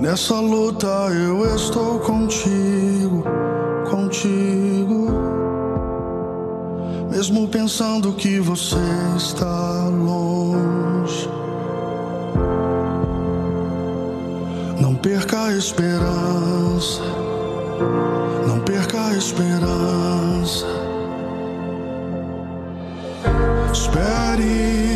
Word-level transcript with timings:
Nessa 0.00 0.38
luta 0.38 0.86
eu 1.10 1.56
estou 1.56 1.98
contigo, 2.00 3.24
contigo. 3.90 5.10
Mesmo 7.10 7.48
pensando 7.48 8.12
que 8.12 8.38
você 8.38 8.76
está 9.16 9.88
longe. 9.88 11.26
Não 14.78 14.94
perca 14.94 15.44
a 15.44 15.52
esperança, 15.56 17.02
não 18.46 18.60
perca 18.60 19.00
a 19.00 19.14
esperança. 19.16 20.66
Espere, 23.72 24.95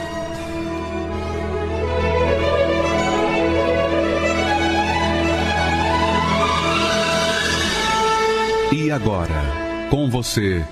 E 8.73 8.89
agora, 8.89 9.89
com 9.89 10.09
você, 10.09 10.65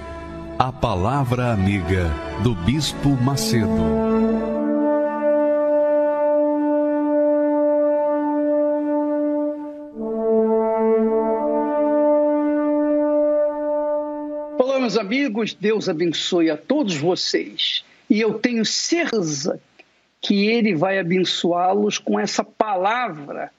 a 0.58 0.72
Palavra 0.72 1.52
Amiga 1.52 2.10
do 2.42 2.56
Bispo 2.56 3.10
Macedo. 3.10 3.68
Olá, 14.58 14.80
meus 14.80 14.98
amigos, 14.98 15.54
Deus 15.54 15.90
abençoe 15.90 16.50
a 16.50 16.56
todos 16.56 16.96
vocês. 16.96 17.84
E 18.10 18.22
eu 18.22 18.36
tenho 18.36 18.64
certeza 18.64 19.60
que 20.22 20.48
Ele 20.48 20.74
vai 20.74 21.00
abençoá-los 21.00 21.98
com 21.98 22.18
essa 22.18 22.46
palavra 22.46 23.52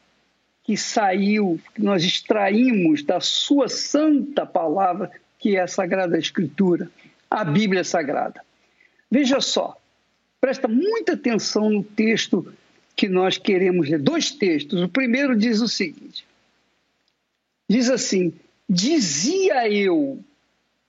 que 0.70 0.76
saiu, 0.76 1.60
que 1.74 1.82
nós 1.82 2.04
extraímos 2.04 3.02
da 3.02 3.18
sua 3.18 3.68
santa 3.68 4.46
palavra, 4.46 5.10
que 5.36 5.56
é 5.56 5.62
a 5.62 5.66
Sagrada 5.66 6.16
Escritura, 6.16 6.88
a 7.28 7.42
Bíblia 7.42 7.82
Sagrada. 7.82 8.40
Veja 9.10 9.40
só, 9.40 9.76
presta 10.40 10.68
muita 10.68 11.14
atenção 11.14 11.68
no 11.70 11.82
texto 11.82 12.54
que 12.94 13.08
nós 13.08 13.36
queremos 13.36 13.88
ler. 13.88 13.98
Dois 13.98 14.30
textos. 14.30 14.80
O 14.80 14.88
primeiro 14.88 15.36
diz 15.36 15.60
o 15.60 15.66
seguinte: 15.66 16.24
diz 17.68 17.90
assim: 17.90 18.32
Dizia 18.68 19.68
eu, 19.68 20.22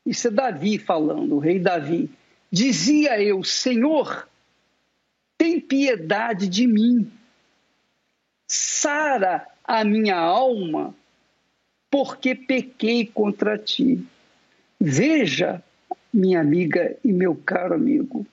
isso 0.06 0.27
é 0.27 0.29
Davi 0.29 0.77
falando, 0.77 1.38
o 1.38 1.39
rei 1.39 1.57
Davi, 1.57 2.07
dizia 2.51 3.19
eu, 3.19 3.44
Senhor, 3.44 4.29
tem 5.39 5.59
piedade 5.59 6.47
de 6.47 6.67
mim, 6.67 7.11
sara 8.47 9.47
a 9.71 9.85
minha 9.85 10.17
alma, 10.17 10.93
porque 11.89 12.35
pequei 12.35 13.05
contra 13.05 13.57
ti. 13.57 14.05
Veja, 14.77 15.63
minha 16.13 16.41
amiga 16.41 16.97
e 17.05 17.13
meu 17.13 17.33
caro 17.33 17.75
amigo, 17.75 18.27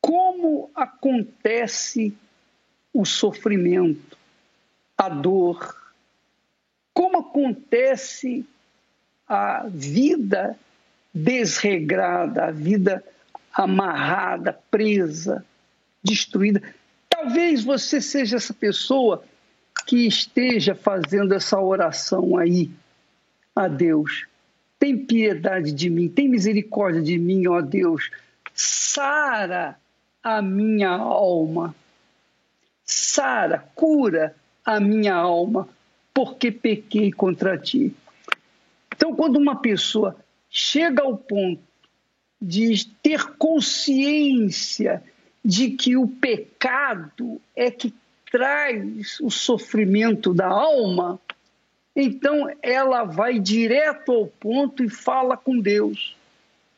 como 0.00 0.70
acontece 0.74 2.16
o 2.90 3.04
sofrimento, 3.04 4.16
a 4.96 5.10
dor, 5.10 5.76
como 6.94 7.18
acontece 7.18 8.46
a 9.28 9.66
vida 9.68 10.58
desregrada, 11.12 12.46
a 12.46 12.50
vida 12.50 13.04
amarrada, 13.52 14.58
presa, 14.70 15.44
destruída. 16.02 16.62
Talvez 17.10 17.62
você 17.62 18.00
seja 18.00 18.36
essa 18.36 18.54
pessoa 18.54 19.22
que 19.86 20.06
esteja 20.06 20.74
fazendo 20.74 21.34
essa 21.34 21.60
oração 21.60 22.36
aí 22.36 22.70
a 23.54 23.68
Deus. 23.68 24.26
Tem 24.78 24.96
piedade 24.96 25.72
de 25.72 25.88
mim, 25.88 26.08
tem 26.08 26.28
misericórdia 26.28 27.02
de 27.02 27.18
mim, 27.18 27.46
ó 27.46 27.60
Deus. 27.60 28.10
Sara 28.52 29.76
a 30.22 30.40
minha 30.40 30.90
alma. 30.90 31.74
Sara, 32.84 33.58
cura 33.74 34.34
a 34.64 34.80
minha 34.80 35.14
alma, 35.14 35.68
porque 36.12 36.50
pequei 36.50 37.12
contra 37.12 37.58
ti. 37.58 37.94
Então, 38.94 39.14
quando 39.14 39.36
uma 39.36 39.56
pessoa 39.56 40.16
chega 40.50 41.02
ao 41.02 41.16
ponto 41.16 41.62
de 42.40 42.86
ter 43.02 43.24
consciência 43.36 45.02
de 45.44 45.70
que 45.70 45.96
o 45.96 46.06
pecado 46.06 47.40
é 47.54 47.70
que 47.70 47.92
traz 48.34 49.20
o 49.20 49.30
sofrimento 49.30 50.34
da 50.34 50.48
alma, 50.48 51.20
então 51.94 52.50
ela 52.60 53.04
vai 53.04 53.38
direto 53.38 54.10
ao 54.10 54.26
ponto 54.26 54.82
e 54.82 54.88
fala 54.88 55.36
com 55.36 55.60
Deus: 55.60 56.16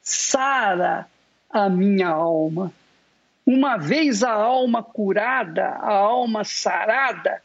sara 0.02 1.08
a 1.48 1.70
minha 1.70 2.08
alma. 2.08 2.70
Uma 3.46 3.78
vez 3.78 4.22
a 4.22 4.32
alma 4.32 4.82
curada, 4.82 5.64
a 5.64 5.94
alma 5.94 6.44
sarada, 6.44 7.40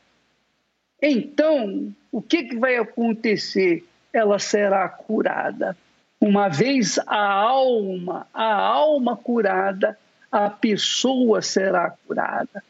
então 1.02 1.96
o 2.12 2.22
que, 2.22 2.44
que 2.44 2.58
vai 2.58 2.76
acontecer? 2.76 3.86
Ela 4.12 4.40
será 4.40 4.90
curada. 4.90 5.78
Uma 6.20 6.50
vez 6.50 7.00
a 7.08 7.32
alma, 7.32 8.28
a 8.34 8.56
alma 8.56 9.16
curada, 9.16 9.98
a 10.30 10.50
pessoa 10.50 11.42
será 11.42 11.90
curada. 12.06 12.62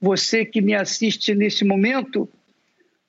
Você 0.00 0.44
que 0.44 0.60
me 0.60 0.74
assiste 0.74 1.34
neste 1.34 1.64
momento, 1.64 2.28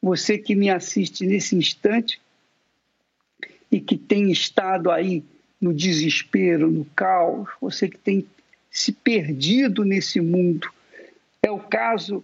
você 0.02 0.38
que 0.38 0.56
me 0.56 0.70
assiste 0.70 1.26
nesse 1.26 1.56
instante 1.56 2.20
e 3.72 3.80
que 3.80 3.98
tem 3.98 4.32
estado 4.32 4.92
aí 4.92 5.24
no 5.60 5.74
desespero, 5.74 6.70
no 6.70 6.84
caos, 6.86 7.48
você 7.62 7.88
que 7.88 7.98
tem 7.98 8.26
se 8.70 8.92
perdido 8.92 9.86
nesse 9.86 10.20
mundo. 10.20 10.70
É 11.42 11.52
o 11.52 11.60
caso 11.60 12.24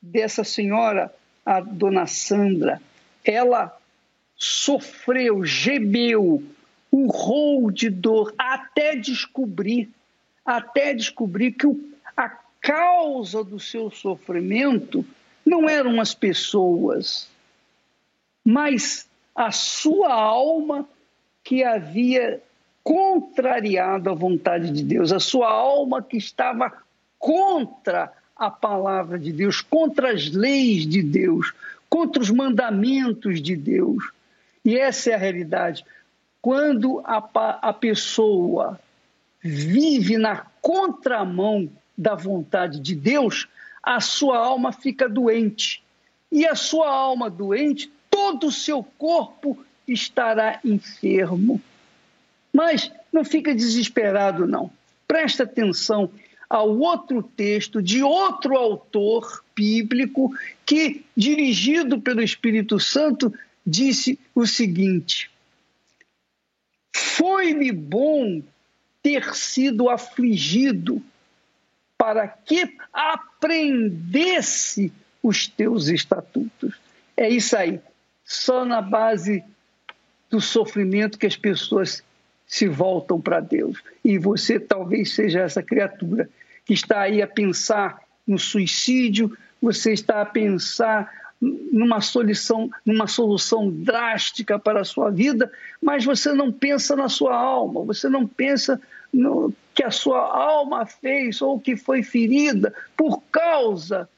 dessa 0.00 0.44
senhora, 0.44 1.12
a 1.44 1.60
dona 1.60 2.06
Sandra. 2.06 2.80
Ela 3.24 3.76
sofreu, 4.36 5.44
gemeu, 5.44 6.42
urrou 6.92 7.70
de 7.70 7.90
dor 7.90 8.32
até 8.38 8.94
descobrir, 8.94 9.90
até 10.44 10.94
descobrir 10.94 11.52
que 11.52 11.66
o, 11.66 11.78
a 12.16 12.28
causa 12.68 13.42
do 13.42 13.58
seu 13.58 13.90
sofrimento 13.90 15.02
não 15.42 15.66
eram 15.66 16.02
as 16.02 16.14
pessoas, 16.14 17.26
mas 18.44 19.08
a 19.34 19.50
sua 19.50 20.12
alma 20.12 20.86
que 21.42 21.64
havia 21.64 22.42
contrariado 22.84 24.10
a 24.10 24.14
vontade 24.14 24.70
de 24.70 24.84
Deus, 24.84 25.12
a 25.12 25.18
sua 25.18 25.50
alma 25.50 26.02
que 26.02 26.18
estava 26.18 26.70
contra 27.18 28.12
a 28.36 28.50
palavra 28.50 29.18
de 29.18 29.32
Deus, 29.32 29.62
contra 29.62 30.12
as 30.12 30.30
leis 30.30 30.86
de 30.86 31.02
Deus, 31.02 31.54
contra 31.88 32.20
os 32.20 32.30
mandamentos 32.30 33.40
de 33.40 33.56
Deus. 33.56 34.10
E 34.62 34.76
essa 34.76 35.10
é 35.10 35.14
a 35.14 35.18
realidade. 35.18 35.86
Quando 36.42 37.00
a, 37.02 37.16
a 37.62 37.72
pessoa 37.72 38.78
vive 39.42 40.18
na 40.18 40.44
contramão 40.60 41.70
da 41.98 42.14
vontade 42.14 42.78
de 42.78 42.94
Deus, 42.94 43.48
a 43.82 44.00
sua 44.00 44.38
alma 44.38 44.72
fica 44.72 45.08
doente. 45.08 45.82
E 46.30 46.46
a 46.46 46.54
sua 46.54 46.88
alma 46.88 47.28
doente, 47.28 47.90
todo 48.08 48.46
o 48.46 48.52
seu 48.52 48.84
corpo 48.96 49.58
estará 49.86 50.60
enfermo. 50.64 51.60
Mas 52.52 52.92
não 53.12 53.24
fica 53.24 53.52
desesperado, 53.52 54.46
não. 54.46 54.70
Presta 55.08 55.42
atenção 55.42 56.08
ao 56.48 56.78
outro 56.78 57.22
texto 57.22 57.82
de 57.82 58.02
outro 58.02 58.56
autor 58.56 59.42
bíblico 59.56 60.32
que, 60.64 61.04
dirigido 61.16 62.00
pelo 62.00 62.22
Espírito 62.22 62.78
Santo, 62.78 63.32
disse 63.66 64.18
o 64.34 64.46
seguinte: 64.46 65.30
Foi-me 66.94 67.72
bom 67.72 68.42
ter 69.02 69.34
sido 69.34 69.88
afligido 69.88 71.02
para 71.98 72.26
que 72.28 72.78
aprendesse 72.92 74.90
os 75.22 75.48
teus 75.48 75.88
estatutos. 75.88 76.74
É 77.16 77.28
isso 77.28 77.56
aí. 77.56 77.80
Só 78.24 78.64
na 78.64 78.80
base 78.80 79.44
do 80.30 80.40
sofrimento 80.40 81.18
que 81.18 81.26
as 81.26 81.36
pessoas 81.36 82.04
se 82.46 82.68
voltam 82.68 83.20
para 83.20 83.40
Deus. 83.40 83.82
E 84.04 84.16
você 84.18 84.60
talvez 84.60 85.12
seja 85.14 85.40
essa 85.40 85.62
criatura 85.62 86.30
que 86.64 86.72
está 86.72 87.00
aí 87.00 87.20
a 87.20 87.26
pensar 87.26 88.00
no 88.26 88.38
suicídio, 88.38 89.36
você 89.60 89.92
está 89.92 90.22
a 90.22 90.26
pensar 90.26 91.10
numa 91.40 92.00
solução, 92.00 92.68
numa 92.84 93.06
solução 93.06 93.70
drástica 93.70 94.58
para 94.58 94.80
a 94.80 94.84
sua 94.84 95.10
vida, 95.10 95.50
mas 95.80 96.04
você 96.04 96.32
não 96.32 96.50
pensa 96.52 96.96
na 96.96 97.08
sua 97.08 97.36
alma, 97.36 97.84
você 97.84 98.08
não 98.08 98.26
pensa 98.26 98.80
no 99.12 99.52
que 99.74 99.84
a 99.84 99.90
sua 99.90 100.18
alma 100.18 100.84
fez 100.84 101.40
ou 101.40 101.60
que 101.60 101.76
foi 101.76 102.02
ferida 102.02 102.74
por 102.96 103.22
causa 103.30 104.08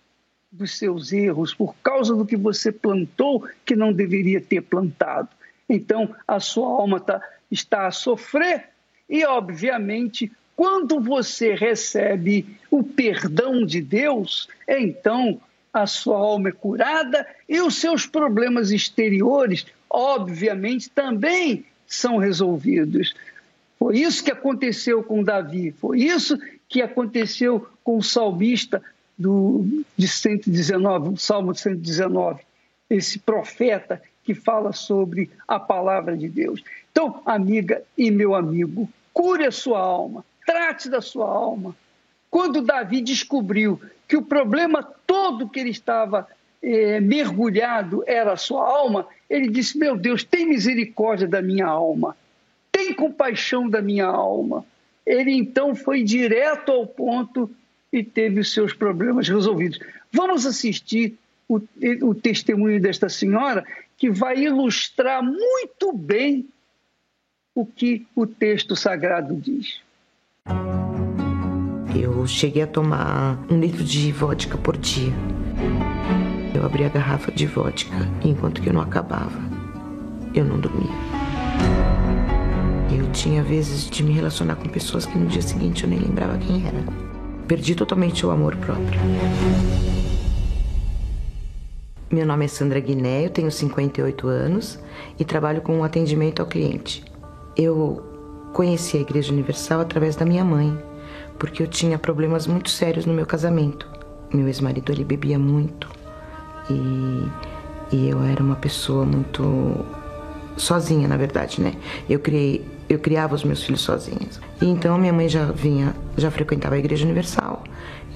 dos 0.50 0.76
seus 0.78 1.12
erros, 1.12 1.54
por 1.54 1.74
causa 1.82 2.14
do 2.14 2.26
que 2.26 2.36
você 2.36 2.72
plantou 2.72 3.46
que 3.64 3.76
não 3.76 3.92
deveria 3.92 4.40
ter 4.40 4.62
plantado. 4.62 5.28
Então, 5.68 6.14
a 6.26 6.40
sua 6.40 6.66
alma 6.66 6.98
tá, 6.98 7.22
está 7.50 7.86
a 7.86 7.92
sofrer 7.92 8.70
e, 9.08 9.24
obviamente, 9.24 10.32
quando 10.56 11.00
você 11.00 11.54
recebe 11.54 12.58
o 12.70 12.82
perdão 12.82 13.64
de 13.64 13.80
Deus, 13.80 14.48
então 14.68 15.40
a 15.72 15.86
sua 15.86 16.18
alma 16.18 16.48
é 16.48 16.52
curada 16.52 17.26
e 17.48 17.60
os 17.60 17.76
seus 17.76 18.06
problemas 18.06 18.70
exteriores, 18.70 19.66
obviamente, 19.88 20.90
também 20.90 21.64
são 21.86 22.16
resolvidos. 22.16 23.14
Foi 23.78 23.98
isso 23.98 24.22
que 24.22 24.30
aconteceu 24.30 25.02
com 25.02 25.22
Davi, 25.22 25.72
foi 25.72 26.00
isso 26.00 26.38
que 26.68 26.82
aconteceu 26.82 27.66
com 27.82 27.98
o 27.98 28.02
salmista 28.02 28.82
do, 29.18 29.84
de 29.96 30.08
119, 30.08 31.10
o 31.10 31.16
Salmo 31.16 31.54
119, 31.54 32.40
esse 32.88 33.18
profeta 33.18 34.00
que 34.24 34.34
fala 34.34 34.72
sobre 34.72 35.30
a 35.48 35.58
palavra 35.58 36.16
de 36.16 36.28
Deus. 36.28 36.62
Então, 36.92 37.22
amiga 37.24 37.82
e 37.96 38.10
meu 38.10 38.34
amigo, 38.34 38.88
cure 39.12 39.46
a 39.46 39.50
sua 39.50 39.80
alma, 39.80 40.24
trate 40.46 40.88
da 40.88 41.00
sua 41.00 41.26
alma. 41.26 41.74
Quando 42.30 42.62
Davi 42.62 43.00
descobriu 43.00 43.80
que 44.10 44.16
o 44.16 44.22
problema 44.22 44.82
todo 45.06 45.48
que 45.48 45.60
ele 45.60 45.70
estava 45.70 46.26
eh, 46.60 46.98
mergulhado 46.98 48.02
era 48.08 48.32
a 48.32 48.36
sua 48.36 48.68
alma, 48.68 49.06
ele 49.30 49.48
disse: 49.48 49.78
Meu 49.78 49.96
Deus, 49.96 50.24
tem 50.24 50.48
misericórdia 50.48 51.28
da 51.28 51.40
minha 51.40 51.68
alma, 51.68 52.16
tem 52.72 52.92
compaixão 52.92 53.70
da 53.70 53.80
minha 53.80 54.06
alma. 54.06 54.66
Ele 55.06 55.30
então 55.30 55.76
foi 55.76 56.02
direto 56.02 56.72
ao 56.72 56.84
ponto 56.88 57.48
e 57.92 58.02
teve 58.02 58.40
os 58.40 58.52
seus 58.52 58.72
problemas 58.72 59.28
resolvidos. 59.28 59.78
Vamos 60.10 60.44
assistir 60.44 61.16
o, 61.48 61.60
o 62.02 62.12
testemunho 62.12 62.80
desta 62.80 63.08
senhora, 63.08 63.64
que 63.96 64.10
vai 64.10 64.40
ilustrar 64.40 65.22
muito 65.22 65.92
bem 65.92 66.48
o 67.54 67.64
que 67.64 68.04
o 68.16 68.26
texto 68.26 68.74
sagrado 68.74 69.36
diz. 69.36 69.80
Eu 72.00 72.26
cheguei 72.26 72.62
a 72.62 72.66
tomar 72.66 73.38
um 73.50 73.60
litro 73.60 73.84
de 73.84 74.10
vodka 74.10 74.56
por 74.56 74.74
dia. 74.74 75.12
Eu 76.54 76.64
abri 76.64 76.82
a 76.82 76.88
garrafa 76.88 77.30
de 77.30 77.46
vodka 77.46 77.94
enquanto 78.24 78.62
que 78.62 78.70
eu 78.70 78.72
não 78.72 78.80
acabava. 78.80 79.38
Eu 80.32 80.46
não 80.46 80.58
dormia. 80.58 80.88
Eu 82.90 83.12
tinha 83.12 83.42
vezes 83.42 83.84
de 83.90 84.02
me 84.02 84.12
relacionar 84.12 84.56
com 84.56 84.66
pessoas 84.70 85.04
que 85.04 85.18
no 85.18 85.26
dia 85.26 85.42
seguinte 85.42 85.84
eu 85.84 85.90
nem 85.90 85.98
lembrava 85.98 86.38
quem 86.38 86.66
era. 86.66 86.82
Perdi 87.46 87.74
totalmente 87.74 88.24
o 88.24 88.30
amor 88.30 88.56
próprio. 88.56 88.98
Meu 92.10 92.24
nome 92.24 92.46
é 92.46 92.48
Sandra 92.48 92.80
Guiné, 92.80 93.26
eu 93.26 93.30
tenho 93.30 93.50
58 93.50 94.26
anos 94.26 94.80
e 95.18 95.24
trabalho 95.24 95.60
com 95.60 95.84
atendimento 95.84 96.40
ao 96.40 96.46
cliente. 96.46 97.04
Eu 97.54 98.02
conheci 98.54 98.96
a 98.96 99.00
Igreja 99.00 99.30
Universal 99.30 99.80
através 99.82 100.16
da 100.16 100.24
minha 100.24 100.42
mãe, 100.42 100.76
porque 101.40 101.62
eu 101.62 101.66
tinha 101.66 101.98
problemas 101.98 102.46
muito 102.46 102.68
sérios 102.68 103.06
no 103.06 103.14
meu 103.14 103.24
casamento. 103.24 103.88
Meu 104.32 104.46
ex-marido 104.46 104.92
ele 104.92 105.02
bebia 105.02 105.38
muito 105.38 105.88
e, 106.68 107.96
e 107.96 108.08
eu 108.10 108.22
era 108.22 108.42
uma 108.42 108.56
pessoa 108.56 109.06
muito 109.06 109.74
sozinha, 110.56 111.08
na 111.08 111.16
verdade, 111.16 111.60
né? 111.62 111.72
Eu 112.08 112.20
criei, 112.20 112.64
eu 112.90 112.98
criava 112.98 113.34
os 113.34 113.42
meus 113.42 113.62
filhos 113.62 113.80
sozinha. 113.80 114.28
E 114.60 114.66
então 114.66 114.96
minha 114.98 115.14
mãe 115.14 115.30
já 115.30 115.46
vinha, 115.46 115.96
já 116.16 116.30
frequentava 116.30 116.74
a 116.74 116.78
Igreja 116.78 117.06
Universal. 117.06 117.64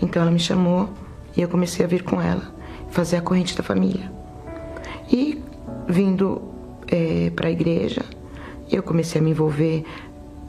Então 0.02 0.20
ela 0.20 0.30
me 0.30 0.38
chamou 0.38 0.90
e 1.34 1.40
eu 1.40 1.48
comecei 1.48 1.82
a 1.84 1.88
vir 1.88 2.02
com 2.02 2.20
ela 2.20 2.54
fazer 2.90 3.16
a 3.16 3.22
corrente 3.22 3.56
da 3.56 3.62
família. 3.62 4.12
E 5.10 5.42
vindo 5.88 6.42
é, 6.86 7.30
para 7.34 7.48
a 7.48 7.50
igreja, 7.50 8.02
eu 8.70 8.82
comecei 8.82 9.18
a 9.18 9.24
me 9.24 9.30
envolver 9.30 9.82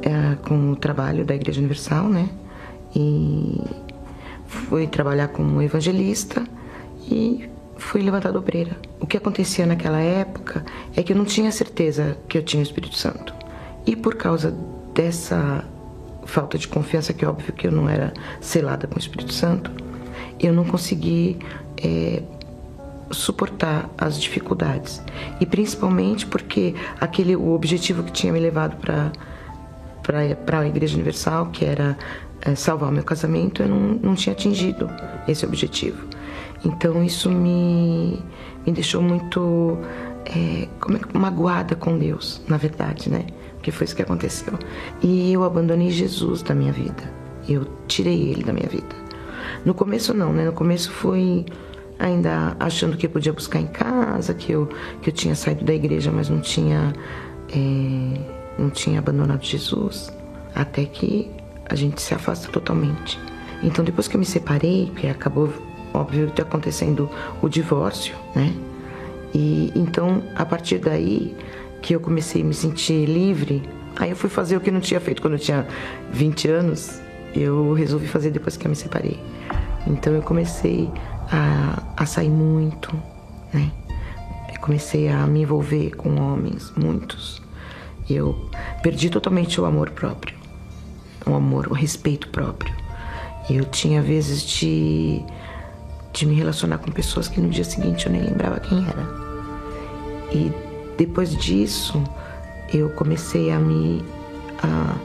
é, 0.01 0.35
com 0.47 0.71
o 0.71 0.75
trabalho 0.75 1.23
da 1.23 1.33
Igreja 1.33 1.59
Universal, 1.59 2.09
né? 2.09 2.29
E 2.95 3.61
fui 4.47 4.87
trabalhar 4.87 5.27
como 5.29 5.61
evangelista 5.61 6.43
e 7.09 7.49
fui 7.77 8.01
levantada 8.01 8.37
obreira. 8.37 8.77
O 8.99 9.05
que 9.05 9.17
acontecia 9.17 9.65
naquela 9.65 9.99
época 9.99 10.63
é 10.95 11.03
que 11.03 11.13
eu 11.13 11.17
não 11.17 11.25
tinha 11.25 11.51
certeza 11.51 12.17
que 12.27 12.37
eu 12.37 12.43
tinha 12.43 12.61
o 12.61 12.63
Espírito 12.63 12.95
Santo. 12.95 13.33
E 13.85 13.95
por 13.95 14.15
causa 14.15 14.55
dessa 14.93 15.63
falta 16.25 16.57
de 16.57 16.67
confiança, 16.67 17.13
que 17.13 17.23
é 17.23 17.27
óbvio 17.27 17.53
que 17.53 17.67
eu 17.67 17.71
não 17.71 17.87
era 17.87 18.13
selada 18.41 18.87
com 18.87 18.95
o 18.95 18.99
Espírito 18.99 19.33
Santo, 19.33 19.71
eu 20.39 20.53
não 20.53 20.65
consegui 20.65 21.37
é, 21.77 22.23
suportar 23.11 23.89
as 23.97 24.19
dificuldades 24.19 25.01
e 25.39 25.45
principalmente 25.45 26.25
porque 26.25 26.73
aquele 26.99 27.35
o 27.35 27.53
objetivo 27.53 28.03
que 28.03 28.11
tinha 28.11 28.33
me 28.33 28.39
levado 28.39 28.77
para 28.77 29.11
para 30.45 30.59
a 30.59 30.67
Igreja 30.67 30.95
Universal 30.95 31.47
que 31.47 31.65
era 31.65 31.97
é, 32.45 32.55
salvar 32.55 32.89
o 32.89 32.91
meu 32.91 33.03
casamento 33.03 33.61
eu 33.61 33.67
não, 33.67 33.79
não 34.01 34.15
tinha 34.15 34.33
atingido 34.33 34.89
esse 35.27 35.45
objetivo. 35.45 36.07
Então 36.63 37.03
isso 37.03 37.29
me 37.29 38.19
me 38.65 38.71
deixou 38.71 39.01
muito 39.01 39.77
é, 40.25 40.67
como 40.79 40.97
é, 40.97 41.17
magoada 41.17 41.75
com 41.75 41.97
Deus 41.97 42.41
na 42.47 42.57
verdade 42.57 43.09
né? 43.09 43.25
Que 43.61 43.71
foi 43.71 43.85
isso 43.85 43.95
que 43.95 44.01
aconteceu. 44.01 44.53
E 45.01 45.33
eu 45.33 45.43
abandonei 45.43 45.89
Jesus 45.89 46.43
da 46.43 46.53
minha 46.53 46.71
vida. 46.71 47.11
Eu 47.49 47.65
tirei 47.87 48.29
ele 48.29 48.43
da 48.43 48.53
minha 48.53 48.69
vida. 48.69 48.95
No 49.65 49.73
começo 49.73 50.13
não 50.13 50.31
né? 50.31 50.45
No 50.45 50.53
começo 50.53 50.91
foi 50.91 51.45
ainda 51.99 52.55
achando 52.59 52.97
que 52.97 53.05
eu 53.05 53.09
podia 53.09 53.33
buscar 53.33 53.59
em 53.59 53.67
casa, 53.67 54.33
que 54.33 54.51
eu, 54.51 54.67
que 55.01 55.09
eu 55.09 55.13
tinha 55.13 55.35
saído 55.35 55.63
da 55.63 55.73
igreja, 55.73 56.11
mas 56.11 56.29
não 56.29 56.39
tinha, 56.39 56.93
é, 57.49 58.19
não 58.59 58.69
tinha 58.69 58.99
abandonado 58.99 59.43
Jesus, 59.43 60.11
até 60.53 60.85
que 60.85 61.29
a 61.69 61.75
gente 61.75 62.01
se 62.01 62.13
afasta 62.13 62.51
totalmente. 62.51 63.19
Então, 63.63 63.83
depois 63.83 64.07
que 64.07 64.15
eu 64.15 64.19
me 64.19 64.25
separei, 64.25 64.91
que 64.95 65.07
acabou, 65.07 65.51
óbvio, 65.93 66.31
acontecendo 66.39 67.09
o 67.41 67.49
divórcio, 67.49 68.15
né? 68.35 68.53
E 69.33 69.71
então, 69.75 70.23
a 70.35 70.45
partir 70.45 70.77
daí 70.77 71.35
que 71.81 71.93
eu 71.93 71.99
comecei 71.99 72.41
a 72.41 72.45
me 72.45 72.53
sentir 72.53 73.05
livre, 73.05 73.63
aí 73.95 74.09
eu 74.09 74.15
fui 74.15 74.29
fazer 74.29 74.55
o 74.55 74.61
que 74.61 74.71
não 74.71 74.79
tinha 74.79 74.99
feito 74.99 75.21
quando 75.21 75.33
eu 75.33 75.39
tinha 75.39 75.67
20 76.11 76.47
anos, 76.49 77.01
eu 77.33 77.73
resolvi 77.73 78.07
fazer 78.07 78.31
depois 78.31 78.55
que 78.55 78.65
eu 78.65 78.69
me 78.69 78.75
separei. 78.75 79.19
Então, 79.87 80.13
eu 80.13 80.21
comecei 80.21 80.89
a, 81.31 81.83
a 81.97 82.05
sair 82.05 82.29
muito, 82.29 82.95
né? 83.53 83.71
Eu 84.53 84.61
comecei 84.61 85.09
a 85.09 85.25
me 85.27 85.41
envolver 85.41 85.95
com 85.95 86.15
homens, 86.19 86.71
muitos. 86.75 87.41
Eu 88.09 88.49
perdi 88.81 89.09
totalmente 89.09 89.59
o 89.59 89.65
amor 89.65 89.89
próprio, 89.91 90.34
o 91.25 91.33
amor, 91.33 91.67
o 91.67 91.73
respeito 91.73 92.29
próprio. 92.29 92.73
Eu 93.49 93.65
tinha 93.65 94.01
vezes 94.01 94.41
de, 94.41 95.21
de 96.13 96.25
me 96.25 96.33
relacionar 96.33 96.79
com 96.79 96.91
pessoas 96.91 97.27
que 97.27 97.39
no 97.39 97.49
dia 97.49 97.63
seguinte 97.63 98.07
eu 98.07 98.11
nem 98.11 98.21
lembrava 98.21 98.59
quem 98.59 98.85
era. 98.85 99.07
E 100.31 100.51
depois 100.97 101.35
disso, 101.35 102.01
eu 102.73 102.89
comecei 102.91 103.51
a 103.51 103.59
me 103.59 104.03
a, 104.61 104.95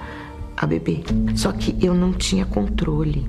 a 0.57 0.67
beber. 0.67 1.03
Só 1.35 1.53
que 1.53 1.77
eu 1.85 1.95
não 1.95 2.13
tinha 2.13 2.45
controle. 2.47 3.27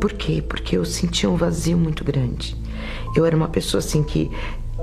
Por 0.00 0.12
quê? 0.12 0.42
Porque 0.46 0.76
eu 0.76 0.84
sentia 0.84 1.28
um 1.28 1.36
vazio 1.36 1.78
muito 1.78 2.04
grande. 2.04 2.56
Eu 3.14 3.24
era 3.24 3.36
uma 3.36 3.48
pessoa 3.48 3.78
assim 3.78 4.02
que 4.02 4.30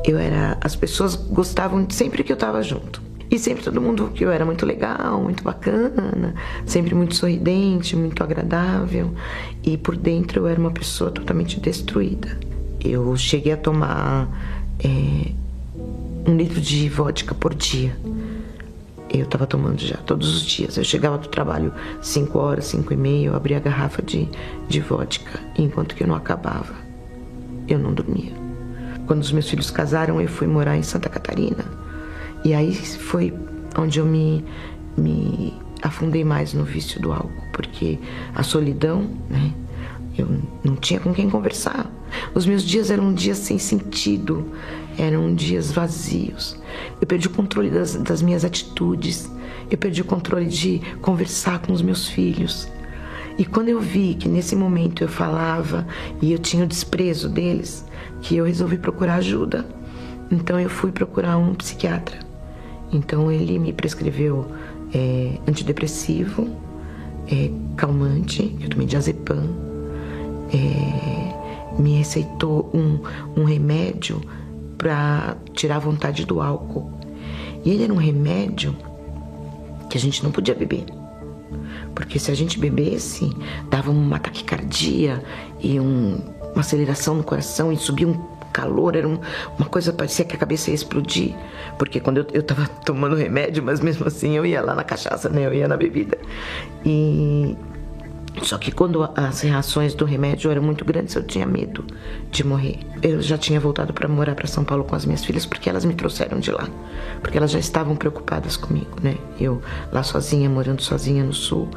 eu 0.03 0.17
era, 0.17 0.57
as 0.61 0.75
pessoas 0.75 1.15
gostavam 1.15 1.87
sempre 1.89 2.23
que 2.23 2.31
eu 2.31 2.35
estava 2.35 2.61
junto. 2.61 3.01
E 3.29 3.39
sempre 3.39 3.63
todo 3.63 3.81
mundo 3.81 4.11
que 4.13 4.23
eu 4.23 4.31
era 4.31 4.45
muito 4.45 4.65
legal, 4.65 5.19
muito 5.21 5.43
bacana, 5.43 6.33
sempre 6.65 6.93
muito 6.93 7.15
sorridente, 7.15 7.95
muito 7.95 8.23
agradável. 8.23 9.13
E 9.63 9.77
por 9.77 9.95
dentro 9.95 10.41
eu 10.41 10.47
era 10.47 10.59
uma 10.59 10.71
pessoa 10.71 11.09
totalmente 11.09 11.59
destruída. 11.59 12.37
Eu 12.83 13.17
cheguei 13.17 13.53
a 13.53 13.57
tomar 13.57 14.29
é, 14.79 15.31
um 16.29 16.35
litro 16.37 16.61
de 16.61 16.87
vodka 16.87 17.33
por 17.33 17.53
dia. 17.53 17.95
Eu 19.09 19.23
estava 19.23 19.47
tomando 19.47 19.79
já 19.79 19.97
todos 19.97 20.35
os 20.35 20.43
dias. 20.43 20.77
Eu 20.77 20.83
chegava 20.83 21.17
do 21.17 21.27
trabalho 21.27 21.73
5 22.01 22.37
horas, 22.37 22.65
5 22.65 22.93
e 22.93 22.97
meia, 22.97 23.27
eu 23.27 23.35
abria 23.35 23.57
a 23.57 23.59
garrafa 23.59 24.01
de, 24.01 24.27
de 24.67 24.79
vodka. 24.81 25.39
enquanto 25.57 25.95
que 25.95 26.03
eu 26.03 26.07
não 26.07 26.15
acabava, 26.15 26.75
eu 27.67 27.79
não 27.79 27.93
dormia. 27.93 28.33
Quando 29.07 29.21
os 29.21 29.31
meus 29.31 29.49
filhos 29.49 29.71
casaram, 29.71 30.19
eu 30.19 30.27
fui 30.27 30.47
morar 30.47 30.77
em 30.77 30.83
Santa 30.83 31.09
Catarina. 31.09 31.84
E 32.45 32.53
aí 32.53 32.75
foi 32.75 33.33
onde 33.75 33.99
eu 33.99 34.05
me, 34.05 34.45
me 34.95 35.51
afundei 35.81 36.23
mais 36.23 36.53
no 36.53 36.63
vício 36.63 37.01
do 37.01 37.11
álcool, 37.11 37.31
porque 37.51 37.97
a 38.35 38.43
solidão, 38.43 39.09
né? 39.27 39.51
Eu 40.15 40.29
não 40.63 40.75
tinha 40.75 40.99
com 40.99 41.11
quem 41.11 41.27
conversar. 41.27 41.91
Os 42.35 42.45
meus 42.45 42.63
dias 42.63 42.91
eram 42.91 43.13
dias 43.13 43.39
sem 43.39 43.57
sentido, 43.57 44.49
eram 44.95 45.33
dias 45.33 45.71
vazios. 45.71 46.55
Eu 47.01 47.07
perdi 47.07 47.27
o 47.27 47.31
controle 47.31 47.71
das, 47.71 47.95
das 47.95 48.21
minhas 48.21 48.45
atitudes, 48.45 49.29
eu 49.69 49.77
perdi 49.77 50.01
o 50.01 50.05
controle 50.05 50.45
de 50.45 50.79
conversar 51.01 51.59
com 51.59 51.73
os 51.73 51.81
meus 51.81 52.07
filhos. 52.07 52.69
E 53.39 53.43
quando 53.43 53.69
eu 53.69 53.81
vi 53.81 54.13
que 54.13 54.29
nesse 54.29 54.55
momento 54.55 55.03
eu 55.03 55.09
falava 55.09 55.85
e 56.21 56.31
eu 56.31 56.37
tinha 56.37 56.63
o 56.63 56.67
desprezo 56.67 57.27
deles, 57.27 57.83
que 58.21 58.37
eu 58.37 58.45
resolvi 58.45 58.77
procurar 58.77 59.15
ajuda. 59.15 59.65
Então 60.31 60.59
eu 60.59 60.69
fui 60.69 60.91
procurar 60.91 61.37
um 61.37 61.55
psiquiatra. 61.55 62.24
Então 62.91 63.31
ele 63.31 63.59
me 63.59 63.73
prescreveu 63.73 64.45
é, 64.93 65.37
antidepressivo, 65.47 66.49
é, 67.27 67.49
calmante, 67.75 68.55
eu 68.61 68.69
tomei 68.69 68.87
diazepam, 68.87 69.43
é, 70.53 71.81
me 71.81 71.97
receitou 71.97 72.69
um, 72.73 72.99
um 73.41 73.43
remédio 73.43 74.21
para 74.77 75.35
tirar 75.53 75.77
a 75.77 75.79
vontade 75.79 76.25
do 76.25 76.41
álcool. 76.41 76.91
E 77.63 77.71
ele 77.71 77.83
era 77.83 77.93
um 77.93 77.97
remédio 77.97 78.75
que 79.89 79.97
a 79.97 80.01
gente 80.01 80.23
não 80.23 80.31
podia 80.31 80.53
beber. 80.53 80.85
Porque 81.93 82.19
se 82.19 82.29
a 82.29 82.35
gente 82.35 82.59
bebesse, 82.59 83.31
dava 83.69 83.89
uma 83.89 84.19
taquicardia 84.19 85.23
e 85.61 85.79
um, 85.79 86.19
uma 86.53 86.59
aceleração 86.59 87.15
no 87.15 87.23
coração 87.23 87.71
e 87.71 87.77
subia 87.77 88.07
um 88.07 88.34
calor, 88.55 88.95
era 88.95 89.05
um, 89.05 89.19
uma 89.59 89.67
coisa, 89.67 89.91
parecia 89.91 90.23
que 90.23 90.33
a 90.33 90.39
cabeça 90.39 90.69
ia 90.69 90.75
explodir. 90.75 91.35
Porque 91.77 91.99
quando 91.99 92.19
eu, 92.19 92.27
eu 92.31 92.41
tava 92.41 92.65
tomando 92.85 93.15
remédio, 93.15 93.61
mas 93.61 93.81
mesmo 93.81 94.07
assim 94.07 94.37
eu 94.37 94.45
ia 94.45 94.61
lá 94.61 94.73
na 94.73 94.83
cachaça, 94.83 95.27
né? 95.27 95.45
Eu 95.45 95.53
ia 95.53 95.67
na 95.67 95.75
bebida. 95.75 96.17
E 96.85 97.57
só 98.41 98.57
que 98.57 98.71
quando 98.71 99.09
as 99.15 99.41
reações 99.41 99.93
do 99.93 100.05
remédio 100.05 100.51
eram 100.51 100.61
muito 100.61 100.85
grandes, 100.85 101.15
eu 101.15 101.23
tinha 101.23 101.45
medo 101.45 101.85
de 102.31 102.45
morrer. 102.45 102.79
Eu 103.01 103.21
já 103.21 103.37
tinha 103.37 103.59
voltado 103.59 103.93
para 103.93 104.07
morar 104.07 104.35
para 104.35 104.47
São 104.47 104.63
Paulo 104.63 104.83
com 104.83 104.95
as 104.95 105.05
minhas 105.05 105.23
filhas 105.25 105.45
porque 105.45 105.69
elas 105.69 105.83
me 105.83 105.93
trouxeram 105.93 106.39
de 106.39 106.51
lá, 106.51 106.67
porque 107.21 107.37
elas 107.37 107.51
já 107.51 107.59
estavam 107.59 107.95
preocupadas 107.95 108.55
comigo, 108.55 108.97
né? 109.01 109.17
Eu 109.39 109.61
lá 109.91 110.03
sozinha, 110.03 110.49
morando 110.49 110.81
sozinha 110.81 111.23
no 111.23 111.33
sul 111.33 111.69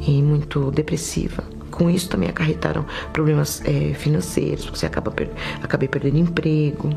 e 0.00 0.22
muito 0.22 0.70
depressiva. 0.70 1.44
Com 1.76 1.90
isso 1.90 2.08
também 2.08 2.30
acarretaram 2.30 2.86
problemas 3.12 3.60
é, 3.66 3.92
financeiros, 3.92 4.64
você 4.64 4.86
acaba 4.86 5.10
per 5.10 5.28
acabei 5.62 5.86
perdendo 5.86 6.16
emprego, 6.16 6.88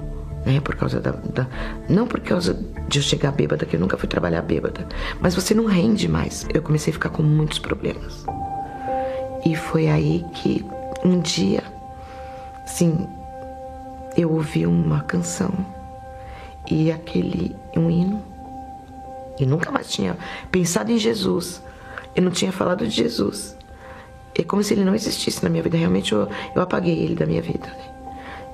né? 0.45 0.62
Por 0.62 0.74
causa 0.75 1.01
da, 1.01 1.12
da, 1.12 1.45
Não 1.89 2.07
por 2.07 2.21
causa 2.21 2.57
de 2.88 3.00
eu 3.00 3.03
chegar 3.03 3.33
bêbada, 3.33 3.65
que 3.65 3.75
eu 3.75 3.79
nunca 3.79 3.98
fui 3.98 4.07
trabalhar 4.07 4.41
bêbada, 4.41 4.88
mas 5.19 5.36
você 5.36 5.53
não 5.53 5.65
rende 5.65 6.07
mais. 6.07 6.48
Eu 6.53 6.62
comecei 6.62 6.91
a 6.91 6.93
ficar 6.93 7.09
com 7.09 7.21
muitos 7.21 7.59
problemas. 7.59 8.25
E 9.45 9.53
foi 9.53 9.89
aí 9.89 10.25
que 10.36 10.65
um 11.03 11.19
dia, 11.19 11.62
sim, 12.65 13.05
eu 14.15 14.31
ouvi 14.31 14.65
uma 14.65 15.01
canção 15.01 15.51
e 16.71 16.89
aquele 16.89 17.53
um 17.75 17.91
hino. 17.91 18.24
E 19.38 19.45
nunca 19.45 19.71
mais 19.71 19.91
tinha 19.91 20.17
pensado 20.50 20.89
em 20.89 20.98
Jesus. 20.98 21.62
Eu 22.15 22.24
não 22.24 22.31
tinha 22.31 22.53
falado 22.53 22.88
de 22.88 22.91
Jesus. 22.91 23.59
É 24.41 24.43
como 24.43 24.63
se 24.63 24.74
ele 24.74 24.84
não 24.84 24.96
existisse 24.96 25.43
na 25.43 25.50
minha 25.50 25.63
vida. 25.63 25.77
Realmente 25.77 26.13
eu, 26.13 26.27
eu 26.55 26.62
apaguei 26.62 26.98
ele 26.98 27.15
da 27.15 27.25
minha 27.25 27.41
vida. 27.41 27.67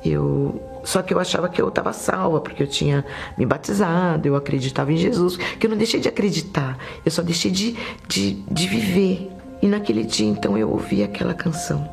Eu 0.04 0.62
só 0.84 1.02
que 1.02 1.14
eu 1.14 1.20
achava 1.20 1.50
que 1.50 1.60
eu 1.60 1.68
estava 1.68 1.92
salva, 1.92 2.40
porque 2.40 2.62
eu 2.62 2.68
tinha 2.68 3.04
me 3.38 3.46
batizado, 3.46 4.28
eu 4.28 4.36
acreditava 4.36 4.94
em 4.94 4.98
Jesus, 4.98 5.36
que 5.36 5.66
eu 5.66 5.70
não 5.72 5.78
deixei 5.78 6.00
de 6.00 6.08
acreditar, 6.08 6.78
eu 7.04 7.10
só 7.10 7.24
deixei 7.24 7.50
de, 7.50 7.76
de, 8.08 8.34
de 8.34 8.68
viver. 8.68 9.32
E 9.62 9.68
naquele 9.68 10.04
dia 10.04 10.28
então 10.28 10.56
eu 10.56 10.70
ouvi 10.70 11.04
aquela 11.04 11.34
canção 11.34 11.90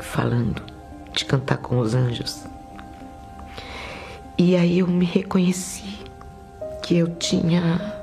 falando 0.00 0.60
de 1.12 1.24
cantar 1.24 1.58
com 1.58 1.78
os 1.78 1.94
anjos. 1.94 2.42
E 4.36 4.56
aí 4.56 4.80
eu 4.80 4.88
me 4.88 5.04
reconheci 5.04 6.00
que 6.82 6.98
eu 6.98 7.14
tinha 7.14 7.94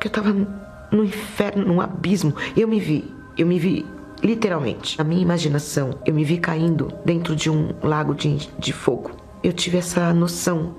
que 0.00 0.06
eu 0.06 0.08
estava 0.08 0.34
no 0.90 1.04
inferno, 1.04 1.64
num 1.64 1.80
abismo. 1.80 2.34
Eu 2.56 2.66
me 2.66 2.80
vi, 2.80 3.04
eu 3.36 3.46
me 3.46 3.58
vi 3.58 3.84
literalmente. 4.22 4.98
Na 4.98 5.04
minha 5.04 5.22
imaginação, 5.22 5.98
eu 6.04 6.14
me 6.14 6.24
vi 6.24 6.38
caindo 6.38 6.92
dentro 7.04 7.36
de 7.36 7.50
um 7.50 7.74
lago 7.82 8.14
de, 8.14 8.48
de 8.58 8.72
fogo. 8.72 9.10
Eu 9.42 9.52
tive 9.52 9.78
essa 9.78 10.12
noção 10.12 10.76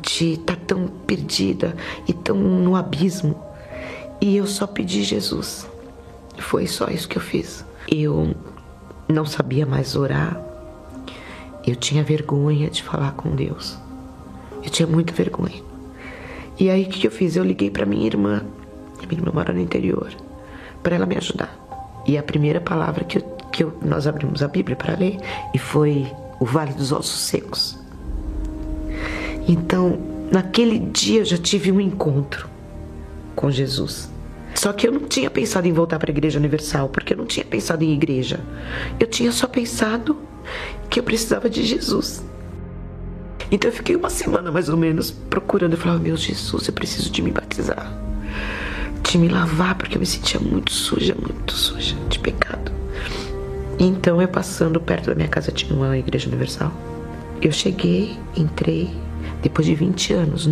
de 0.00 0.34
estar 0.34 0.56
tá 0.56 0.62
tão 0.66 0.86
perdida 1.06 1.74
e 2.06 2.12
tão 2.12 2.36
no 2.36 2.76
abismo. 2.76 3.42
E 4.20 4.36
eu 4.36 4.46
só 4.46 4.66
pedi 4.66 5.02
Jesus 5.02 5.66
foi 6.38 6.66
só 6.66 6.88
isso 6.88 7.08
que 7.08 7.16
eu 7.16 7.22
fiz. 7.22 7.64
Eu 7.88 8.34
não 9.08 9.24
sabia 9.24 9.66
mais 9.66 9.96
orar. 9.96 10.40
Eu 11.66 11.74
tinha 11.74 12.04
vergonha 12.04 12.70
de 12.70 12.82
falar 12.82 13.12
com 13.12 13.34
Deus. 13.34 13.76
Eu 14.62 14.70
tinha 14.70 14.86
muita 14.86 15.12
vergonha. 15.12 15.62
E 16.58 16.70
aí 16.70 16.84
o 16.84 16.88
que 16.88 17.06
eu 17.06 17.10
fiz? 17.10 17.36
Eu 17.36 17.44
liguei 17.44 17.70
para 17.70 17.86
minha 17.86 18.06
irmã. 18.06 18.42
Minha 19.08 19.20
irmã 19.20 19.32
mora 19.32 19.52
no 19.52 19.60
interior. 19.60 20.12
Para 20.82 20.96
ela 20.96 21.06
me 21.06 21.16
ajudar. 21.16 21.54
E 22.06 22.16
a 22.16 22.22
primeira 22.22 22.60
palavra 22.60 23.04
que, 23.04 23.18
eu, 23.18 23.22
que 23.50 23.64
eu, 23.64 23.76
nós 23.82 24.06
abrimos 24.06 24.42
a 24.42 24.48
Bíblia 24.48 24.76
para 24.76 24.96
ler 24.96 25.18
e 25.52 25.58
foi 25.58 26.06
o 26.38 26.44
Vale 26.44 26.72
dos 26.72 26.92
Ossos 26.92 27.20
Secos. 27.20 27.78
Então, 29.48 29.98
naquele 30.30 30.78
dia 30.78 31.20
eu 31.20 31.24
já 31.24 31.38
tive 31.38 31.72
um 31.72 31.80
encontro 31.80 32.48
com 33.34 33.50
Jesus. 33.50 34.10
Só 34.54 34.72
que 34.72 34.88
eu 34.88 34.92
não 34.92 35.00
tinha 35.00 35.30
pensado 35.30 35.68
em 35.68 35.72
voltar 35.72 35.98
para 35.98 36.10
a 36.10 36.14
Igreja 36.14 36.38
Universal, 36.38 36.88
porque 36.88 37.12
eu 37.12 37.16
não 37.16 37.26
tinha 37.26 37.44
pensado 37.44 37.84
em 37.84 37.92
igreja. 37.92 38.40
Eu 38.98 39.06
tinha 39.06 39.30
só 39.30 39.46
pensado 39.46 40.16
que 40.88 40.98
eu 40.98 41.04
precisava 41.04 41.50
de 41.50 41.62
Jesus. 41.62 42.24
Então 43.50 43.70
eu 43.70 43.76
fiquei 43.76 43.94
uma 43.94 44.10
semana 44.10 44.50
mais 44.50 44.68
ou 44.68 44.76
menos 44.76 45.10
procurando. 45.10 45.74
Eu 45.74 45.78
falava, 45.78 46.00
meu 46.00 46.16
Jesus, 46.16 46.66
eu 46.66 46.72
preciso 46.72 47.10
de 47.10 47.22
me 47.22 47.30
batizar. 47.30 48.05
De 49.08 49.18
me 49.18 49.28
lavar, 49.28 49.76
porque 49.76 49.96
eu 49.96 50.00
me 50.00 50.06
sentia 50.06 50.40
muito 50.40 50.72
suja, 50.72 51.14
muito 51.14 51.54
suja 51.54 51.94
de 52.08 52.18
pecado. 52.18 52.72
Então 53.78 54.20
eu 54.20 54.26
passando 54.26 54.80
perto 54.80 55.06
da 55.06 55.14
minha 55.14 55.28
casa 55.28 55.52
tinha 55.52 55.72
uma 55.72 55.96
igreja 55.96 56.28
universal. 56.28 56.72
Eu 57.40 57.52
cheguei, 57.52 58.18
entrei, 58.36 58.90
depois 59.42 59.66
de 59.66 59.76
20 59.76 60.12
anos. 60.12 60.48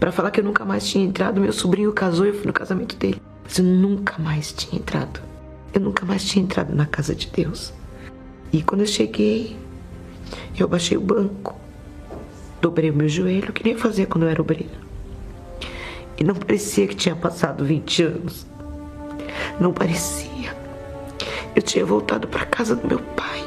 para 0.00 0.10
falar 0.10 0.32
que 0.32 0.40
eu 0.40 0.44
nunca 0.44 0.64
mais 0.64 0.86
tinha 0.86 1.04
entrado, 1.04 1.40
meu 1.40 1.52
sobrinho 1.52 1.92
casou 1.92 2.26
e 2.26 2.30
eu 2.30 2.34
fui 2.34 2.46
no 2.46 2.52
casamento 2.52 2.96
dele. 2.96 3.22
Mas 3.44 3.58
eu 3.58 3.64
nunca 3.64 4.14
mais 4.18 4.52
tinha 4.52 4.80
entrado. 4.80 5.20
Eu 5.72 5.80
nunca 5.80 6.04
mais 6.04 6.24
tinha 6.24 6.42
entrado 6.42 6.74
na 6.74 6.86
casa 6.86 7.14
de 7.14 7.28
Deus. 7.28 7.72
E 8.52 8.62
quando 8.62 8.80
eu 8.80 8.86
cheguei, 8.86 9.56
eu 10.58 10.66
baixei 10.66 10.98
o 10.98 11.00
banco, 11.00 11.56
dobrei 12.60 12.90
o 12.90 12.94
meu 12.94 13.08
joelho, 13.08 13.52
que 13.52 13.64
nem 13.64 13.76
fazia 13.76 14.06
quando 14.06 14.24
eu 14.24 14.28
era 14.28 14.42
obreira. 14.42 14.81
E 16.22 16.24
não 16.24 16.36
parecia 16.36 16.86
que 16.86 16.94
tinha 16.94 17.16
passado 17.16 17.64
20 17.64 18.02
anos. 18.04 18.46
Não 19.58 19.72
parecia. 19.72 20.56
Eu 21.52 21.60
tinha 21.60 21.84
voltado 21.84 22.28
para 22.28 22.46
casa 22.46 22.76
do 22.76 22.86
meu 22.86 23.00
pai. 23.00 23.42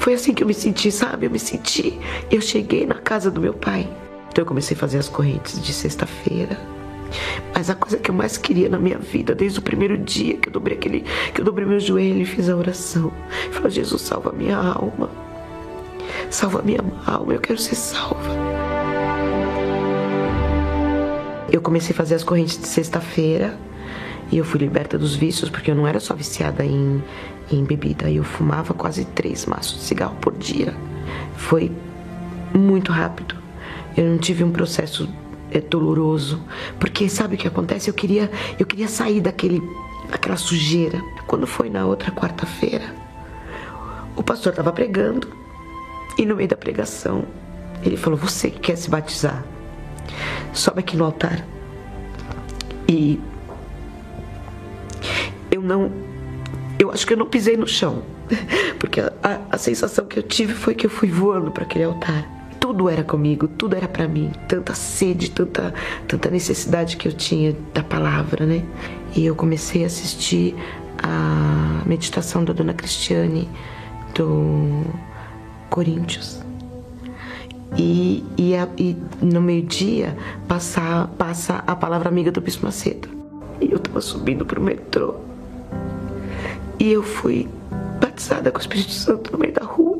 Foi 0.00 0.14
assim 0.14 0.34
que 0.34 0.42
eu 0.42 0.46
me 0.48 0.52
senti, 0.52 0.90
sabe? 0.90 1.26
Eu 1.26 1.30
me 1.30 1.38
senti. 1.38 1.96
Eu 2.28 2.40
cheguei 2.40 2.84
na 2.84 2.96
casa 2.96 3.30
do 3.30 3.40
meu 3.40 3.54
pai. 3.54 3.88
Então 4.32 4.42
eu 4.42 4.46
comecei 4.46 4.76
a 4.76 4.80
fazer 4.80 4.98
as 4.98 5.08
correntes 5.08 5.62
de 5.62 5.72
sexta-feira, 5.72 6.58
mas 7.54 7.70
a 7.70 7.76
coisa 7.76 7.96
que 7.96 8.10
eu 8.10 8.14
mais 8.14 8.36
queria 8.36 8.68
na 8.68 8.80
minha 8.80 8.98
vida, 8.98 9.32
desde 9.32 9.60
o 9.60 9.62
primeiro 9.62 9.96
dia 9.96 10.38
que 10.38 10.48
eu 10.48 10.52
dobrei 10.52 10.76
aquele, 10.76 11.04
que 11.32 11.40
eu 11.40 11.44
dobrei 11.44 11.68
meu 11.68 11.78
joelho 11.78 12.20
e 12.20 12.24
fiz 12.24 12.48
a 12.48 12.56
oração, 12.56 13.12
falou: 13.52 13.70
Jesus, 13.70 14.02
salva 14.02 14.32
minha 14.32 14.56
alma. 14.56 15.08
Salva 16.30 16.62
minha 16.62 16.80
alma, 17.06 17.34
eu 17.34 17.40
quero 17.40 17.60
ser 17.60 17.76
salva. 17.76 18.67
Eu 21.50 21.60
comecei 21.60 21.94
a 21.94 21.96
fazer 21.96 22.14
as 22.14 22.24
correntes 22.24 22.58
de 22.58 22.66
sexta-feira 22.66 23.58
e 24.30 24.36
eu 24.38 24.44
fui 24.44 24.60
liberta 24.60 24.98
dos 24.98 25.14
vícios, 25.14 25.48
porque 25.48 25.70
eu 25.70 25.74
não 25.74 25.86
era 25.86 25.98
só 25.98 26.14
viciada 26.14 26.64
em, 26.64 27.02
em 27.50 27.64
bebida, 27.64 28.10
eu 28.10 28.22
fumava 28.22 28.74
quase 28.74 29.04
três 29.06 29.46
maços 29.46 29.78
de 29.78 29.84
cigarro 29.84 30.16
por 30.20 30.36
dia. 30.36 30.74
Foi 31.36 31.72
muito 32.54 32.92
rápido. 32.92 33.36
Eu 33.96 34.04
não 34.04 34.18
tive 34.18 34.44
um 34.44 34.52
processo 34.52 35.08
é 35.50 35.60
doloroso, 35.60 36.42
porque 36.78 37.08
sabe 37.08 37.34
o 37.34 37.38
que 37.38 37.48
acontece? 37.48 37.88
Eu 37.88 37.94
queria, 37.94 38.30
eu 38.58 38.66
queria 38.66 38.88
sair 38.88 39.20
daquele, 39.20 39.62
daquela 40.10 40.36
sujeira. 40.36 41.00
Quando 41.26 41.46
foi 41.46 41.70
na 41.70 41.86
outra 41.86 42.10
quarta-feira, 42.10 42.94
o 44.14 44.22
pastor 44.22 44.52
estava 44.52 44.72
pregando 44.72 45.28
e 46.18 46.26
no 46.26 46.36
meio 46.36 46.48
da 46.48 46.56
pregação 46.56 47.24
ele 47.82 47.96
falou: 47.96 48.18
Você 48.18 48.50
que 48.50 48.60
quer 48.60 48.76
se 48.76 48.90
batizar, 48.90 49.44
sobe 50.52 50.80
aqui 50.80 50.96
no 50.96 51.04
altar. 51.04 51.44
E 52.88 53.20
eu 55.50 55.62
não, 55.62 55.90
eu 56.78 56.90
acho 56.90 57.06
que 57.06 57.12
eu 57.12 57.16
não 57.16 57.26
pisei 57.26 57.56
no 57.56 57.66
chão, 57.66 58.02
porque 58.78 59.00
a, 59.00 59.12
a, 59.50 59.58
sensação 59.58 60.06
que 60.06 60.18
eu 60.18 60.22
tive 60.22 60.54
foi 60.54 60.74
que 60.74 60.86
eu 60.86 60.90
fui 60.90 61.10
voando 61.10 61.50
para 61.50 61.64
aquele 61.64 61.84
altar 61.84 62.38
tudo 62.68 62.90
era 62.90 63.02
comigo, 63.02 63.48
tudo 63.48 63.74
era 63.74 63.88
para 63.88 64.06
mim, 64.06 64.30
tanta 64.46 64.74
sede, 64.74 65.30
tanta, 65.30 65.72
tanta 66.06 66.28
necessidade 66.28 66.98
que 66.98 67.08
eu 67.08 67.12
tinha 67.12 67.56
da 67.72 67.82
palavra, 67.82 68.44
né? 68.44 68.62
E 69.16 69.24
eu 69.24 69.34
comecei 69.34 69.84
a 69.84 69.86
assistir 69.86 70.54
a 71.02 71.82
meditação 71.86 72.44
da 72.44 72.52
Dona 72.52 72.74
Cristiane 72.74 73.48
do 74.14 74.84
Coríntios. 75.70 76.47
E, 77.76 78.24
e, 78.36 78.56
a, 78.56 78.68
e 78.78 78.96
no 79.20 79.40
meio-dia 79.40 80.16
passa, 80.46 81.08
passa 81.18 81.62
a 81.66 81.76
palavra 81.76 82.08
amiga 82.08 82.32
do 82.32 82.40
Bispo 82.40 82.64
Macedo. 82.64 83.08
E 83.60 83.70
eu 83.70 83.78
tava 83.78 84.00
subindo 84.00 84.46
pro 84.46 84.60
metrô. 84.60 85.16
E 86.78 86.92
eu 86.92 87.02
fui 87.02 87.48
batizada 88.00 88.50
com 88.50 88.58
o 88.58 88.60
Espírito 88.60 88.92
Santo 88.92 89.32
no 89.32 89.38
meio 89.38 89.52
da 89.52 89.64
rua 89.64 89.98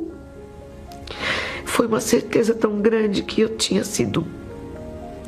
foi 1.78 1.87
uma 1.87 2.00
certeza 2.00 2.54
tão 2.54 2.80
grande 2.80 3.22
que 3.22 3.40
eu 3.40 3.50
tinha 3.50 3.84
sido 3.84 4.26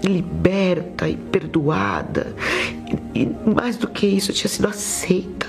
liberta 0.02 1.08
e 1.08 1.16
perdoada. 1.16 2.34
E, 3.14 3.20
e 3.20 3.36
mais 3.54 3.76
do 3.76 3.86
que 3.86 4.04
isso, 4.04 4.32
eu 4.32 4.34
tinha 4.34 4.48
sido 4.48 4.66
aceita. 4.66 5.46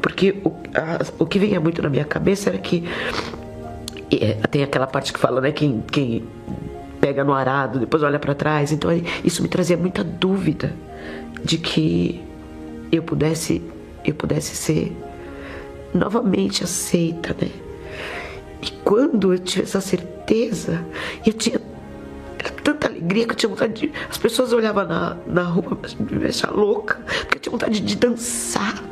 Porque 0.00 0.36
o, 0.44 0.50
a, 0.76 1.04
o 1.18 1.26
que 1.26 1.40
vinha 1.40 1.58
muito 1.58 1.82
na 1.82 1.88
minha 1.88 2.04
cabeça 2.04 2.50
era 2.50 2.58
que. 2.58 2.84
É, 4.10 4.34
tem 4.48 4.62
aquela 4.62 4.86
parte 4.86 5.12
que 5.12 5.18
fala, 5.18 5.40
né? 5.40 5.52
Quem, 5.52 5.82
quem 5.90 6.24
pega 7.00 7.24
no 7.24 7.32
arado, 7.32 7.78
depois 7.78 8.02
olha 8.02 8.18
para 8.18 8.34
trás. 8.34 8.72
Então 8.72 8.90
isso 9.24 9.42
me 9.42 9.48
trazia 9.48 9.76
muita 9.76 10.02
dúvida 10.02 10.74
de 11.42 11.58
que 11.58 12.24
eu 12.90 13.02
pudesse, 13.02 13.62
eu 14.04 14.14
pudesse 14.14 14.56
ser 14.56 14.96
novamente 15.92 16.64
aceita, 16.64 17.34
né? 17.40 17.50
E 18.62 18.70
quando 18.84 19.32
eu 19.32 19.38
tive 19.38 19.62
essa 19.62 19.80
certeza, 19.80 20.84
eu 21.24 21.32
tinha 21.32 21.60
tanta 22.62 22.88
alegria 22.88 23.26
que 23.26 23.32
eu 23.32 23.36
tinha 23.36 23.50
vontade 23.50 23.72
de. 23.74 23.92
As 24.10 24.18
pessoas 24.18 24.52
olhavam 24.52 24.86
na, 24.86 25.16
na 25.26 25.42
rua 25.42 25.78
me 25.98 26.18
deixar 26.18 26.50
louca, 26.50 26.96
porque 27.20 27.36
eu 27.36 27.40
tinha 27.40 27.52
vontade 27.52 27.80
de 27.80 27.96
dançar. 27.96 28.82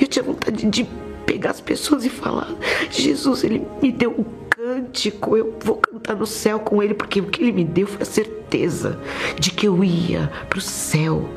Eu 0.00 0.06
tinha 0.06 0.22
vontade 0.22 0.66
de 0.66 0.86
pegar 1.24 1.50
as 1.50 1.60
pessoas 1.60 2.04
e 2.04 2.08
falar: 2.08 2.48
Jesus, 2.90 3.44
Ele 3.44 3.66
me 3.80 3.90
deu 3.90 4.10
um 4.10 4.24
cântico, 4.48 5.36
eu 5.36 5.56
vou 5.60 5.76
cantar 5.76 6.16
no 6.16 6.26
céu 6.26 6.60
com 6.60 6.82
Ele, 6.82 6.94
porque 6.94 7.20
o 7.20 7.26
que 7.26 7.42
Ele 7.42 7.52
me 7.52 7.64
deu 7.64 7.86
foi 7.86 8.02
a 8.02 8.06
certeza 8.06 8.98
de 9.38 9.50
que 9.50 9.66
eu 9.66 9.82
ia 9.82 10.30
para 10.48 10.58
o 10.58 10.62
céu. 10.62 11.28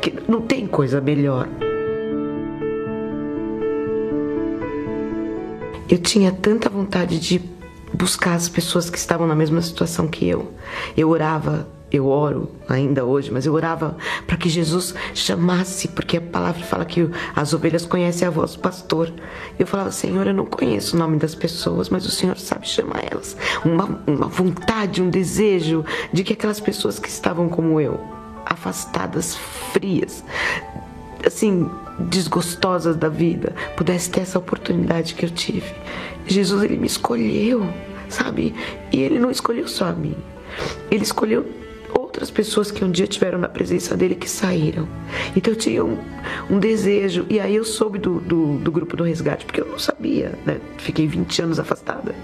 Que 0.00 0.14
não 0.28 0.40
tem 0.40 0.66
coisa 0.66 1.00
melhor. 1.00 1.48
Eu 5.88 5.98
tinha 5.98 6.32
tanta 6.32 6.68
vontade 6.68 7.18
de 7.18 7.40
buscar 7.92 8.34
as 8.34 8.48
pessoas 8.48 8.88
que 8.88 8.98
estavam 8.98 9.26
na 9.26 9.34
mesma 9.34 9.60
situação 9.60 10.08
que 10.08 10.26
eu. 10.26 10.52
Eu 10.96 11.10
orava, 11.10 11.68
eu 11.96 12.06
oro 12.06 12.50
ainda 12.68 13.04
hoje, 13.04 13.30
mas 13.30 13.46
eu 13.46 13.52
orava 13.52 13.96
para 14.26 14.36
que 14.36 14.48
Jesus 14.48 14.94
chamasse, 15.14 15.88
porque 15.88 16.16
a 16.16 16.20
palavra 16.20 16.64
fala 16.64 16.84
que 16.84 17.08
as 17.34 17.52
ovelhas 17.52 17.86
conhecem 17.86 18.26
a 18.26 18.30
voz 18.30 18.54
do 18.54 18.60
pastor. 18.60 19.12
Eu 19.58 19.66
falava, 19.66 19.90
Senhor, 19.90 20.26
eu 20.26 20.34
não 20.34 20.46
conheço 20.46 20.96
o 20.96 20.98
nome 20.98 21.18
das 21.18 21.34
pessoas, 21.34 21.88
mas 21.88 22.04
o 22.04 22.10
Senhor 22.10 22.36
sabe 22.36 22.68
chamar 22.68 23.04
elas. 23.10 23.36
Uma, 23.64 24.02
uma 24.06 24.26
vontade, 24.26 25.02
um 25.02 25.10
desejo 25.10 25.84
de 26.12 26.24
que 26.24 26.32
aquelas 26.32 26.60
pessoas 26.60 26.98
que 26.98 27.08
estavam 27.08 27.48
como 27.48 27.80
eu, 27.80 28.00
afastadas, 28.44 29.36
frias, 29.72 30.24
assim, 31.24 31.70
desgostosas 31.98 32.96
da 32.96 33.08
vida, 33.08 33.54
pudesse 33.76 34.10
ter 34.10 34.20
essa 34.20 34.38
oportunidade 34.38 35.14
que 35.14 35.24
eu 35.24 35.30
tive. 35.30 35.72
Jesus, 36.26 36.62
ele 36.62 36.76
me 36.76 36.86
escolheu, 36.86 37.66
sabe? 38.08 38.54
E 38.92 39.00
ele 39.00 39.18
não 39.18 39.30
escolheu 39.30 39.68
só 39.68 39.86
a 39.86 39.92
mim. 39.92 40.16
Ele 40.90 41.02
escolheu 41.02 41.46
outras 42.14 42.30
pessoas 42.30 42.70
que 42.70 42.84
um 42.84 42.90
dia 42.90 43.08
tiveram 43.08 43.38
na 43.38 43.48
presença 43.48 43.96
dele 43.96 44.14
que 44.14 44.30
saíram. 44.30 44.88
Então 45.34 45.52
eu 45.52 45.58
tinha 45.58 45.84
um, 45.84 45.98
um 46.48 46.60
desejo. 46.60 47.26
E 47.28 47.40
aí 47.40 47.56
eu 47.56 47.64
soube 47.64 47.98
do, 47.98 48.20
do, 48.20 48.58
do, 48.58 48.70
grupo 48.70 48.96
do 48.96 49.02
resgate, 49.02 49.44
porque 49.44 49.60
eu 49.60 49.66
não 49.66 49.78
sabia, 49.80 50.32
né? 50.46 50.60
Fiquei 50.78 51.08
20 51.08 51.42
anos 51.42 51.58
afastada. 51.58 52.14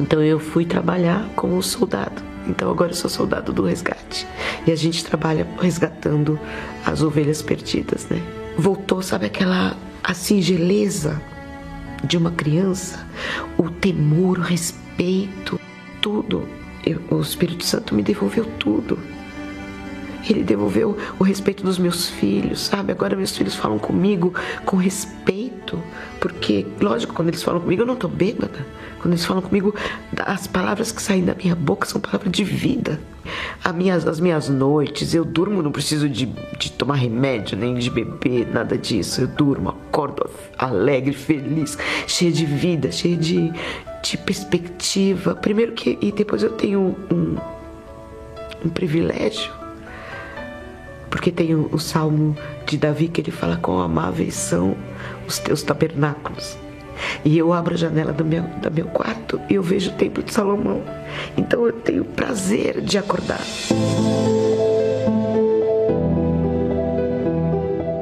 Então 0.00 0.22
eu 0.22 0.40
fui 0.40 0.64
trabalhar 0.64 1.28
como 1.36 1.62
soldado. 1.62 2.22
Então 2.48 2.70
agora 2.70 2.92
eu 2.92 2.96
sou 2.96 3.10
soldado 3.10 3.52
do 3.52 3.64
resgate. 3.64 4.26
E 4.66 4.72
a 4.72 4.76
gente 4.76 5.04
trabalha 5.04 5.46
resgatando 5.60 6.40
as 6.86 7.02
ovelhas 7.02 7.42
perdidas, 7.42 8.08
né? 8.08 8.20
Voltou, 8.56 9.02
sabe 9.02 9.26
aquela 9.26 9.76
a 10.02 10.14
singeleza 10.14 11.20
de 12.02 12.16
uma 12.16 12.30
criança, 12.30 13.06
o 13.58 13.68
temor, 13.68 14.38
o 14.38 14.42
respeito, 14.42 15.60
tudo. 16.00 16.63
Eu, 16.84 17.00
o 17.10 17.20
Espírito 17.20 17.64
Santo 17.64 17.94
me 17.94 18.02
devolveu 18.02 18.44
tudo. 18.58 18.98
Ele 20.28 20.42
devolveu 20.42 20.96
o 21.18 21.24
respeito 21.24 21.62
dos 21.62 21.78
meus 21.78 22.08
filhos, 22.08 22.60
sabe? 22.60 22.92
Agora 22.92 23.14
meus 23.14 23.36
filhos 23.36 23.54
falam 23.54 23.78
comigo 23.78 24.32
com 24.64 24.76
respeito, 24.76 25.78
porque, 26.18 26.66
lógico, 26.80 27.12
quando 27.14 27.28
eles 27.28 27.42
falam 27.42 27.60
comigo 27.60 27.82
eu 27.82 27.86
não 27.86 27.96
tô 27.96 28.08
bêbada. 28.08 28.66
Quando 29.00 29.12
eles 29.12 29.24
falam 29.24 29.42
comigo, 29.42 29.74
as 30.16 30.46
palavras 30.46 30.90
que 30.90 31.02
saem 31.02 31.24
da 31.24 31.34
minha 31.34 31.54
boca 31.54 31.86
são 31.86 32.00
palavras 32.00 32.32
de 32.32 32.42
vida. 32.42 32.98
As 33.62 33.74
minhas, 33.74 34.06
as 34.06 34.18
minhas 34.18 34.48
noites, 34.48 35.14
eu 35.14 35.26
durmo, 35.26 35.62
não 35.62 35.70
preciso 35.70 36.08
de, 36.08 36.26
de 36.58 36.72
tomar 36.72 36.94
remédio, 36.94 37.56
nem 37.56 37.74
de 37.74 37.90
beber, 37.90 38.46
nada 38.50 38.78
disso. 38.78 39.20
Eu 39.22 39.26
durmo, 39.26 39.68
acordo 39.68 40.28
alegre, 40.58 41.12
feliz, 41.12 41.76
cheia 42.06 42.32
de 42.32 42.46
vida, 42.46 42.90
cheia 42.90 43.16
de, 43.16 43.52
de 44.04 44.18
perspectiva. 44.18 45.34
Primeiro 45.34 45.72
que, 45.72 45.98
e 46.00 46.12
depois 46.12 46.42
eu 46.42 46.50
tenho 46.50 46.94
um, 47.10 47.36
um 48.64 48.68
privilégio 48.68 49.52
porque 51.10 51.30
tem 51.30 51.54
o, 51.54 51.68
o, 51.72 51.78
salmo 51.78 52.36
de 52.66 52.76
Davi 52.76 53.08
que 53.08 53.20
ele 53.20 53.30
fala: 53.30 53.56
Quão 53.56 53.80
amáveis 53.80 54.34
são 54.34 54.76
os 55.26 55.38
teus 55.38 55.62
tabernáculos. 55.62 56.58
E 57.24 57.38
eu 57.38 57.52
abro 57.52 57.74
a 57.74 57.76
janela 57.76 58.12
do 58.12 58.24
meu, 58.24 58.42
do 58.42 58.70
meu 58.70 58.86
quarto 58.86 59.40
e 59.48 59.54
eu 59.54 59.62
vejo 59.62 59.90
o 59.90 59.94
templo 59.94 60.22
de 60.22 60.32
Salomão. 60.32 60.82
Então 61.36 61.64
eu 61.66 61.72
tenho 61.72 62.04
prazer 62.04 62.80
de 62.80 62.98
acordar. 62.98 63.40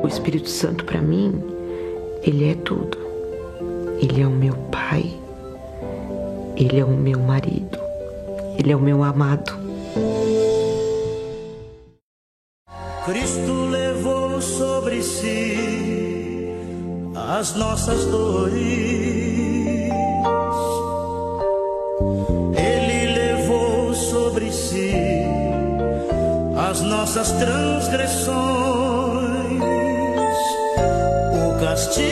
O 0.02 0.08
Espírito 0.08 0.48
Santo 0.48 0.84
para 0.84 1.00
mim, 1.00 1.42
ele 2.22 2.50
é 2.50 2.54
tudo. 2.54 2.98
Ele 4.00 4.20
é 4.22 4.26
o 4.26 4.30
meu 4.30 4.54
pai. 4.54 5.21
Ele 6.56 6.80
é 6.80 6.84
o 6.84 6.88
meu 6.88 7.18
marido. 7.18 7.78
Ele 8.58 8.72
é 8.72 8.76
o 8.76 8.80
meu 8.80 9.02
amado. 9.02 9.52
Cristo 13.04 13.52
levou 13.70 14.40
sobre 14.40 15.02
si 15.02 16.52
as 17.16 17.54
nossas 17.56 18.04
dores. 18.04 18.54
Ele 22.56 23.12
levou 23.12 23.92
sobre 23.94 24.52
si 24.52 24.92
as 26.56 26.80
nossas 26.82 27.32
transgressões. 27.32 28.32
O 31.34 31.60
castigo 31.60 32.11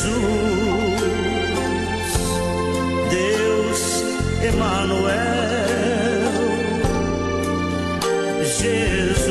Jesus, 0.00 1.02
Deus 3.10 4.04
Emanuel, 4.42 5.10
Jesus, 8.42 9.30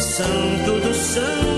Santo 0.00 0.80
dos 0.80 0.96
Santos, 0.96 1.53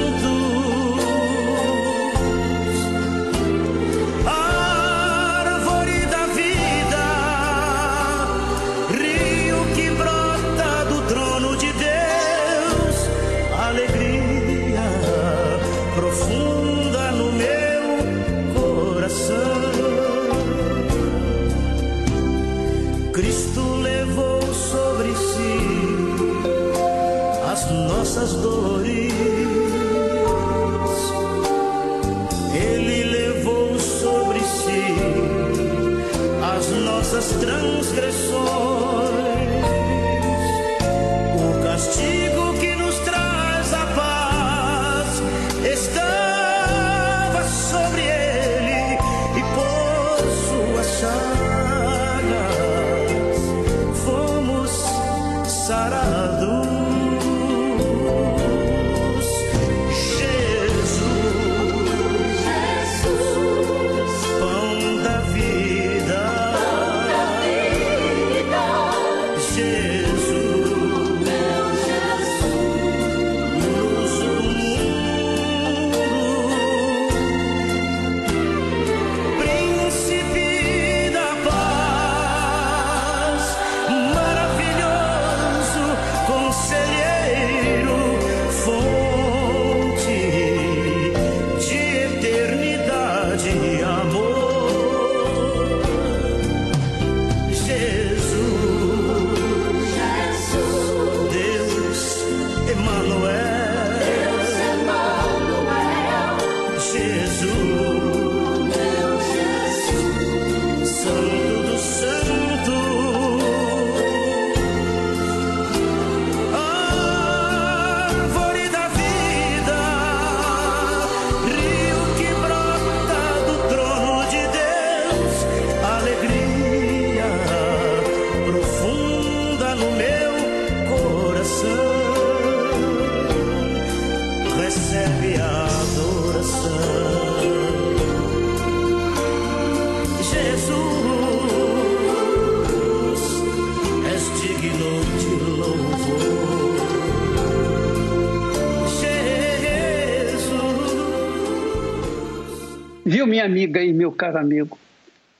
amiga 153.46 153.82
e 153.82 153.92
meu 153.92 154.12
caro 154.12 154.38
amigo? 154.38 154.78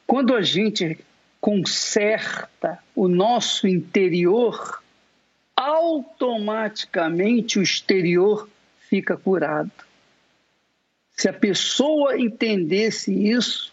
Quando 0.07 0.35
a 0.35 0.43
gente 0.43 0.99
conserta 1.41 2.79
o 2.95 3.09
nosso 3.09 3.67
interior, 3.69 4.83
automaticamente 5.55 7.59
o 7.59 7.63
exterior 7.63 8.49
fica 8.89 9.17
curado. 9.17 9.73
Se 11.13 11.29
a 11.29 11.33
pessoa 11.33 12.19
entendesse 12.19 13.13
isso, 13.13 13.73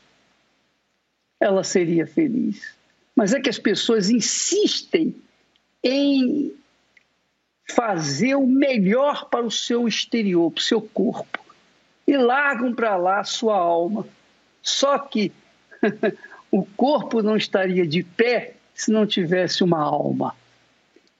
ela 1.40 1.64
seria 1.64 2.08
feliz. 2.08 2.74
Mas 3.16 3.34
é 3.34 3.40
que 3.40 3.50
as 3.50 3.60
pessoas 3.60 4.10
insistem 4.10 5.16
em 5.84 6.54
fazer 7.70 8.36
o 8.36 8.48
melhor 8.48 9.30
para 9.30 9.46
o 9.46 9.52
seu 9.52 9.88
exterior, 9.88 10.52
para 10.52 10.60
o 10.60 10.64
seu 10.64 10.82
corpo, 10.82 11.40
e 12.08 12.18
largam 12.18 12.74
para 12.74 12.96
lá 12.96 13.20
a 13.20 13.26
sua 13.26 13.58
alma. 13.58 14.08
Só 14.64 14.98
que 14.98 15.32
o 16.50 16.66
corpo 16.66 17.22
não 17.22 17.36
estaria 17.36 17.86
de 17.86 18.02
pé 18.02 18.54
se 18.74 18.90
não 18.92 19.06
tivesse 19.06 19.64
uma 19.64 19.82
alma. 19.82 20.34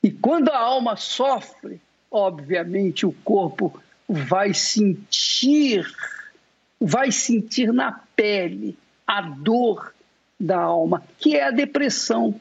E 0.02 0.10
quando 0.10 0.50
a 0.50 0.58
alma 0.58 0.96
sofre, 0.96 1.80
obviamente 2.10 3.06
o 3.06 3.12
corpo 3.12 3.80
vai 4.08 4.54
sentir, 4.54 5.86
vai 6.80 7.12
sentir 7.12 7.72
na 7.72 8.00
pele 8.16 8.78
a 9.06 9.22
dor 9.22 9.94
da 10.40 10.60
alma, 10.60 11.04
que 11.20 11.36
é 11.36 11.46
a 11.46 11.52
depressão. 11.52 12.40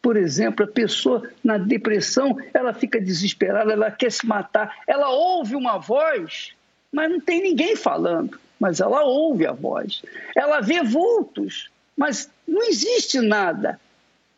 Por 0.00 0.16
exemplo, 0.16 0.64
a 0.64 0.68
pessoa 0.68 1.28
na 1.42 1.58
depressão, 1.58 2.36
ela 2.52 2.72
fica 2.72 3.00
desesperada, 3.00 3.72
ela 3.72 3.90
quer 3.90 4.12
se 4.12 4.26
matar, 4.26 4.78
ela 4.86 5.08
ouve 5.10 5.56
uma 5.56 5.78
voz, 5.78 6.52
mas 6.92 7.10
não 7.10 7.20
tem 7.20 7.42
ninguém 7.42 7.74
falando, 7.74 8.38
mas 8.58 8.80
ela 8.80 9.02
ouve 9.04 9.46
a 9.46 9.52
voz. 9.52 10.02
Ela 10.34 10.60
vê 10.60 10.82
vultos, 10.82 11.70
mas 11.96 12.30
não 12.46 12.62
existe 12.62 13.20
nada, 13.20 13.80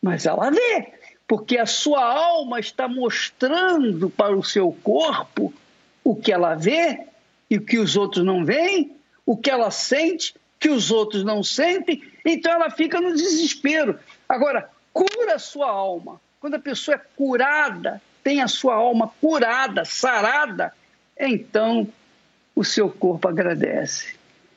mas 0.01 0.25
ela 0.25 0.49
vê, 0.49 0.93
porque 1.27 1.57
a 1.57 1.65
sua 1.65 2.03
alma 2.03 2.59
está 2.59 2.87
mostrando 2.87 4.09
para 4.09 4.35
o 4.35 4.43
seu 4.43 4.71
corpo 4.83 5.53
o 6.03 6.15
que 6.15 6.31
ela 6.31 6.55
vê 6.55 7.05
e 7.49 7.57
o 7.57 7.61
que 7.61 7.77
os 7.77 7.95
outros 7.95 8.25
não 8.25 8.43
veem, 8.43 8.95
o 9.25 9.37
que 9.37 9.49
ela 9.49 9.71
sente 9.71 10.33
que 10.61 10.69
os 10.69 10.91
outros 10.91 11.23
não 11.23 11.41
sentem, 11.41 12.03
então 12.23 12.53
ela 12.53 12.69
fica 12.69 13.01
no 13.01 13.15
desespero. 13.15 13.99
Agora, 14.29 14.69
cura 14.93 15.33
a 15.33 15.39
sua 15.39 15.67
alma. 15.67 16.21
Quando 16.39 16.53
a 16.53 16.59
pessoa 16.59 16.95
é 16.95 17.01
curada, 17.17 17.99
tem 18.23 18.41
a 18.41 18.47
sua 18.47 18.75
alma 18.75 19.11
curada, 19.19 19.83
sarada, 19.83 20.71
então 21.19 21.87
o 22.55 22.63
seu 22.63 22.89
corpo 22.89 23.27
agradece. 23.27 24.15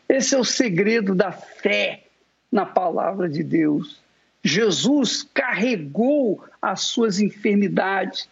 Esse 0.09 0.35
é 0.35 0.39
o 0.39 0.45
segredo 0.45 1.15
da 1.15 1.33
fé 1.33 2.05
na 2.51 2.67
palavra 2.67 3.29
de 3.29 3.43
Deus. 3.43 4.03
Jesus 4.43 5.23
carregou 5.23 6.45
as 6.61 6.83
suas 6.83 7.19
enfermidades 7.19 8.29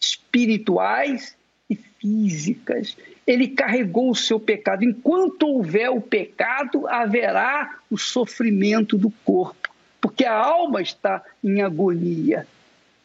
espirituais 0.00 1.36
e 1.68 1.76
físicas. 1.76 2.96
Ele 3.26 3.48
carregou 3.48 4.10
o 4.10 4.16
seu 4.16 4.40
pecado. 4.40 4.82
Enquanto 4.82 5.46
houver 5.46 5.90
o 5.90 6.00
pecado, 6.00 6.88
haverá 6.88 7.78
o 7.90 7.98
sofrimento 7.98 8.96
do 8.96 9.10
corpo, 9.24 9.70
porque 10.00 10.24
a 10.24 10.34
alma 10.34 10.80
está 10.82 11.22
em 11.44 11.62
agonia. 11.62 12.46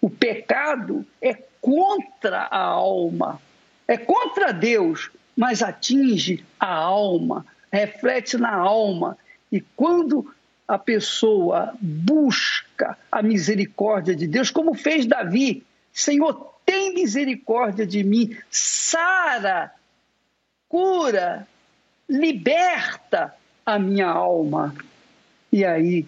O 0.01 0.09
pecado 0.09 1.05
é 1.21 1.33
contra 1.61 2.43
a 2.43 2.63
alma, 2.63 3.41
é 3.87 3.97
contra 3.97 4.51
Deus, 4.51 5.11
mas 5.37 5.61
atinge 5.61 6.43
a 6.59 6.73
alma, 6.73 7.45
reflete 7.71 8.37
na 8.37 8.55
alma. 8.55 9.15
E 9.51 9.61
quando 9.61 10.33
a 10.67 10.79
pessoa 10.79 11.75
busca 11.79 12.97
a 13.11 13.21
misericórdia 13.21 14.15
de 14.15 14.27
Deus, 14.27 14.49
como 14.49 14.73
fez 14.73 15.05
Davi, 15.05 15.63
Senhor, 15.93 16.55
tem 16.65 16.93
misericórdia 16.93 17.85
de 17.85 18.03
mim, 18.03 18.35
sara, 18.49 19.71
cura, 20.67 21.47
liberta 22.09 23.33
a 23.65 23.77
minha 23.77 24.07
alma. 24.07 24.75
E 25.51 25.63
aí 25.63 26.05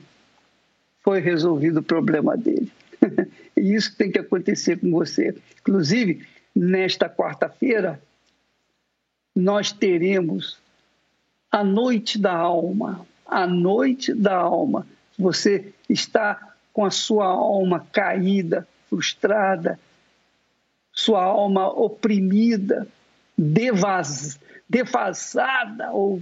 foi 1.01 1.21
resolvido 1.21 1.79
o 1.79 1.83
problema 1.83 2.35
dele. 2.35 2.71
e 3.55 3.73
isso 3.73 3.95
tem 3.95 4.11
que 4.11 4.19
acontecer 4.19 4.79
com 4.79 4.91
você. 4.91 5.35
Inclusive, 5.61 6.27
nesta 6.53 7.09
quarta-feira, 7.09 8.01
nós 9.39 9.71
teremos 9.71 10.57
a 11.51 11.63
noite 11.63 12.19
da 12.19 12.33
alma. 12.33 13.05
A 13.25 13.47
noite 13.47 14.13
da 14.13 14.35
alma. 14.35 14.85
Você 15.17 15.73
está 15.89 16.53
com 16.73 16.85
a 16.85 16.91
sua 16.91 17.25
alma 17.25 17.85
caída, 17.91 18.67
frustrada, 18.89 19.79
sua 20.91 21.23
alma 21.23 21.67
oprimida, 21.67 22.87
devas, 23.37 24.39
devasada 24.67 25.91
ou 25.91 26.21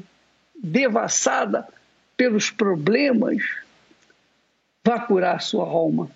devassada 0.56 1.68
pelos 2.16 2.50
problemas, 2.50 3.44
vá 4.84 5.00
curar 5.00 5.42
sua 5.42 5.66
alma. 5.66 6.10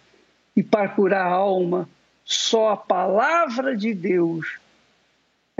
E 0.56 0.64
para 0.64 0.90
curar 0.90 1.28
a 1.28 1.34
alma, 1.34 1.88
só 2.26 2.70
a 2.70 2.78
palavra 2.78 3.76
de 3.76 3.94
Deus 3.94 4.61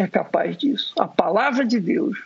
é 0.02 0.08
capaz 0.08 0.58
disso. 0.58 0.94
A 0.98 1.08
palavra 1.08 1.66
de 1.66 1.80
Deus. 1.80 2.18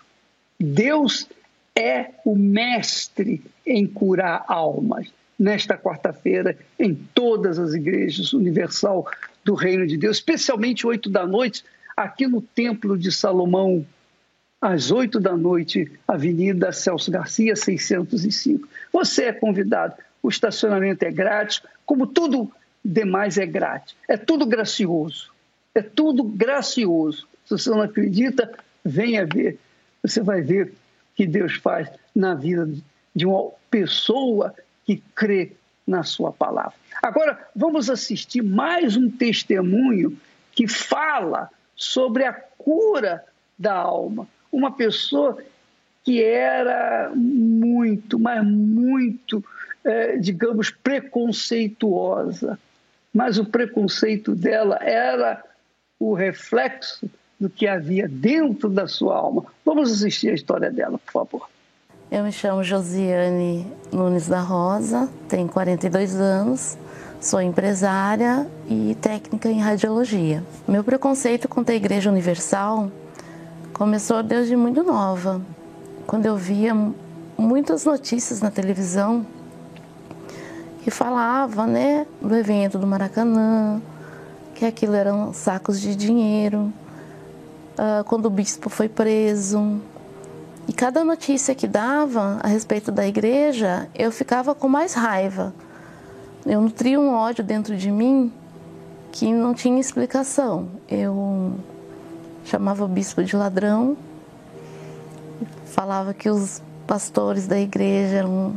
Deus 0.59 1.27
é 1.75 2.11
o 2.23 2.35
mestre 2.35 3.43
em 3.65 3.85
curar 3.85 4.45
almas. 4.47 5.07
Nesta 5.38 5.77
quarta-feira, 5.77 6.57
em 6.79 6.95
todas 6.95 7.59
as 7.59 7.73
igrejas 7.73 8.31
universal 8.31 9.05
do 9.43 9.53
Reino 9.53 9.85
de 9.85 9.97
Deus, 9.97 10.17
especialmente 10.17 10.88
oito 10.88 11.09
da 11.09 11.27
noite, 11.27 11.65
aqui 11.95 12.25
no 12.25 12.41
Templo 12.41 12.97
de 12.97 13.11
Salomão, 13.11 13.85
às 14.61 14.91
oito 14.91 15.19
da 15.19 15.35
noite, 15.35 15.91
Avenida 16.07 16.71
Celso 16.71 17.11
Garcia, 17.11 17.53
605. 17.53 18.67
Você 18.93 19.25
é 19.25 19.33
convidado. 19.33 19.95
O 20.23 20.29
estacionamento 20.29 21.03
é 21.03 21.11
grátis, 21.11 21.61
como 21.85 22.07
tudo 22.07 22.49
demais 22.83 23.38
é 23.38 23.45
grátis. 23.45 23.93
É 24.07 24.15
tudo 24.15 24.45
gracioso. 24.45 25.31
É 25.75 25.81
tudo 25.81 26.23
gracioso. 26.23 27.27
Se 27.45 27.51
você 27.51 27.69
não 27.69 27.81
acredita, 27.81 28.51
venha 28.84 29.25
ver. 29.25 29.60
Você 30.01 30.21
vai 30.21 30.41
ver 30.41 30.73
que 31.15 31.25
Deus 31.25 31.55
faz 31.55 31.89
na 32.13 32.34
vida 32.34 32.67
de 33.15 33.25
uma 33.25 33.51
pessoa 33.69 34.53
que 34.84 35.01
crê 35.15 35.53
na 35.86 36.03
sua 36.03 36.31
palavra. 36.31 36.73
Agora, 37.01 37.47
vamos 37.55 37.89
assistir 37.89 38.41
mais 38.41 38.97
um 38.97 39.10
testemunho 39.10 40.17
que 40.51 40.67
fala 40.67 41.49
sobre 41.75 42.23
a 42.23 42.34
cura 42.34 43.23
da 43.58 43.73
alma. 43.73 44.27
Uma 44.51 44.71
pessoa 44.71 45.38
que 46.03 46.23
era 46.23 47.12
muito, 47.15 48.19
mas 48.19 48.45
muito, 48.45 49.43
é, 49.84 50.17
digamos, 50.17 50.71
preconceituosa. 50.71 52.60
Mas 53.13 53.38
o 53.38 53.45
preconceito 53.45 54.36
dela 54.36 54.77
era 54.81 55.43
o 55.99 56.13
reflexo 56.13 57.10
do 57.39 57.50
que 57.50 57.67
havia 57.67 58.08
dentro 58.08 58.69
da 58.69 58.88
sua 58.88 59.15
alma. 59.15 59.45
Vamos 59.65 59.91
assistir 59.91 60.30
a 60.30 60.34
história 60.34 60.71
dela, 60.71 60.98
por 60.98 61.12
favor. 61.12 61.50
Eu 62.12 62.24
me 62.24 62.32
chamo 62.32 62.63
Josiane 62.63 63.65
Nunes 63.91 64.28
da 64.28 64.39
Rosa, 64.39 65.10
tenho 65.28 65.50
42 65.50 66.15
anos, 66.15 66.78
sou 67.19 67.41
empresária 67.41 68.48
e 68.69 68.95
técnica 69.02 69.50
em 69.50 69.60
radiologia. 69.60 70.43
Meu 70.67 70.84
preconceito 70.84 71.50
contra 71.50 71.74
a 71.74 71.76
Igreja 71.76 72.10
Universal 72.10 72.91
começou 73.74 74.21
desde 74.21 74.56
muito 74.56 74.84
nova, 74.84 75.41
quando 76.06 76.28
eu 76.28 76.38
via 76.38 76.74
muitas 77.38 77.84
notícias 77.84 78.39
na 78.39 78.52
televisão 78.52 79.26
que 80.84 80.91
falava, 80.91 81.65
né, 81.65 82.06
do 82.21 82.36
evento 82.36 82.78
do 82.78 82.86
Maracanã, 82.86 83.82
que 84.54 84.63
aquilo 84.63 84.93
eram 84.93 85.34
sacos 85.34 85.82
de 85.82 85.95
dinheiro, 85.95 86.71
uh, 87.77 88.03
quando 88.05 88.25
o 88.25 88.29
bispo 88.29 88.69
foi 88.69 88.89
preso, 88.89 89.79
e 90.67 90.73
cada 90.73 91.03
notícia 91.03 91.53
que 91.53 91.67
dava 91.67 92.39
a 92.41 92.47
respeito 92.47 92.91
da 92.91 93.07
igreja, 93.07 93.88
eu 93.93 94.11
ficava 94.11 94.55
com 94.55 94.67
mais 94.67 94.93
raiva. 94.93 95.53
Eu 96.45 96.59
nutria 96.59 96.99
um 96.99 97.13
ódio 97.13 97.43
dentro 97.43 97.77
de 97.77 97.91
mim 97.91 98.31
que 99.11 99.31
não 99.31 99.53
tinha 99.53 99.79
explicação. 99.79 100.67
Eu 100.89 101.53
chamava 102.43 102.83
o 102.83 102.88
bispo 102.88 103.23
de 103.23 103.35
ladrão, 103.35 103.95
falava 105.65 106.13
que 106.13 106.29
os 106.29 106.61
pastores 106.88 107.45
da 107.47 107.59
igreja 107.59 108.17
eram 108.17 108.55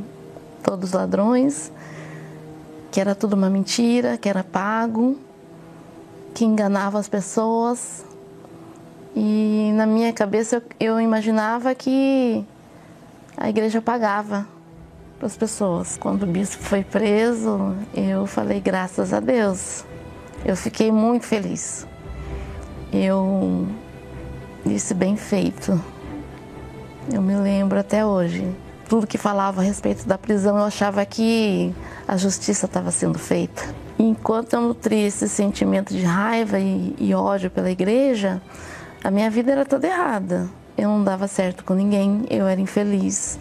todos 0.63 0.93
ladrões, 0.93 1.71
que 2.91 3.01
era 3.01 3.15
tudo 3.15 3.35
uma 3.35 3.51
mentira, 3.51 4.17
que 4.17 4.29
era 4.29 4.43
pago, 4.43 5.19
que 6.35 6.45
enganava 6.45 6.99
as 6.99 7.09
pessoas. 7.09 8.05
E 9.21 9.73
na 9.75 9.85
minha 9.85 10.13
cabeça 10.13 10.63
eu, 10.79 11.01
imaginava 11.01 11.75
que 11.75 12.47
a 13.37 13.51
igreja 13.51 13.83
pagava 13.83 14.47
para 15.19 15.27
as 15.27 15.37
pessoas. 15.37 15.97
Quando 15.97 16.23
o 16.23 16.27
bispo 16.27 16.63
foi 16.63 16.85
preso, 16.85 17.75
eu 17.93 18.27
falei 18.27 18.61
graças 18.61 19.13
a 19.13 19.19
Deus. 19.19 19.85
Eu 20.45 20.57
fiquei 20.57 20.93
muito 20.93 21.27
feliz. 21.27 21.85
Eu 22.93 23.67
disse 24.65 24.95
bem 24.95 25.17
feito. 25.17 25.83
Eu 27.13 27.21
me 27.21 27.35
lembro 27.35 27.77
até 27.77 28.07
hoje. 28.07 28.49
Tudo 28.89 29.05
que 29.05 29.19
falava 29.19 29.63
a 29.63 29.65
respeito 29.65 30.07
da 30.07 30.17
prisão, 30.17 30.59
eu 30.59 30.65
achava 30.65 31.05
que 31.05 31.75
a 32.07 32.17
justiça 32.17 32.67
estava 32.67 32.93
sendo 32.93 33.19
feita. 33.19 33.65
Enquanto 33.99 34.53
eu 34.53 34.61
nutria 34.61 35.09
esse 35.09 35.29
sentimento 35.29 35.93
de 35.93 36.05
raiva 36.05 36.61
e, 36.61 36.95
e 37.01 37.13
ódio 37.13 37.51
pela 37.51 37.69
igreja, 37.69 38.41
a 39.09 39.11
minha 39.11 39.31
vida 39.31 39.53
era 39.53 39.65
toda 39.65 39.87
errada. 39.87 40.51
Eu 40.77 40.91
não 40.91 41.03
dava 41.03 41.27
certo 41.27 41.65
com 41.65 41.73
ninguém, 41.73 42.27
eu 42.29 42.47
era 42.47 42.61
infeliz. 42.61 43.39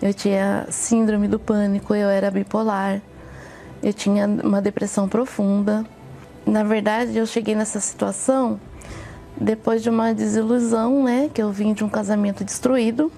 Eu 0.00 0.14
tinha 0.14 0.66
síndrome 0.70 1.28
do 1.28 1.38
pânico, 1.38 1.94
eu 1.94 2.08
era 2.08 2.30
bipolar. 2.30 3.02
Eu 3.82 3.92
tinha 3.92 4.26
uma 4.26 4.62
depressão 4.62 5.06
profunda. 5.06 5.84
Na 6.46 6.64
verdade, 6.64 7.18
eu 7.18 7.26
cheguei 7.26 7.54
nessa 7.54 7.80
situação 7.80 8.58
depois 9.38 9.82
de 9.82 9.90
uma 9.90 10.14
desilusão, 10.14 11.04
né, 11.04 11.28
que 11.34 11.42
eu 11.42 11.52
vim 11.52 11.74
de 11.74 11.84
um 11.84 11.88
casamento 11.90 12.42
destruído, 12.42 13.12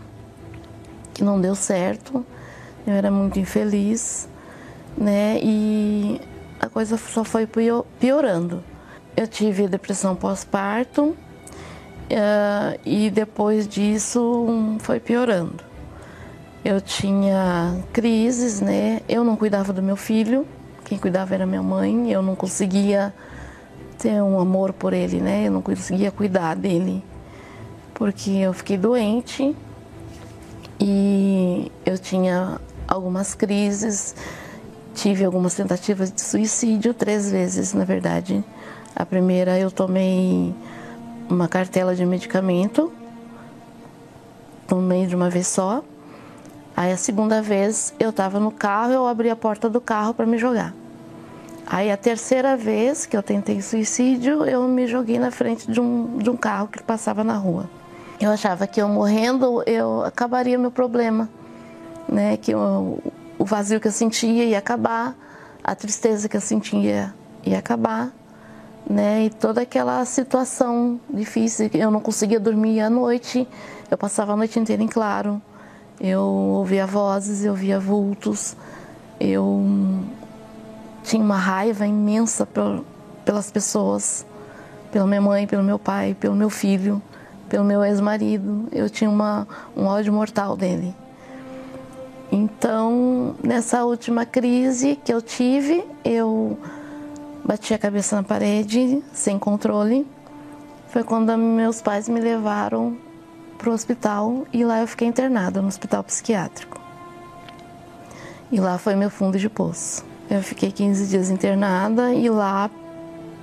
que 1.15 1.23
não 1.23 1.41
deu 1.41 1.55
certo. 1.55 2.27
Eu 2.85 2.95
era 2.95 3.13
muito 3.13 3.39
infeliz, 3.39 4.29
né? 4.99 5.39
E 5.41 6.21
a 6.59 6.69
coisa 6.69 6.97
só 6.97 7.23
foi 7.23 7.49
piorando. 8.01 8.61
Eu 9.17 9.29
tive 9.29 9.69
depressão 9.69 10.17
pós-parto, 10.17 11.17
Uh, 12.13 12.79
e 12.85 13.11
depois 13.11 13.67
disso 13.67 14.77
foi 14.81 15.01
piorando. 15.01 15.65
Eu 16.63 16.79
tinha 16.79 17.83
crises, 17.91 18.61
né? 18.61 19.01
Eu 19.09 19.25
não 19.25 19.35
cuidava 19.35 19.73
do 19.73 19.83
meu 19.83 19.97
filho, 19.97 20.47
quem 20.85 20.99
cuidava 20.99 21.35
era 21.35 21.47
minha 21.47 21.63
mãe, 21.63 22.13
eu 22.13 22.21
não 22.21 22.37
conseguia 22.37 23.15
ter 23.99 24.23
um 24.23 24.39
amor 24.39 24.75
por 24.75 24.93
ele, 24.93 25.23
né? 25.23 25.47
Eu 25.47 25.53
não 25.53 25.63
conseguia 25.63 26.11
cuidar 26.11 26.55
dele, 26.55 27.03
porque 27.95 28.31
eu 28.31 28.53
fiquei 28.53 28.77
doente 28.77 29.57
e 30.79 31.73
eu 31.87 31.97
tinha 31.97 32.61
algumas 32.87 33.35
crises, 33.35 34.15
tive 34.95 35.25
algumas 35.25 35.55
tentativas 35.55 36.13
de 36.13 36.21
suicídio, 36.21 36.93
três 36.93 37.31
vezes, 37.31 37.73
na 37.73 37.85
verdade, 37.85 38.45
A 38.95 39.07
primeira 39.07 39.59
eu 39.59 39.71
tomei 39.71 40.55
uma 41.29 41.49
cartela 41.49 41.95
de 41.95 42.05
medicamento, 42.05 42.93
tomei 44.67 45.07
de 45.07 45.15
uma 45.15 45.31
vez 45.31 45.47
só. 45.47 45.83
Aí 46.77 46.93
a 46.93 46.97
segunda 46.97 47.43
vez 47.43 47.95
eu 48.01 48.11
estava 48.11 48.41
no 48.41 48.51
carro, 48.51 48.93
eu 48.93 49.07
abri 49.07 49.29
a 49.29 49.37
porta 49.37 49.69
do 49.69 49.81
carro 49.81 50.15
para 50.15 50.27
me 50.27 50.39
jogar. 50.39 50.75
Aí 51.67 51.91
a 51.91 51.97
terceira 51.97 52.57
vez 52.57 53.07
que 53.07 53.17
eu 53.17 53.23
tentei 53.23 53.63
suicídio, 53.63 54.45
eu 54.45 54.67
me 54.67 54.87
joguei 54.87 55.19
na 55.19 55.31
frente 55.31 55.71
de 55.71 55.81
um, 55.81 56.19
de 56.19 56.29
um 56.29 56.37
carro 56.37 56.69
que 56.69 56.83
passava 56.83 57.23
na 57.23 57.37
rua. 57.37 57.69
Eu 58.21 58.31
achava 58.31 58.67
que 58.67 58.81
eu 58.81 58.89
morrendo, 58.89 59.63
eu 59.67 60.05
acabaria 60.05 60.59
meu 60.59 60.71
problema, 60.71 61.29
né? 62.09 62.37
Que 62.37 62.53
eu, 62.53 63.03
o 63.39 63.45
vazio 63.45 63.81
que 63.81 63.89
eu 63.89 63.93
sentia 63.93 64.45
ia 64.45 64.59
acabar, 64.59 65.17
a 65.63 65.75
tristeza 65.75 66.29
que 66.29 66.37
eu 66.37 66.41
sentia 66.41 67.15
ia 67.45 67.59
acabar, 67.59 68.13
né? 68.89 69.25
E 69.25 69.31
toda 69.31 69.63
aquela 69.63 70.05
situação 70.05 71.01
difícil, 71.09 71.71
eu 71.75 71.91
não 71.91 72.01
conseguia 72.01 72.41
dormir 72.41 72.81
à 72.81 72.91
noite, 72.91 73.47
eu 73.91 73.99
passava 73.99 74.33
a 74.33 74.37
noite 74.37 74.59
inteira 74.59 74.83
em 74.83 74.89
claro, 74.89 75.41
eu 76.01 76.23
ouvia 76.23 76.87
vozes, 76.87 77.45
eu 77.45 77.55
via 77.55 77.79
vultos, 77.79 78.57
eu 79.21 79.65
tinha 81.05 81.23
uma 81.23 81.37
raiva 81.37 81.87
imensa 81.87 82.47
pelas 83.25 83.51
pessoas, 83.51 84.27
pela 84.91 85.07
minha 85.07 85.21
mãe, 85.21 85.47
pelo 85.47 85.63
meu 85.63 85.79
pai, 85.79 86.17
pelo 86.19 86.35
meu 86.35 86.51
filho, 86.51 87.01
pelo 87.49 87.65
meu 87.65 87.85
ex-marido. 87.85 88.69
Eu 88.73 88.91
tinha 88.91 89.09
uma, 89.09 89.47
um 89.77 89.85
ódio 89.87 90.13
mortal 90.13 90.57
dele. 90.57 90.95
Então, 92.31 93.35
nessa 93.43 93.85
última 93.85 94.25
crise 94.25 94.99
que 95.05 95.13
eu 95.13 95.21
tive, 95.21 95.85
eu 96.05 96.59
bati 97.45 97.75
a 97.75 97.79
cabeça 97.79 98.17
na 98.17 98.23
parede, 98.23 99.03
sem 99.13 99.39
controle. 99.39 100.07
Foi 100.89 101.03
quando 101.03 101.37
meus 101.37 101.81
pais 101.81 102.09
me 102.09 102.21
levaram 102.21 102.97
para 103.59 103.71
o 103.71 103.73
hospital 103.73 104.47
e 104.53 104.65
lá 104.65 104.81
eu 104.81 104.87
fiquei 104.87 105.09
internada 105.09 105.61
no 105.63 105.69
hospital 105.69 106.03
psiquiátrico. 106.05 106.81
E 108.51 108.61
lá 108.61 108.77
foi 108.77 108.95
meu 108.95 109.09
fundo 109.09 109.39
de 109.39 109.49
poço. 109.49 110.05
Eu 110.29 110.43
fiquei 110.43 110.71
15 110.71 111.09
dias 111.09 111.31
internada 111.31 112.13
e 112.13 112.29
lá 112.29 112.71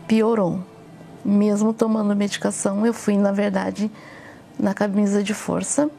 piorou. 0.08 0.60
Mesmo 1.26 1.74
tomando 1.74 2.16
medicação, 2.16 2.86
eu 2.86 2.94
fui, 2.94 3.18
na 3.18 3.32
verdade, 3.32 3.92
na 4.58 4.74
camisa 4.74 5.24
de 5.24 5.34
força. 5.34 5.90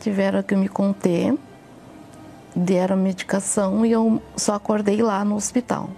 Tiveram 0.00 0.42
que 0.42 0.54
me 0.54 0.68
conter, 0.68 1.36
deram 2.54 2.96
medicação 2.96 3.84
e 3.84 3.92
eu 3.92 4.22
só 4.36 4.54
acordei 4.54 5.02
lá 5.02 5.24
no 5.24 5.34
hospital. 5.36 5.90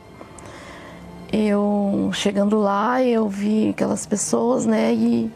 Eu 1.33 2.11
chegando 2.13 2.59
lá, 2.59 3.03
eu 3.03 3.29
vi 3.29 3.71
aquelas 3.71 4.05
pessoas, 4.05 4.67
né, 4.67 4.93
e, 4.93 5.31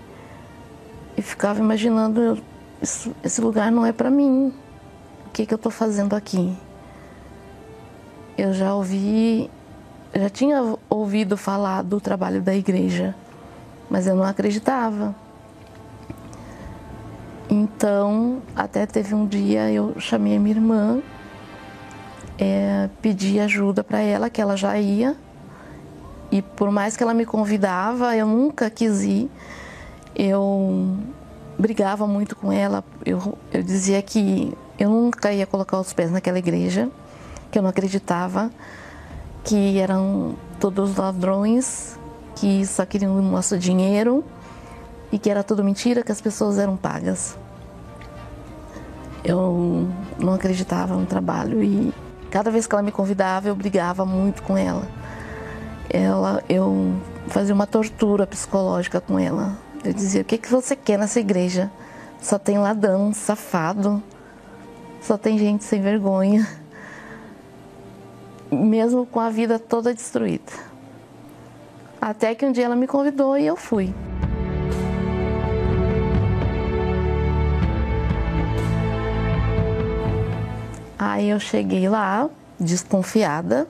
e 1.17 1.23
ficava 1.23 1.61
imaginando: 1.61 2.43
isso, 2.83 3.15
esse 3.23 3.41
lugar 3.41 3.71
não 3.71 3.87
é 3.87 3.93
para 3.93 4.11
mim. 4.11 4.53
O 5.27 5.31
que, 5.31 5.47
que 5.47 5.55
eu 5.55 5.57
estou 5.57 5.71
fazendo 5.71 6.15
aqui? 6.15 6.57
eu 8.37 8.53
já 8.53 8.75
ouvi, 8.75 9.51
já 10.15 10.29
tinha 10.29 10.77
ouvido 10.91 11.37
falar 11.37 11.83
do 11.83 12.01
trabalho 12.01 12.43
da 12.43 12.55
igreja, 12.55 13.15
mas 13.89 14.07
eu 14.07 14.15
não 14.15 14.25
acreditava. 14.25 15.15
Então, 17.49 18.43
até 18.57 18.87
teve 18.87 19.15
um 19.15 19.27
dia 19.27 19.71
eu 19.71 19.99
chamei 20.01 20.37
a 20.37 20.41
minha 20.41 20.57
irmã, 20.57 21.01
é, 22.39 22.89
pedi 23.01 23.39
ajuda 23.39 23.85
para 23.85 24.01
ela, 24.01 24.29
que 24.29 24.41
ela 24.41 24.57
já 24.57 24.77
ia, 24.79 25.17
e 26.35 26.43
por 26.43 26.69
mais 26.69 26.97
que 26.97 27.03
ela 27.05 27.15
me 27.15 27.25
convidava, 27.25 28.17
eu 28.17 28.27
nunca 28.27 28.69
quis 28.69 29.03
ir. 29.03 29.31
Eu 30.17 30.97
brigava 31.57 32.09
muito 32.09 32.35
com 32.35 32.51
ela, 32.51 32.83
eu, 33.07 33.39
eu 33.53 33.63
dizia 33.63 34.03
que 34.03 34.53
eu 34.77 34.91
nunca 34.91 35.33
ia 35.33 35.47
colocar 35.47 35.79
os 35.79 35.93
pés 35.93 36.11
naquela 36.11 36.37
igreja 36.37 36.91
que 37.53 37.59
eu 37.59 37.63
não 37.63 37.71
acreditava, 37.71 38.51
que 39.45 39.79
eram 39.79 40.35
todos 40.59 40.97
ladrões, 40.97 41.97
que 42.35 42.67
só 42.67 42.85
queriam 42.85 43.17
o 43.17 43.23
nosso 43.23 43.57
dinheiro 43.57 44.25
e 45.13 45.21
que 45.21 45.31
era 45.31 45.45
tudo 45.45 45.63
mentira, 45.63 46.03
que 46.03 46.11
as 46.11 46.21
pessoas 46.21 46.59
eram 46.59 46.77
pagas. 46.77 47.39
Eu 49.23 49.89
não 50.19 50.35
acreditava 50.35 50.97
no 50.97 51.07
trabalho 51.07 51.63
e 51.63 51.95
cada 52.29 52.51
vez 52.51 52.67
que 52.67 52.75
ela 52.75 52.83
me 52.83 52.91
convidava 52.91 53.47
eu 53.47 53.55
brigava 53.55 54.05
muito 54.05 54.43
com 54.43 54.59
ela. 54.59 54.83
Ela, 55.91 56.43
eu 56.49 56.95
fazia 57.29 57.55
uma 57.55 57.67
tortura 57.67 58.27
psicológica 58.27 59.01
com 59.01 59.19
ela. 59.19 59.57
Eu 59.85 59.93
dizia: 59.93 60.23
o 60.23 60.25
que, 60.25 60.39
que 60.39 60.51
você 60.51 60.75
quer 60.75 60.99
nessa 60.99 61.21
igreja? 61.21 61.71
Só 62.21 62.39
tem 62.39 62.59
ladrão, 62.59 63.13
safado, 63.13 64.03
só 65.03 65.19
tem 65.19 65.37
gente 65.39 65.63
sem 65.65 65.83
vergonha 65.83 66.49
mesmo 68.51 69.05
com 69.05 69.21
a 69.21 69.29
vida 69.29 69.59
toda 69.59 69.93
destruída. 69.93 70.53
Até 72.01 72.35
que 72.35 72.45
um 72.45 72.53
dia 72.53 72.65
ela 72.65 72.77
me 72.77 72.87
convidou 72.87 73.37
e 73.37 73.47
eu 73.47 73.57
fui. 73.57 73.95
Aí 80.99 81.29
eu 81.29 81.39
cheguei 81.39 81.89
lá, 81.89 82.29
desconfiada, 82.59 83.69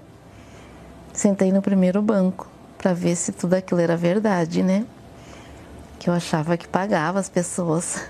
sentei 1.15 1.53
no 1.53 1.63
primeiro 1.63 2.03
banco 2.03 2.49
para 2.77 2.93
ver 2.93 3.17
se 3.17 3.33
tudo 3.33 3.55
aquilo 3.55 3.81
era 3.81 3.97
verdade, 3.97 4.63
né? 4.63 4.85
Que 5.99 6.11
eu 6.11 6.15
achava 6.15 6.57
que 6.57 6.69
pagava 6.69 7.19
as 7.19 7.29
pessoas. 7.29 8.03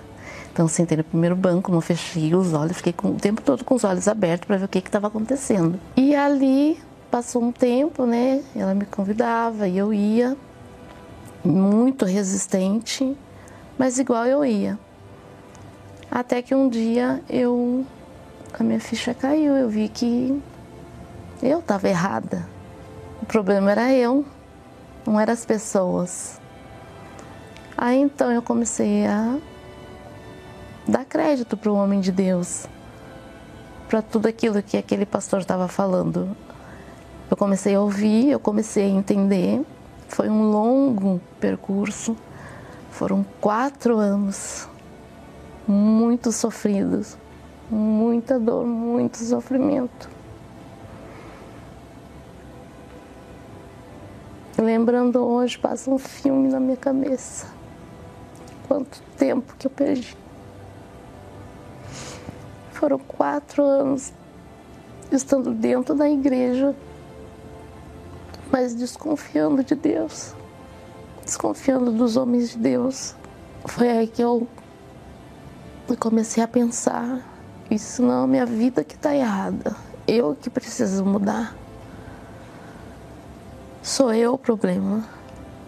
Então 0.52 0.66
sentei 0.66 0.96
no 0.96 1.04
primeiro 1.04 1.36
banco, 1.36 1.70
não 1.70 1.80
fechei 1.80 2.34
os 2.34 2.52
olhos, 2.52 2.76
fiquei 2.76 2.92
com, 2.92 3.08
o 3.10 3.16
tempo 3.16 3.42
todo 3.42 3.64
com 3.64 3.74
os 3.74 3.84
olhos 3.84 4.08
abertos 4.08 4.46
para 4.46 4.56
ver 4.56 4.64
o 4.64 4.68
que 4.68 4.78
estava 4.78 5.08
acontecendo. 5.08 5.78
E 5.96 6.14
ali 6.14 6.80
passou 7.10 7.42
um 7.42 7.52
tempo, 7.52 8.06
né? 8.06 8.42
Ela 8.54 8.74
me 8.74 8.84
convidava 8.84 9.68
e 9.68 9.76
eu 9.76 9.92
ia, 9.92 10.36
muito 11.44 12.04
resistente, 12.04 13.16
mas 13.78 13.98
igual 13.98 14.26
eu 14.26 14.44
ia. 14.44 14.78
Até 16.10 16.40
que 16.40 16.54
um 16.54 16.68
dia 16.68 17.20
eu 17.28 17.84
a 18.58 18.62
minha 18.62 18.78
ficha 18.78 19.12
caiu, 19.12 19.54
eu 19.56 19.68
vi 19.68 19.88
que 19.88 20.40
eu 21.42 21.58
estava 21.58 21.88
errada. 21.88 22.53
O 23.24 23.26
problema 23.26 23.70
era 23.70 23.90
eu, 23.90 24.22
não 25.06 25.18
eram 25.18 25.32
as 25.32 25.46
pessoas. 25.46 26.38
Aí 27.74 27.98
então 27.98 28.30
eu 28.30 28.42
comecei 28.42 29.06
a 29.06 29.38
dar 30.86 31.06
crédito 31.06 31.56
para 31.56 31.72
o 31.72 31.74
homem 31.74 32.00
de 32.00 32.12
Deus, 32.12 32.66
para 33.88 34.02
tudo 34.02 34.26
aquilo 34.26 34.62
que 34.62 34.76
aquele 34.76 35.06
pastor 35.06 35.40
estava 35.40 35.66
falando. 35.68 36.36
Eu 37.30 37.34
comecei 37.34 37.74
a 37.74 37.80
ouvir, 37.80 38.28
eu 38.28 38.38
comecei 38.38 38.84
a 38.84 38.90
entender. 38.90 39.64
Foi 40.06 40.28
um 40.28 40.50
longo 40.50 41.18
percurso, 41.40 42.14
foram 42.90 43.24
quatro 43.40 43.96
anos 43.96 44.68
muito 45.66 46.30
sofridos, 46.30 47.16
muita 47.70 48.38
dor, 48.38 48.66
muito 48.66 49.16
sofrimento. 49.16 50.13
Lembrando 54.56 55.18
hoje, 55.20 55.58
passa 55.58 55.90
um 55.90 55.98
filme 55.98 56.48
na 56.48 56.60
minha 56.60 56.76
cabeça. 56.76 57.48
Quanto 58.68 59.02
tempo 59.16 59.54
que 59.58 59.66
eu 59.66 59.70
perdi. 59.70 60.16
Foram 62.70 62.98
quatro 62.98 63.64
anos 63.64 64.12
estando 65.10 65.50
dentro 65.52 65.94
da 65.94 66.08
igreja, 66.08 66.74
mas 68.50 68.74
desconfiando 68.74 69.64
de 69.64 69.74
Deus, 69.74 70.34
desconfiando 71.24 71.90
dos 71.90 72.16
homens 72.16 72.50
de 72.50 72.58
Deus. 72.58 73.14
Foi 73.64 73.88
aí 73.88 74.06
que 74.06 74.22
eu 74.22 74.46
comecei 75.98 76.42
a 76.42 76.48
pensar: 76.48 77.26
isso 77.70 78.02
não 78.02 78.24
é 78.24 78.26
minha 78.26 78.46
vida 78.46 78.84
que 78.84 78.94
está 78.94 79.14
errada, 79.14 79.74
eu 80.06 80.36
que 80.40 80.48
preciso 80.48 81.04
mudar. 81.04 81.63
Sou 83.84 84.14
eu 84.14 84.32
o 84.32 84.38
problema, 84.38 85.04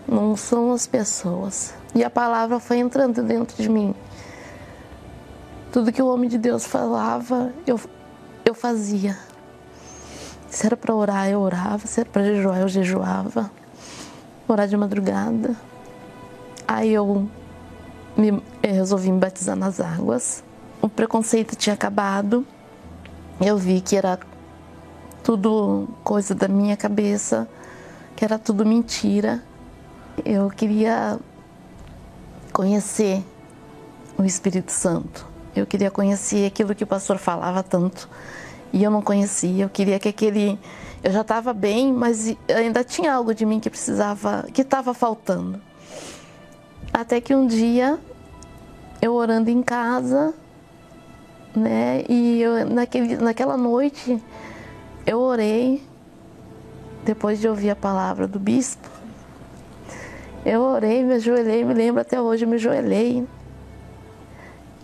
não 0.09 0.39
são 0.39 0.73
as 0.73 0.87
pessoas. 0.87 1.75
E 1.95 2.03
a 2.03 2.09
palavra 2.09 2.59
foi 2.59 2.79
entrando 2.79 3.23
dentro 3.23 3.63
de 3.63 3.69
mim. 3.69 3.95
Tudo 5.71 5.93
que 5.93 6.01
o 6.01 6.07
homem 6.07 6.27
de 6.27 6.39
Deus 6.39 6.65
falava, 6.65 7.53
eu, 7.67 7.79
eu 8.43 8.55
fazia. 8.55 9.19
Se 10.49 10.65
era 10.65 10.79
para 10.79 10.95
orar, 10.95 11.29
eu 11.29 11.41
orava. 11.41 11.87
Se 11.87 12.01
era 12.01 12.09
para 12.09 12.25
jejuar, 12.25 12.63
eu 12.63 12.69
jejuava. 12.69 13.51
Orar 14.49 14.67
de 14.67 14.79
madrugada. 14.79 15.55
Aí 16.67 16.95
eu, 16.95 17.29
me, 18.17 18.43
eu 18.63 18.73
resolvi 18.73 19.13
me 19.13 19.19
batizar 19.19 19.57
nas 19.57 19.79
águas. 19.79 20.43
O 20.81 20.89
preconceito 20.89 21.55
tinha 21.55 21.75
acabado. 21.75 22.47
Eu 23.39 23.59
vi 23.59 23.83
que 23.83 23.95
era 23.95 24.19
tudo 25.23 25.87
coisa 26.03 26.35
da 26.35 26.49
minha 26.49 26.79
cabeça, 26.79 27.47
que 28.17 28.25
era 28.25 28.39
tudo 28.39 28.65
mentira, 28.65 29.43
Eu 30.25 30.49
queria 30.49 31.19
conhecer 32.51 33.23
o 34.17 34.25
Espírito 34.25 34.73
Santo. 34.73 35.27
Eu 35.55 35.67
queria 35.67 35.91
conhecer 35.91 36.47
aquilo 36.47 36.75
que 36.75 36.85
o 36.85 36.87
pastor 36.87 37.19
falava 37.19 37.63
tanto 37.63 38.09
e 38.73 38.83
eu 38.83 38.91
não 38.91 39.03
conhecia. 39.03 39.65
Eu 39.65 39.69
queria 39.69 39.99
que 39.99 40.09
aquele 40.09 40.59
eu 41.05 41.13
já 41.13 41.21
estava 41.21 41.53
bem, 41.53 41.93
mas 41.93 42.35
ainda 42.49 42.83
tinha 42.83 43.13
algo 43.13 43.35
de 43.35 43.45
mim 43.45 43.61
que 43.61 43.69
precisava, 43.69 44.47
que 44.53 44.63
estava 44.63 44.95
faltando. 44.95 45.61
Até 46.93 47.21
que 47.21 47.35
um 47.35 47.47
dia 47.47 47.99
eu 49.01 49.13
orando 49.13 49.51
em 49.51 49.63
casa, 49.63 50.35
né? 51.55 52.05
E 52.09 52.41
eu, 52.41 52.67
naquele, 52.67 53.17
naquela 53.19 53.57
noite 53.57 54.21
eu 55.07 55.21
orei 55.21 55.83
depois 57.07 57.41
de 57.41 57.49
ouvir 57.49 57.71
a 57.71 57.77
palavra 57.77 58.27
do 58.27 58.39
bispo. 58.41 58.91
Eu 60.45 60.61
orei, 60.61 61.05
me 61.05 61.15
ajoelhei, 61.15 61.65
me 61.65 61.73
lembro 61.73 62.01
até 62.01 62.21
hoje, 62.21 62.45
eu 62.45 62.49
me 62.49 62.57
ajoelhei 62.57 63.27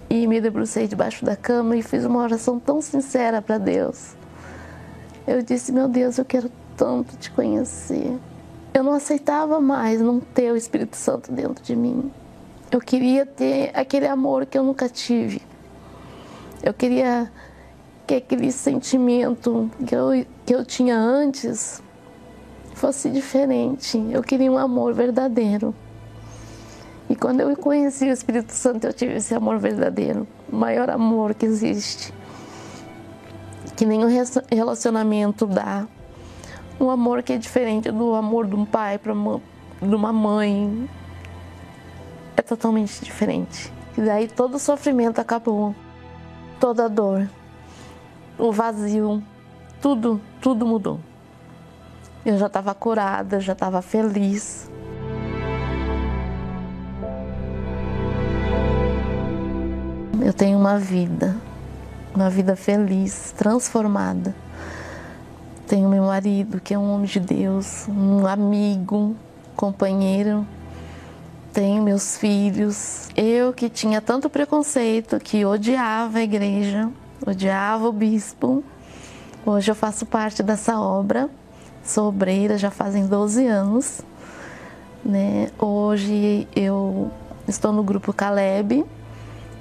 e 0.08 0.26
me 0.26 0.40
debrucei 0.40 0.86
debaixo 0.86 1.24
da 1.24 1.34
cama 1.34 1.76
e 1.76 1.82
fiz 1.82 2.04
uma 2.04 2.20
oração 2.20 2.60
tão 2.60 2.80
sincera 2.80 3.42
para 3.42 3.58
Deus. 3.58 4.14
Eu 5.26 5.42
disse: 5.42 5.72
Meu 5.72 5.88
Deus, 5.88 6.16
eu 6.16 6.24
quero 6.24 6.50
tanto 6.76 7.16
te 7.16 7.30
conhecer. 7.30 8.16
Eu 8.72 8.84
não 8.84 8.92
aceitava 8.92 9.60
mais 9.60 10.00
não 10.00 10.20
ter 10.20 10.52
o 10.52 10.56
Espírito 10.56 10.96
Santo 10.96 11.30
dentro 11.32 11.62
de 11.62 11.74
mim. 11.74 12.10
Eu 12.70 12.80
queria 12.80 13.26
ter 13.26 13.70
aquele 13.74 14.06
amor 14.06 14.46
que 14.46 14.56
eu 14.56 14.62
nunca 14.62 14.88
tive. 14.88 15.42
Eu 16.62 16.72
queria 16.72 17.30
que 18.06 18.14
aquele 18.14 18.50
sentimento 18.52 19.70
que 19.86 19.94
eu, 19.94 20.26
que 20.46 20.54
eu 20.54 20.64
tinha 20.64 20.96
antes 20.96 21.82
fosse 22.74 23.10
diferente. 23.10 23.98
Eu 24.10 24.22
queria 24.22 24.50
um 24.50 24.58
amor 24.58 24.92
verdadeiro. 24.94 25.74
E 27.08 27.16
quando 27.16 27.40
eu 27.40 27.56
conheci 27.56 28.06
o 28.06 28.12
Espírito 28.12 28.52
Santo, 28.52 28.86
eu 28.86 28.92
tive 28.92 29.14
esse 29.14 29.34
amor 29.34 29.58
verdadeiro, 29.58 30.26
o 30.50 30.56
maior 30.56 30.88
amor 30.88 31.34
que 31.34 31.44
existe. 31.44 32.12
Que 33.76 33.84
nenhum 33.84 34.08
relacionamento 34.50 35.46
dá. 35.46 35.86
Um 36.80 36.90
amor 36.90 37.22
que 37.22 37.34
é 37.34 37.38
diferente 37.38 37.90
do 37.90 38.14
amor 38.14 38.46
de 38.46 38.54
um 38.54 38.64
pai 38.64 38.98
para 38.98 39.12
uma 39.12 40.12
mãe. 40.12 40.88
É 42.36 42.42
totalmente 42.42 43.04
diferente. 43.04 43.72
E 43.96 44.00
daí 44.00 44.26
todo 44.26 44.54
o 44.54 44.58
sofrimento 44.58 45.20
acabou. 45.20 45.74
Toda 46.58 46.86
a 46.86 46.88
dor, 46.88 47.28
o 48.38 48.52
vazio, 48.52 49.22
tudo, 49.80 50.20
tudo 50.40 50.64
mudou. 50.64 51.00
Eu 52.24 52.38
já 52.38 52.46
estava 52.46 52.72
curada, 52.72 53.40
já 53.40 53.52
estava 53.52 53.82
feliz. 53.82 54.70
Eu 60.24 60.32
tenho 60.32 60.56
uma 60.56 60.78
vida, 60.78 61.34
uma 62.14 62.30
vida 62.30 62.54
feliz, 62.54 63.34
transformada. 63.36 64.32
Tenho 65.66 65.88
meu 65.88 66.04
marido, 66.04 66.60
que 66.60 66.72
é 66.72 66.78
um 66.78 66.92
homem 66.92 67.06
de 67.06 67.18
Deus, 67.18 67.88
um 67.88 68.24
amigo, 68.24 69.16
companheiro. 69.56 70.46
Tenho 71.52 71.82
meus 71.82 72.16
filhos. 72.16 73.08
Eu 73.16 73.52
que 73.52 73.68
tinha 73.68 74.00
tanto 74.00 74.30
preconceito, 74.30 75.18
que 75.18 75.44
odiava 75.44 76.18
a 76.18 76.22
igreja, 76.22 76.88
odiava 77.26 77.88
o 77.88 77.92
bispo. 77.92 78.62
Hoje 79.44 79.72
eu 79.72 79.74
faço 79.74 80.06
parte 80.06 80.40
dessa 80.40 80.78
obra 80.78 81.28
Sou 81.84 82.08
obreira 82.08 82.56
já 82.56 82.70
fazem 82.70 83.06
12 83.06 83.46
anos. 83.46 84.02
Né? 85.04 85.48
Hoje 85.58 86.46
eu 86.54 87.10
estou 87.48 87.72
no 87.72 87.82
grupo 87.82 88.12
Caleb, 88.12 88.84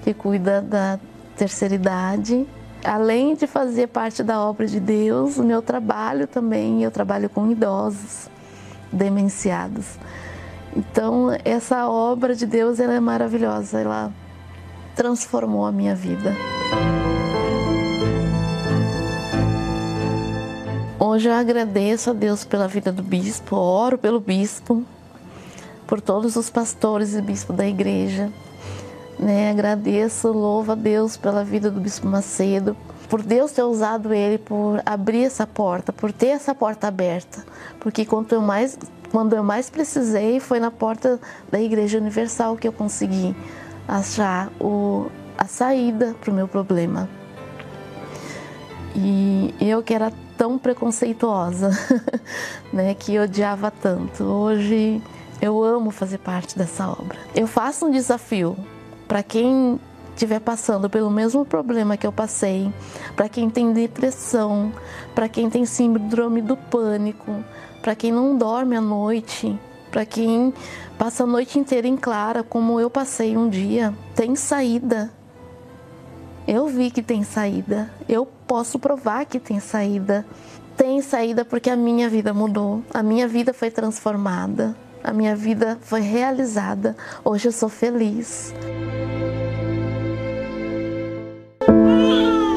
que 0.03 0.13
cuida 0.13 0.61
da 0.61 0.99
terceira 1.35 1.73
idade. 1.73 2.47
Além 2.83 3.35
de 3.35 3.47
fazer 3.47 3.87
parte 3.87 4.23
da 4.23 4.39
obra 4.39 4.67
de 4.67 4.79
Deus, 4.79 5.37
o 5.37 5.43
meu 5.43 5.61
trabalho 5.61 6.27
também, 6.27 6.83
eu 6.83 6.91
trabalho 6.91 7.29
com 7.29 7.49
idosos, 7.51 8.29
demenciados. 8.91 9.97
Então, 10.75 11.27
essa 11.43 11.87
obra 11.87 12.35
de 12.35 12.45
Deus 12.45 12.79
ela 12.79 12.93
é 12.93 12.99
maravilhosa, 12.99 13.79
ela 13.79 14.11
transformou 14.95 15.65
a 15.65 15.71
minha 15.71 15.95
vida. 15.95 16.35
Hoje 21.03 21.27
eu 21.27 21.33
agradeço 21.33 22.11
a 22.11 22.13
Deus 22.13 22.45
pela 22.45 22.67
vida 22.67 22.91
do 22.91 23.01
bispo, 23.01 23.55
oro 23.55 23.97
pelo 23.97 24.19
bispo, 24.19 24.83
por 25.87 25.99
todos 25.99 26.35
os 26.35 26.47
pastores 26.47 27.15
e 27.15 27.21
bispos 27.23 27.55
da 27.55 27.65
igreja. 27.65 28.31
Né? 29.17 29.49
Agradeço, 29.49 30.31
louvo 30.31 30.73
a 30.73 30.75
Deus 30.75 31.17
pela 31.17 31.43
vida 31.43 31.71
do 31.71 31.81
bispo 31.81 32.05
Macedo, 32.05 32.77
por 33.09 33.23
Deus 33.23 33.51
ter 33.51 33.63
usado 33.63 34.13
ele, 34.13 34.37
por 34.37 34.79
abrir 34.85 35.23
essa 35.23 35.47
porta, 35.47 35.91
por 35.91 36.13
ter 36.13 36.27
essa 36.27 36.53
porta 36.53 36.87
aberta. 36.87 37.43
Porque 37.79 38.05
quanto 38.05 38.35
eu 38.35 38.41
mais, 38.41 38.77
quando 39.11 39.35
eu 39.35 39.43
mais 39.43 39.71
precisei, 39.71 40.39
foi 40.39 40.59
na 40.59 40.69
porta 40.69 41.19
da 41.51 41.59
Igreja 41.59 41.97
Universal 41.97 42.55
que 42.57 42.67
eu 42.67 42.71
consegui 42.71 43.35
achar 43.87 44.51
o, 44.59 45.07
a 45.35 45.45
saída 45.45 46.15
para 46.21 46.29
o 46.29 46.33
meu 46.35 46.47
problema. 46.47 47.09
E 48.95 49.55
eu 49.59 49.81
que 49.81 49.95
era 49.95 50.11
tão 50.41 50.57
preconceituosa, 50.57 51.69
né, 52.73 52.95
que 52.95 53.19
odiava 53.19 53.69
tanto. 53.69 54.23
Hoje 54.23 54.99
eu 55.39 55.63
amo 55.63 55.91
fazer 55.91 56.17
parte 56.17 56.57
dessa 56.57 56.89
obra. 56.89 57.15
Eu 57.35 57.45
faço 57.45 57.85
um 57.85 57.91
desafio 57.91 58.57
para 59.07 59.21
quem 59.21 59.79
estiver 60.15 60.39
passando 60.39 60.89
pelo 60.89 61.11
mesmo 61.11 61.45
problema 61.45 61.95
que 61.95 62.07
eu 62.07 62.11
passei, 62.11 62.73
para 63.15 63.29
quem 63.29 63.51
tem 63.51 63.71
depressão, 63.71 64.73
para 65.13 65.29
quem 65.29 65.47
tem 65.47 65.63
síndrome 65.63 66.41
do 66.41 66.57
pânico, 66.57 67.43
para 67.79 67.93
quem 67.93 68.11
não 68.11 68.35
dorme 68.35 68.75
à 68.75 68.81
noite, 68.81 69.55
para 69.91 70.07
quem 70.07 70.51
passa 70.97 71.23
a 71.23 71.27
noite 71.27 71.59
inteira 71.59 71.87
em 71.87 71.95
clara, 71.95 72.41
como 72.41 72.79
eu 72.79 72.89
passei 72.89 73.37
um 73.37 73.47
dia, 73.47 73.93
tem 74.15 74.35
saída. 74.35 75.13
Eu 76.47 76.65
vi 76.65 76.89
que 76.89 77.03
tem 77.03 77.23
saída. 77.23 77.93
Eu 78.09 78.25
posso 78.51 78.77
provar 78.77 79.25
que 79.25 79.39
tem 79.39 79.61
saída. 79.61 80.25
Tem 80.75 81.01
saída 81.01 81.45
porque 81.45 81.69
a 81.69 81.75
minha 81.77 82.09
vida 82.09 82.33
mudou. 82.33 82.83
A 82.93 83.01
minha 83.01 83.25
vida 83.25 83.53
foi 83.53 83.71
transformada. 83.71 84.75
A 85.01 85.13
minha 85.13 85.33
vida 85.37 85.79
foi 85.79 86.01
realizada. 86.01 86.97
Hoje 87.23 87.47
eu 87.47 87.53
sou 87.53 87.69
feliz. 87.69 88.53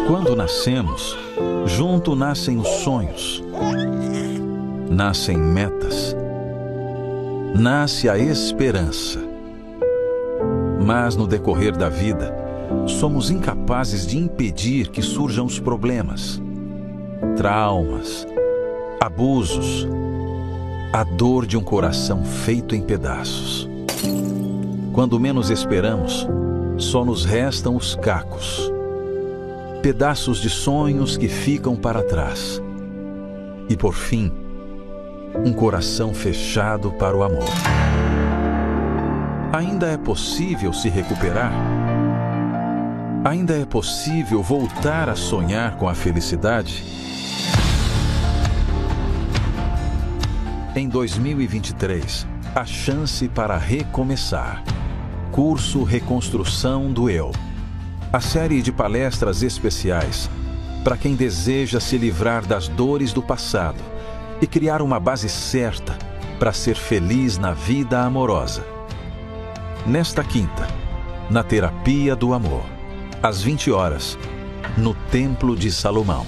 Quando 0.09 0.35
nascemos, 0.35 1.17
junto 1.65 2.17
nascem 2.17 2.59
os 2.59 2.67
sonhos, 2.83 3.45
nascem 4.91 5.39
metas, 5.39 6.17
nasce 7.55 8.09
a 8.09 8.19
esperança. 8.19 9.21
Mas 10.85 11.15
no 11.15 11.29
decorrer 11.29 11.77
da 11.77 11.89
vida, 11.89 12.44
somos 12.87 13.31
incapazes 13.31 14.07
de 14.07 14.19
impedir 14.19 14.89
que 14.89 15.03
surjam 15.03 15.47
os 15.47 15.59
problemas, 15.59 16.41
traumas, 17.37 18.27
abusos, 19.01 19.87
a 20.93 21.03
dor 21.03 21.47
de 21.47 21.57
um 21.57 21.63
coração 21.63 22.25
feito 22.25 22.75
em 22.75 22.83
pedaços. 22.83 23.69
Quando 24.93 25.19
menos 25.19 25.51
esperamos, 25.51 26.27
só 26.79 27.05
nos 27.05 27.25
restam 27.25 27.77
os 27.77 27.97
cacos, 27.97 28.73
pedaços 29.83 30.39
de 30.39 30.49
sonhos 30.49 31.17
que 31.17 31.29
ficam 31.29 31.75
para 31.77 32.03
trás. 32.03 32.63
E 33.69 33.77
por 33.77 33.95
fim, 33.95 34.33
um 35.45 35.53
coração 35.53 36.15
fechado 36.15 36.93
para 36.93 37.17
o 37.17 37.23
amor. 37.23 37.49
Ainda 39.53 39.89
é 39.89 39.97
possível 39.97 40.73
se 40.73 40.89
recuperar? 40.89 41.53
Ainda 43.25 43.57
é 43.57 43.65
possível 43.65 44.43
voltar 44.43 45.09
a 45.09 45.17
sonhar 45.17 45.79
com 45.79 45.89
a 45.89 45.95
felicidade? 45.95 46.85
Em 50.77 50.87
2023, 50.87 52.27
a 52.55 52.67
chance 52.67 53.27
para 53.27 53.57
recomeçar. 53.57 54.63
Curso 55.33 55.85
Reconstrução 55.85 56.93
do 56.93 57.09
Eu. 57.09 57.33
A 58.13 58.21
série 58.21 58.61
de 58.61 58.71
palestras 58.71 59.43
especiais 59.43 60.29
para 60.85 60.99
quem 60.99 61.17
deseja 61.17 61.81
se 61.81 61.97
livrar 61.97 62.45
das 62.45 62.69
dores 62.69 63.11
do 63.15 63.23
passado 63.23 63.83
e 64.39 64.47
criar 64.47 64.83
uma 64.83 65.01
base 65.01 65.31
certa 65.31 65.97
para 66.39 66.53
ser 66.53 66.77
feliz 66.77 67.39
na 67.39 67.53
vida 67.55 68.03
amorosa. 68.03 68.63
Nesta 69.87 70.23
quinta, 70.23 70.69
na 71.31 71.43
Terapia 71.43 72.15
do 72.15 72.35
Amor 72.35 72.74
às 73.25 73.43
20 73.43 73.71
horas, 73.71 74.19
no 74.77 74.93
Templo 75.11 75.57
de 75.57 75.73
Salomão. 75.73 76.27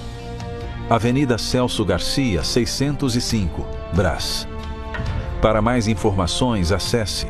Avenida 0.89 1.37
Celso 1.37 1.85
Garcia, 1.85 2.43
605, 2.43 3.63
Brás. 3.93 4.47
Para 5.39 5.61
mais 5.61 5.87
informações, 5.87 6.71
acesse 6.71 7.27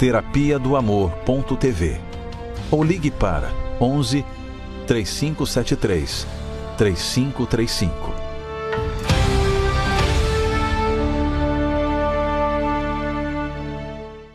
terapia 0.00 0.58
do 0.58 0.74
amor.tv 0.74 2.00
ou 2.72 2.82
ligue 2.82 3.08
para 3.08 3.52
11 3.80 4.24
3573 4.84 6.26
3535. 6.76 7.94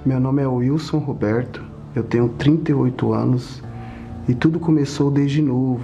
Meu 0.05 0.21
nome 0.21 0.41
é 0.41 0.47
Wilson 0.47 0.99
Roberto, 0.99 1.61
eu 1.93 2.03
tenho 2.05 2.29
38 2.29 3.13
anos 3.13 3.61
e 4.29 4.35
tudo 4.35 4.59
começou 4.59 5.09
desde 5.09 5.41
novo. 5.41 5.83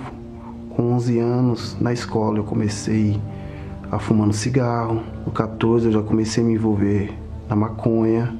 Com 0.69 0.93
11 0.93 1.17
anos, 1.17 1.77
na 1.81 1.91
escola, 1.91 2.37
eu 2.37 2.43
comecei 2.43 3.19
a 3.91 3.97
fumando 3.97 4.33
cigarro. 4.33 5.01
No 5.25 5.31
14, 5.31 5.87
eu 5.87 5.91
já 5.91 6.03
comecei 6.03 6.43
a 6.43 6.45
me 6.45 6.53
envolver 6.53 7.11
na 7.49 7.55
maconha. 7.55 8.37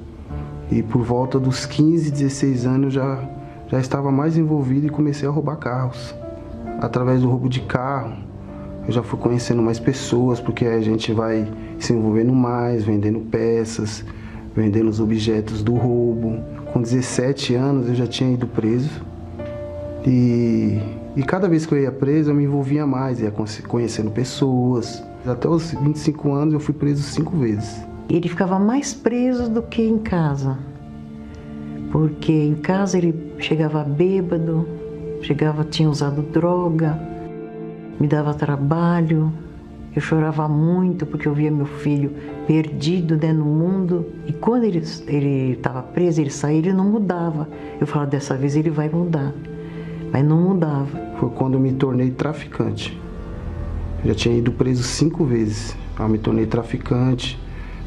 E 0.70 0.84
por 0.84 1.02
volta 1.02 1.40
dos 1.40 1.66
15, 1.66 2.12
16 2.12 2.68
anos, 2.68 2.84
eu 2.84 3.02
já, 3.02 3.30
já 3.68 3.80
estava 3.80 4.12
mais 4.12 4.38
envolvido 4.38 4.86
e 4.86 4.90
comecei 4.92 5.28
a 5.28 5.32
roubar 5.32 5.56
carros. 5.56 6.14
Através 6.80 7.22
do 7.22 7.28
roubo 7.28 7.50
de 7.50 7.62
carro, 7.62 8.14
eu 8.86 8.94
já 8.94 9.02
fui 9.02 9.18
conhecendo 9.18 9.64
mais 9.64 9.80
pessoas, 9.80 10.40
porque 10.40 10.68
a 10.68 10.82
gente 10.82 11.12
vai 11.14 11.52
se 11.80 11.94
envolvendo 11.94 12.32
mais, 12.32 12.84
vendendo 12.84 13.22
peças, 13.22 14.06
vendendo 14.56 14.88
os 14.88 15.00
objetos 15.00 15.64
do 15.64 15.74
roubo. 15.74 16.44
Com 16.72 16.80
17 16.80 17.56
anos, 17.56 17.90
eu 17.90 17.96
já 17.96 18.06
tinha 18.06 18.32
ido 18.32 18.46
preso. 18.46 19.15
E, 20.08 20.80
e 21.16 21.24
cada 21.24 21.50
vez 21.50 21.66
que 21.66 21.74
eu 21.74 21.82
ia 21.82 21.92
preso, 21.92 22.30
eu 22.30 22.36
me 22.36 22.44
envolvia 22.44 22.86
mais, 22.86 23.20
ia 23.20 23.34
conhecendo 23.68 24.12
pessoas. 24.12 25.04
Até 25.26 25.48
os 25.48 25.72
25 25.72 26.32
anos, 26.32 26.54
eu 26.54 26.60
fui 26.60 26.74
preso 26.74 27.02
cinco 27.02 27.36
vezes. 27.38 27.84
Ele 28.08 28.30
ficava 28.30 28.60
mais 28.60 28.94
preso 28.94 29.50
do 29.50 29.64
que 29.64 29.82
em 29.82 29.98
casa. 29.98 30.60
Porque 31.92 32.32
em 32.32 32.56
casa 32.56 32.98
ele 32.98 33.34
chegava 33.40 33.84
bêbado, 33.84 34.68
chegava, 35.22 35.64
tinha 35.64 35.90
usado 35.90 36.22
droga, 36.22 37.00
me 38.00 38.08
dava 38.08 38.34
trabalho. 38.34 39.34
Eu 39.96 40.02
chorava 40.02 40.48
muito 40.48 41.06
porque 41.06 41.26
eu 41.26 41.34
via 41.34 41.50
meu 41.50 41.66
filho 41.66 42.12
perdido 42.46 43.16
né, 43.16 43.34
no 43.34 43.46
mundo. 43.46 44.06
E 44.28 44.34
quando 44.34 44.66
ele 44.66 45.54
estava 45.54 45.82
preso, 45.82 46.22
ele 46.22 46.30
saía, 46.30 46.60
ele 46.60 46.74
não 46.74 46.86
mudava. 46.86 47.48
Eu 47.80 47.88
falava, 47.88 48.12
dessa 48.12 48.36
vez 48.36 48.56
ele 48.56 48.70
vai 48.70 48.90
mudar. 48.90 49.34
Mas 50.16 50.24
não 50.24 50.40
mudava. 50.40 50.98
Foi 51.20 51.30
quando 51.32 51.56
eu 51.56 51.60
me 51.60 51.74
tornei 51.74 52.10
traficante. 52.10 52.98
Eu 54.02 54.08
já 54.08 54.16
tinha 54.16 54.38
ido 54.38 54.50
preso 54.50 54.82
cinco 54.82 55.26
vezes. 55.26 55.76
Eu 56.00 56.08
me 56.08 56.18
tornei 56.18 56.46
traficante 56.46 57.38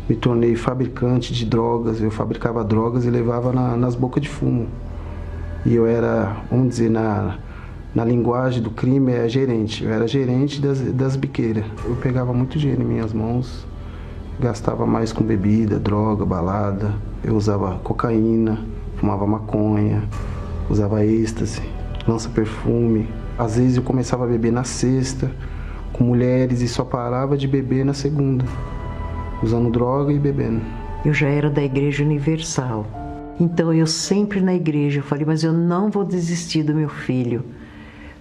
me 0.07 0.15
tornei 0.15 0.55
fabricante 0.55 1.33
de 1.33 1.47
drogas. 1.47 2.03
Eu 2.03 2.11
fabricava 2.11 2.63
drogas 2.63 3.07
e 3.07 3.11
levava 3.11 3.51
na, 3.51 3.79
nas 3.79 3.95
bocas 3.95 4.23
de 4.23 4.29
fumo. 4.29 4.69
E 5.65 5.75
eu 5.75 5.87
era, 5.87 6.37
vamos 6.51 6.69
dizer, 6.69 6.91
na, 6.91 7.39
na 7.95 8.05
linguagem 8.05 8.63
do 8.63 8.73
crime, 8.73 9.11
é 9.11 9.27
gerente. 9.27 9.83
Eu 9.83 9.91
era 9.91 10.07
gerente 10.07 10.61
das, 10.61 10.83
das 10.83 11.17
biqueiras. 11.17 11.65
Eu 11.83 11.97
pegava 11.97 12.35
muito 12.35 12.59
dinheiro 12.59 12.83
em 12.83 12.87
minhas 12.87 13.15
mãos, 13.15 13.67
gastava 14.39 14.87
mais 14.87 15.15
com 15.15 15.25
bebida, 15.25 15.79
droga, 15.79 16.27
balada. 16.27 16.95
Eu 17.25 17.35
usava 17.35 17.79
cocaína, 17.79 18.59
fumava 18.97 19.27
maconha, 19.27 20.05
usava 20.69 21.07
êxtase, 21.07 21.63
lança 22.09 22.29
perfume. 22.31 23.07
Às 23.39 23.57
vezes 23.57 23.77
eu 23.77 23.83
começava 23.83 24.25
a 24.25 24.27
beber 24.27 24.51
na 24.51 24.65
sexta, 24.65 25.31
com 25.93 26.05
mulheres, 26.05 26.63
e 26.63 26.69
só 26.69 26.85
parava 26.85 27.37
de 27.37 27.47
beber 27.47 27.85
na 27.85 27.95
segunda 27.95 28.45
usando 29.43 29.71
droga 29.71 30.13
e 30.13 30.19
bebendo. 30.19 30.61
Eu 31.05 31.13
já 31.13 31.29
era 31.29 31.49
da 31.49 31.63
Igreja 31.63 32.03
Universal. 32.03 32.87
Então 33.39 33.73
eu 33.73 33.87
sempre 33.87 34.41
na 34.41 34.53
igreja 34.53 35.01
falei, 35.01 35.25
mas 35.25 35.45
eu 35.45 35.53
não 35.53 35.91
vou 35.91 36.05
desistir 36.05 36.65
do 36.65 36.75
meu 36.75 36.89
filho, 36.89 37.45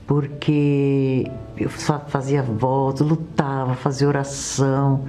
porque 0.05 1.25
eu 1.57 1.69
fazia 1.69 2.43
voto, 2.43 3.03
lutava, 3.03 3.73
fazia 3.73 4.07
oração. 4.07 5.05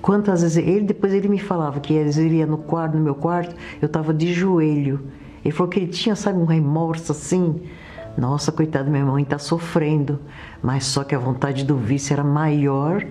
Quantas 0.00 0.42
vezes 0.42 0.56
ele 0.56 0.80
depois 0.80 1.12
ele 1.14 1.28
me 1.28 1.38
falava 1.38 1.78
que 1.78 1.96
às 1.96 2.04
vezes 2.06 2.18
ele 2.18 2.38
ia 2.38 2.46
no 2.46 2.58
quarto, 2.58 2.96
no 2.96 3.04
meu 3.04 3.14
quarto, 3.14 3.54
eu 3.80 3.86
estava 3.86 4.12
de 4.12 4.32
joelho. 4.32 4.98
Ele 5.44 5.54
falou 5.54 5.70
que 5.70 5.78
ele 5.78 5.88
tinha, 5.88 6.16
sabe, 6.16 6.38
um 6.40 6.44
remorso 6.44 7.12
assim. 7.12 7.60
Nossa, 8.16 8.52
coitado, 8.52 8.90
minha 8.90 9.04
mãe 9.04 9.22
está 9.22 9.38
sofrendo, 9.38 10.20
mas 10.62 10.84
só 10.84 11.02
que 11.02 11.14
a 11.14 11.18
vontade 11.18 11.64
do 11.64 11.76
vício 11.76 12.12
era 12.12 12.22
maior 12.22 13.04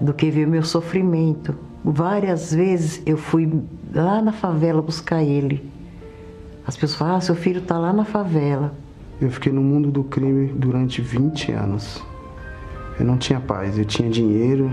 do 0.00 0.12
que 0.12 0.30
ver 0.30 0.46
o 0.46 0.50
meu 0.50 0.62
sofrimento. 0.62 1.54
Várias 1.82 2.52
vezes 2.52 3.02
eu 3.06 3.16
fui 3.16 3.50
lá 3.94 4.20
na 4.20 4.32
favela 4.32 4.82
buscar 4.82 5.22
ele. 5.22 5.70
As 6.66 6.76
pessoas 6.76 6.98
falam, 6.98 7.16
ah, 7.16 7.20
seu 7.20 7.34
filho 7.34 7.60
está 7.60 7.78
lá 7.78 7.92
na 7.92 8.04
favela. 8.04 8.74
Eu 9.20 9.30
fiquei 9.30 9.52
no 9.52 9.62
mundo 9.62 9.90
do 9.90 10.04
crime 10.04 10.48
durante 10.48 11.00
20 11.00 11.52
anos. 11.52 12.02
Eu 12.98 13.06
não 13.06 13.16
tinha 13.16 13.40
paz, 13.40 13.78
eu 13.78 13.84
tinha 13.84 14.10
dinheiro, 14.10 14.70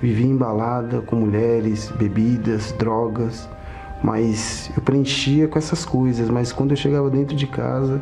vivia 0.00 0.26
embalada 0.26 1.00
com 1.02 1.16
mulheres, 1.16 1.92
bebidas, 1.96 2.72
drogas, 2.72 3.48
mas 4.02 4.70
eu 4.76 4.82
preenchia 4.82 5.46
com 5.46 5.58
essas 5.58 5.84
coisas, 5.84 6.30
mas 6.30 6.52
quando 6.52 6.70
eu 6.70 6.76
chegava 6.76 7.10
dentro 7.10 7.36
de 7.36 7.46
casa, 7.46 8.00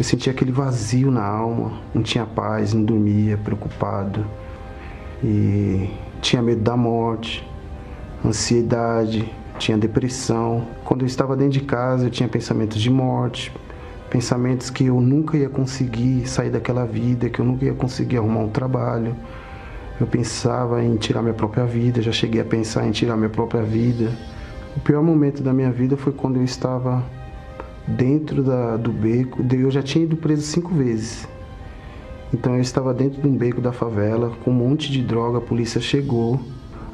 eu 0.00 0.04
sentia 0.04 0.32
aquele 0.32 0.50
vazio 0.50 1.10
na 1.10 1.22
alma, 1.22 1.72
não 1.92 2.02
tinha 2.02 2.24
paz, 2.24 2.72
não 2.72 2.82
dormia, 2.82 3.36
preocupado 3.36 4.24
e 5.22 5.90
tinha 6.22 6.40
medo 6.40 6.62
da 6.62 6.74
morte 6.74 7.46
ansiedade, 8.24 9.30
tinha 9.58 9.76
depressão. 9.76 10.66
Quando 10.86 11.02
eu 11.02 11.06
estava 11.06 11.36
dentro 11.36 11.52
de 11.52 11.60
casa, 11.60 12.06
eu 12.06 12.10
tinha 12.10 12.26
pensamentos 12.26 12.80
de 12.80 12.88
morte, 12.88 13.52
pensamentos 14.08 14.70
que 14.70 14.86
eu 14.86 15.02
nunca 15.02 15.36
ia 15.36 15.50
conseguir 15.50 16.26
sair 16.26 16.48
daquela 16.48 16.86
vida, 16.86 17.28
que 17.28 17.38
eu 17.38 17.44
nunca 17.44 17.66
ia 17.66 17.74
conseguir 17.74 18.16
arrumar 18.16 18.40
um 18.40 18.48
trabalho. 18.48 19.14
Eu 20.00 20.06
pensava 20.06 20.82
em 20.82 20.96
tirar 20.96 21.20
minha 21.20 21.34
própria 21.34 21.66
vida, 21.66 22.00
já 22.00 22.10
cheguei 22.10 22.40
a 22.40 22.44
pensar 22.44 22.86
em 22.86 22.90
tirar 22.90 23.18
minha 23.18 23.28
própria 23.28 23.62
vida. 23.62 24.10
O 24.74 24.80
pior 24.80 25.02
momento 25.02 25.42
da 25.42 25.52
minha 25.52 25.70
vida 25.70 25.94
foi 25.94 26.14
quando 26.14 26.36
eu 26.36 26.44
estava 26.44 27.04
dentro 27.96 28.42
da, 28.42 28.76
do 28.76 28.92
beco. 28.92 29.44
Eu 29.52 29.70
já 29.70 29.82
tinha 29.82 30.04
ido 30.04 30.16
preso 30.16 30.42
cinco 30.42 30.74
vezes. 30.74 31.28
Então 32.32 32.54
eu 32.54 32.60
estava 32.60 32.94
dentro 32.94 33.20
de 33.20 33.28
um 33.28 33.36
beco 33.36 33.60
da 33.60 33.72
favela 33.72 34.32
com 34.44 34.50
um 34.50 34.54
monte 34.54 34.90
de 34.90 35.02
droga. 35.02 35.38
A 35.38 35.40
polícia 35.40 35.80
chegou 35.80 36.40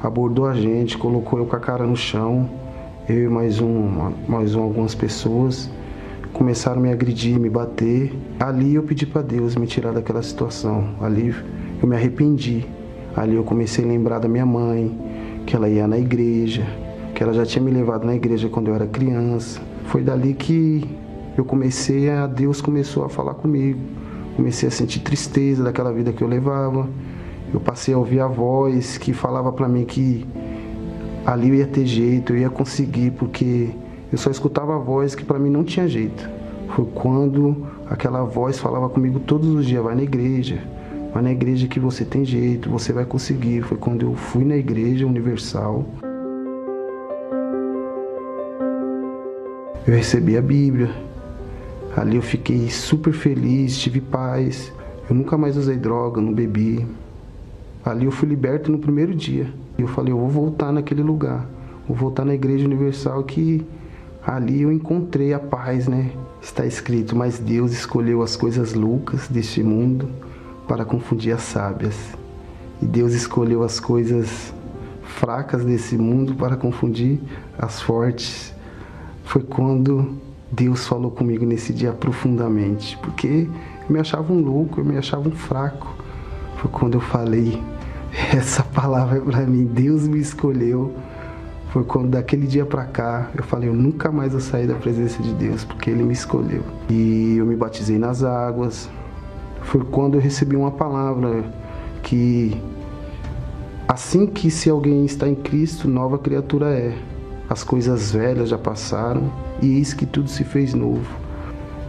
abordou 0.01 0.45
a 0.45 0.53
gente, 0.53 0.97
colocou 0.97 1.39
eu 1.39 1.45
com 1.45 1.55
a 1.55 1.59
cara 1.59 1.85
no 1.85 1.95
chão, 1.95 2.49
eu 3.09 3.25
e 3.25 3.29
mais 3.29 3.59
um, 3.59 4.11
mais 4.27 4.55
um, 4.55 4.61
algumas 4.61 4.93
pessoas 4.93 5.69
começaram 6.33 6.79
a 6.79 6.83
me 6.83 6.91
agredir, 6.91 7.39
me 7.39 7.49
bater. 7.49 8.13
Ali 8.39 8.75
eu 8.75 8.83
pedi 8.83 9.05
para 9.07 9.21
Deus 9.21 9.55
me 9.55 9.65
tirar 9.65 9.91
daquela 9.91 10.21
situação. 10.21 10.89
Ali 11.01 11.33
eu 11.81 11.87
me 11.87 11.95
arrependi. 11.95 12.65
Ali 13.15 13.35
eu 13.35 13.43
comecei 13.43 13.83
a 13.83 13.87
lembrar 13.87 14.19
da 14.19 14.27
minha 14.27 14.45
mãe, 14.45 14.95
que 15.47 15.55
ela 15.55 15.67
ia 15.67 15.87
na 15.87 15.97
igreja, 15.97 16.63
que 17.15 17.23
ela 17.23 17.33
já 17.33 17.43
tinha 17.43 17.63
me 17.63 17.71
levado 17.71 18.05
na 18.05 18.13
igreja 18.13 18.49
quando 18.49 18.67
eu 18.67 18.75
era 18.75 18.85
criança. 18.85 19.59
Foi 19.87 20.01
dali 20.01 20.33
que 20.33 20.83
eu 21.37 21.43
comecei 21.43 22.09
a 22.09 22.27
Deus 22.27 22.61
começou 22.61 23.03
a 23.03 23.09
falar 23.09 23.33
comigo. 23.33 23.79
Comecei 24.35 24.69
a 24.69 24.71
sentir 24.71 24.99
tristeza 24.99 25.63
daquela 25.63 25.91
vida 25.91 26.13
que 26.13 26.23
eu 26.23 26.27
levava 26.27 26.87
eu 27.53 27.59
passei 27.59 27.93
a 27.93 27.97
ouvir 27.97 28.19
a 28.19 28.27
voz 28.27 28.97
que 28.97 29.13
falava 29.13 29.51
para 29.51 29.67
mim 29.67 29.85
que 29.85 30.25
ali 31.25 31.49
eu 31.49 31.55
ia 31.55 31.67
ter 31.67 31.85
jeito, 31.85 32.33
eu 32.33 32.39
ia 32.39 32.49
conseguir, 32.49 33.11
porque 33.11 33.69
eu 34.11 34.17
só 34.17 34.29
escutava 34.29 34.75
a 34.75 34.79
voz 34.79 35.15
que 35.15 35.23
para 35.23 35.39
mim 35.39 35.49
não 35.49 35.63
tinha 35.63 35.87
jeito. 35.87 36.29
Foi 36.69 36.85
quando 36.93 37.65
aquela 37.89 38.23
voz 38.23 38.59
falava 38.59 38.89
comigo 38.89 39.19
todos 39.19 39.47
os 39.47 39.65
dias: 39.65 39.81
vai 39.83 39.95
na 39.95 40.03
igreja, 40.03 40.61
vai 41.13 41.23
na 41.23 41.31
igreja 41.31 41.67
que 41.67 41.79
você 41.79 42.03
tem 42.03 42.25
jeito, 42.25 42.69
você 42.69 42.91
vai 42.91 43.05
conseguir. 43.05 43.61
Foi 43.61 43.77
quando 43.77 44.05
eu 44.05 44.13
fui 44.13 44.43
na 44.43 44.57
igreja 44.57 45.07
universal. 45.07 45.85
Eu 49.87 49.95
recebi 49.95 50.35
a 50.35 50.41
Bíblia. 50.41 50.93
Ali 51.95 52.17
eu 52.17 52.21
fiquei 52.21 52.69
super 52.69 53.13
feliz, 53.13 53.77
tive 53.77 54.01
paz. 54.01 54.69
Eu 55.09 55.15
nunca 55.15 55.37
mais 55.37 55.55
usei 55.55 55.77
droga, 55.77 56.19
não 56.19 56.33
bebi. 56.33 56.85
Ali 57.85 58.03
eu 58.03 58.11
fui 58.11 58.27
liberto 58.27 58.69
no 58.69 58.79
primeiro 58.79 59.15
dia. 59.15 59.47
E 59.77 59.81
eu 59.81 59.87
falei, 59.87 60.11
eu 60.11 60.17
vou 60.17 60.27
voltar 60.27 60.73
naquele 60.73 61.01
lugar. 61.01 61.47
Vou 61.87 61.95
voltar 61.95 62.25
na 62.25 62.33
Igreja 62.33 62.65
Universal 62.65 63.23
que 63.23 63.65
ali 64.25 64.63
eu 64.63 64.73
encontrei 64.73 65.33
a 65.33 65.39
paz, 65.39 65.87
né? 65.87 66.11
Está 66.41 66.65
escrito, 66.65 67.15
mas 67.15 67.39
Deus 67.39 67.71
escolheu 67.71 68.21
as 68.21 68.35
coisas 68.35 68.73
loucas 68.73 69.29
deste 69.29 69.63
mundo 69.63 70.09
para 70.67 70.83
confundir 70.83 71.33
as 71.33 71.43
sábias. 71.43 71.95
E 72.81 72.85
Deus 72.85 73.13
escolheu 73.13 73.63
as 73.63 73.79
coisas 73.79 74.53
fracas 75.01 75.63
desse 75.63 75.97
mundo 75.97 76.35
para 76.35 76.57
confundir 76.57 77.21
as 77.57 77.81
fortes. 77.81 78.56
Foi 79.27 79.43
quando 79.43 80.17
Deus 80.49 80.87
falou 80.87 81.11
comigo 81.11 81.45
nesse 81.45 81.73
dia 81.73 81.91
profundamente, 81.91 82.97
porque 82.99 83.49
eu 83.81 83.93
me 83.93 83.99
achava 83.99 84.31
um 84.31 84.39
louco, 84.39 84.79
eu 84.79 84.85
me 84.85 84.97
achava 84.97 85.27
um 85.27 85.33
fraco. 85.33 85.93
Foi 86.55 86.71
quando 86.71 86.93
eu 86.93 87.01
falei, 87.01 87.61
essa 88.33 88.63
palavra 88.63 89.17
é 89.17 89.21
para 89.21 89.41
mim, 89.41 89.65
Deus 89.65 90.07
me 90.07 90.17
escolheu 90.17 90.93
Foi 91.71 91.83
quando 91.83 92.07
daquele 92.07 92.47
dia 92.47 92.65
para 92.65 92.85
cá 92.85 93.29
eu 93.37 93.43
falei, 93.43 93.67
eu 93.67 93.73
nunca 93.73 94.09
mais 94.13 94.31
vou 94.31 94.39
sair 94.39 94.65
da 94.65 94.75
presença 94.75 95.21
de 95.21 95.33
Deus, 95.33 95.65
porque 95.65 95.89
ele 95.89 96.03
me 96.03 96.13
escolheu. 96.13 96.63
E 96.89 97.35
eu 97.37 97.45
me 97.45 97.55
batizei 97.57 97.97
nas 97.97 98.23
águas. 98.23 98.89
Foi 99.63 99.83
quando 99.83 100.15
eu 100.15 100.21
recebi 100.21 100.55
uma 100.55 100.71
palavra 100.71 101.43
que 102.01 102.59
assim 103.89 104.25
que 104.25 104.49
se 104.49 104.69
alguém 104.69 105.03
está 105.03 105.27
em 105.27 105.35
Cristo, 105.35 105.89
nova 105.89 106.17
criatura 106.17 106.69
é. 106.69 107.16
As 107.49 107.63
coisas 107.63 108.11
velhas 108.11 108.49
já 108.49 108.57
passaram 108.57 109.31
e 109.61 109.77
eis 109.77 109.93
que 109.93 110.05
tudo 110.05 110.29
se 110.29 110.43
fez 110.43 110.73
novo. 110.73 111.07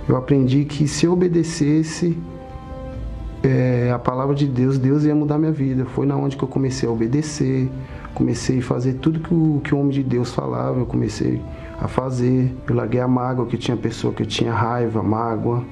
Eu 0.09 0.17
aprendi 0.17 0.65
que 0.65 0.87
se 0.87 1.05
eu 1.05 1.13
obedecesse 1.13 2.17
é, 3.43 3.91
a 3.93 3.99
palavra 3.99 4.35
de 4.35 4.47
Deus, 4.47 4.79
Deus 4.79 5.05
ia 5.05 5.15
mudar 5.15 5.37
minha 5.37 5.53
vida. 5.53 5.85
Foi 5.85 6.07
na 6.07 6.17
onde 6.17 6.37
que 6.37 6.43
eu 6.43 6.49
comecei 6.49 6.89
a 6.89 6.93
obedecer, 6.93 7.69
comecei 8.15 8.61
a 8.61 8.63
fazer 8.63 8.95
tudo 8.95 9.21
que 9.21 9.35
o, 9.35 9.61
que 9.63 9.75
o 9.75 9.79
homem 9.79 9.91
de 9.91 10.03
Deus 10.03 10.33
falava, 10.33 10.79
eu 10.79 10.87
comecei 10.87 11.43
a 11.81 11.89
fazer. 11.89 12.55
Eu 12.69 12.77
larguei 12.77 13.01
a 13.01 13.09
mágoa, 13.09 13.47
que 13.47 13.59
tinha 13.59 13.77
pessoa 13.77 14.15
que 14.15 14.25
tinha 14.25 14.53
raiva, 14.53 15.03
mágoa. 15.03 15.65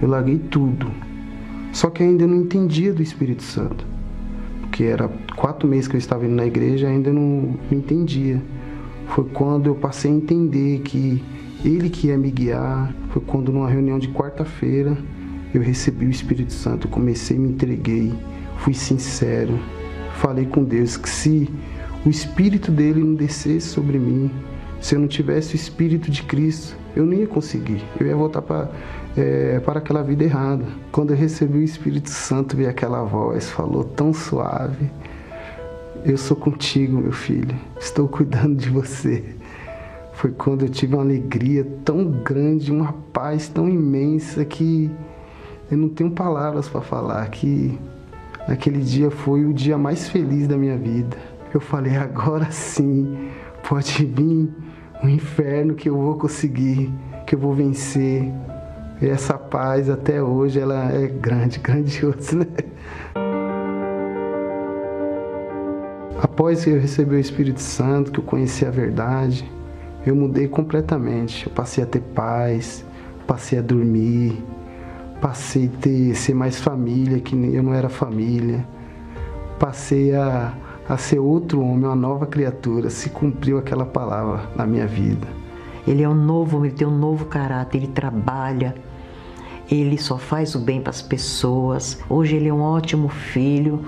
Eu 0.00 0.08
larguei 0.08 0.38
tudo. 0.38 0.90
Só 1.72 1.90
que 1.90 2.02
ainda 2.02 2.26
não 2.26 2.36
entendia 2.36 2.92
do 2.92 3.02
Espírito 3.02 3.42
Santo. 3.42 3.84
Porque 4.60 4.84
era 4.84 5.10
quatro 5.36 5.68
meses 5.68 5.88
que 5.88 5.96
eu 5.96 5.98
estava 5.98 6.24
indo 6.24 6.34
na 6.34 6.46
igreja 6.46 6.88
ainda 6.88 7.12
não 7.12 7.56
entendia 7.70 8.40
foi 9.14 9.24
quando 9.24 9.66
eu 9.66 9.74
passei 9.74 10.10
a 10.10 10.14
entender 10.14 10.80
que 10.80 11.22
ele 11.64 11.90
que 11.90 12.08
ia 12.08 12.16
me 12.16 12.30
guiar. 12.30 12.94
Foi 13.10 13.20
quando 13.20 13.52
numa 13.52 13.68
reunião 13.68 13.98
de 13.98 14.08
quarta-feira 14.08 14.96
eu 15.52 15.60
recebi 15.60 16.06
o 16.06 16.10
Espírito 16.10 16.52
Santo, 16.52 16.88
comecei, 16.88 17.38
me 17.38 17.50
entreguei, 17.50 18.12
fui 18.56 18.72
sincero, 18.72 19.58
falei 20.14 20.46
com 20.46 20.64
Deus 20.64 20.96
que 20.96 21.08
se 21.10 21.50
o 22.06 22.08
Espírito 22.08 22.72
dele 22.72 23.04
não 23.04 23.14
descesse 23.14 23.68
sobre 23.68 23.98
mim, 23.98 24.30
se 24.80 24.94
eu 24.94 24.98
não 24.98 25.06
tivesse 25.06 25.54
o 25.54 25.56
Espírito 25.56 26.10
de 26.10 26.22
Cristo, 26.22 26.74
eu 26.96 27.04
não 27.04 27.12
ia 27.12 27.26
conseguir. 27.26 27.84
Eu 28.00 28.06
ia 28.06 28.16
voltar 28.16 28.42
para 28.42 28.70
é, 29.14 29.60
para 29.60 29.78
aquela 29.78 30.02
vida 30.02 30.24
errada. 30.24 30.64
Quando 30.90 31.10
eu 31.10 31.16
recebi 31.16 31.58
o 31.58 31.62
Espírito 31.62 32.08
Santo, 32.08 32.56
vi 32.56 32.66
aquela 32.66 33.02
voz, 33.04 33.50
falou 33.50 33.84
tão 33.84 34.12
suave 34.12 34.90
eu 36.04 36.16
sou 36.16 36.36
contigo, 36.36 36.98
meu 36.98 37.12
filho. 37.12 37.54
Estou 37.78 38.08
cuidando 38.08 38.56
de 38.56 38.68
você. 38.68 39.24
Foi 40.12 40.32
quando 40.32 40.62
eu 40.62 40.68
tive 40.68 40.94
uma 40.94 41.02
alegria 41.02 41.66
tão 41.84 42.04
grande, 42.10 42.72
uma 42.72 42.92
paz 43.12 43.48
tão 43.48 43.68
imensa 43.68 44.44
que 44.44 44.90
eu 45.70 45.76
não 45.78 45.88
tenho 45.88 46.10
palavras 46.10 46.68
para 46.68 46.80
falar. 46.80 47.28
Que 47.30 47.78
aquele 48.48 48.80
dia 48.80 49.10
foi 49.10 49.44
o 49.44 49.54
dia 49.54 49.78
mais 49.78 50.08
feliz 50.08 50.48
da 50.48 50.56
minha 50.56 50.76
vida. 50.76 51.16
Eu 51.54 51.60
falei, 51.60 51.96
agora 51.96 52.50
sim, 52.50 53.28
pode 53.68 54.04
vir 54.04 54.50
o 55.02 55.08
inferno 55.08 55.74
que 55.74 55.88
eu 55.88 55.96
vou 55.96 56.16
conseguir, 56.16 56.92
que 57.26 57.34
eu 57.36 57.38
vou 57.38 57.54
vencer. 57.54 58.28
E 59.00 59.06
essa 59.06 59.38
paz 59.38 59.88
até 59.88 60.22
hoje 60.22 60.58
ela 60.58 60.90
é 60.92 61.06
grande, 61.06 61.58
grandiosa, 61.62 62.38
né? 62.38 62.71
Após 66.22 66.62
que 66.62 66.70
eu 66.70 66.80
recebi 66.80 67.16
o 67.16 67.18
Espírito 67.18 67.60
Santo, 67.60 68.12
que 68.12 68.20
eu 68.20 68.24
conheci 68.24 68.64
a 68.64 68.70
verdade, 68.70 69.44
eu 70.06 70.14
mudei 70.14 70.46
completamente. 70.46 71.46
Eu 71.46 71.52
passei 71.52 71.82
a 71.82 71.86
ter 71.86 72.00
paz, 72.00 72.84
passei 73.26 73.58
a 73.58 73.62
dormir, 73.62 74.40
passei 75.20 75.66
a 75.66 75.80
ter, 75.80 76.14
ser 76.14 76.32
mais 76.32 76.60
família, 76.60 77.18
que 77.18 77.34
eu 77.34 77.62
não 77.64 77.74
era 77.74 77.88
família. 77.88 78.64
Passei 79.58 80.14
a, 80.14 80.54
a 80.88 80.96
ser 80.96 81.18
outro 81.18 81.60
homem, 81.60 81.86
uma 81.86 81.96
nova 81.96 82.24
criatura. 82.24 82.88
Se 82.88 83.10
cumpriu 83.10 83.58
aquela 83.58 83.84
palavra 83.84 84.48
na 84.54 84.64
minha 84.64 84.86
vida. 84.86 85.26
Ele 85.88 86.04
é 86.04 86.08
um 86.08 86.14
novo, 86.14 86.64
ele 86.64 86.72
tem 86.72 86.86
um 86.86 86.96
novo 86.96 87.24
caráter, 87.24 87.78
ele 87.78 87.88
trabalha, 87.88 88.76
ele 89.68 89.98
só 89.98 90.16
faz 90.16 90.54
o 90.54 90.60
bem 90.60 90.80
para 90.80 90.90
as 90.90 91.02
pessoas. 91.02 91.98
Hoje 92.08 92.36
ele 92.36 92.48
é 92.48 92.54
um 92.54 92.60
ótimo 92.62 93.08
filho 93.08 93.84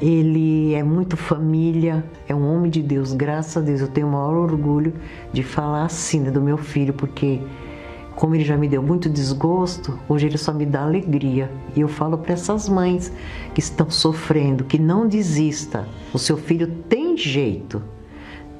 ele 0.00 0.74
é 0.74 0.82
muito 0.82 1.16
família, 1.16 2.04
é 2.28 2.34
um 2.34 2.54
homem 2.54 2.70
de 2.70 2.82
Deus, 2.82 3.12
graças 3.12 3.56
a 3.56 3.60
Deus. 3.60 3.80
Eu 3.80 3.88
tenho 3.88 4.08
o 4.08 4.12
maior 4.12 4.36
orgulho 4.36 4.92
de 5.32 5.42
falar 5.42 5.84
assim 5.84 6.22
do 6.24 6.40
meu 6.40 6.58
filho, 6.58 6.92
porque 6.92 7.40
como 8.14 8.34
ele 8.34 8.44
já 8.44 8.56
me 8.56 8.68
deu 8.68 8.82
muito 8.82 9.08
desgosto, 9.08 9.98
hoje 10.08 10.26
ele 10.26 10.38
só 10.38 10.52
me 10.52 10.64
dá 10.64 10.82
alegria. 10.82 11.50
E 11.74 11.80
eu 11.80 11.88
falo 11.88 12.18
para 12.18 12.32
essas 12.32 12.68
mães 12.68 13.12
que 13.54 13.60
estão 13.60 13.90
sofrendo, 13.90 14.64
que 14.64 14.78
não 14.78 15.06
desista. 15.06 15.86
O 16.12 16.18
seu 16.18 16.36
filho 16.36 16.66
tem 16.88 17.16
jeito 17.16 17.82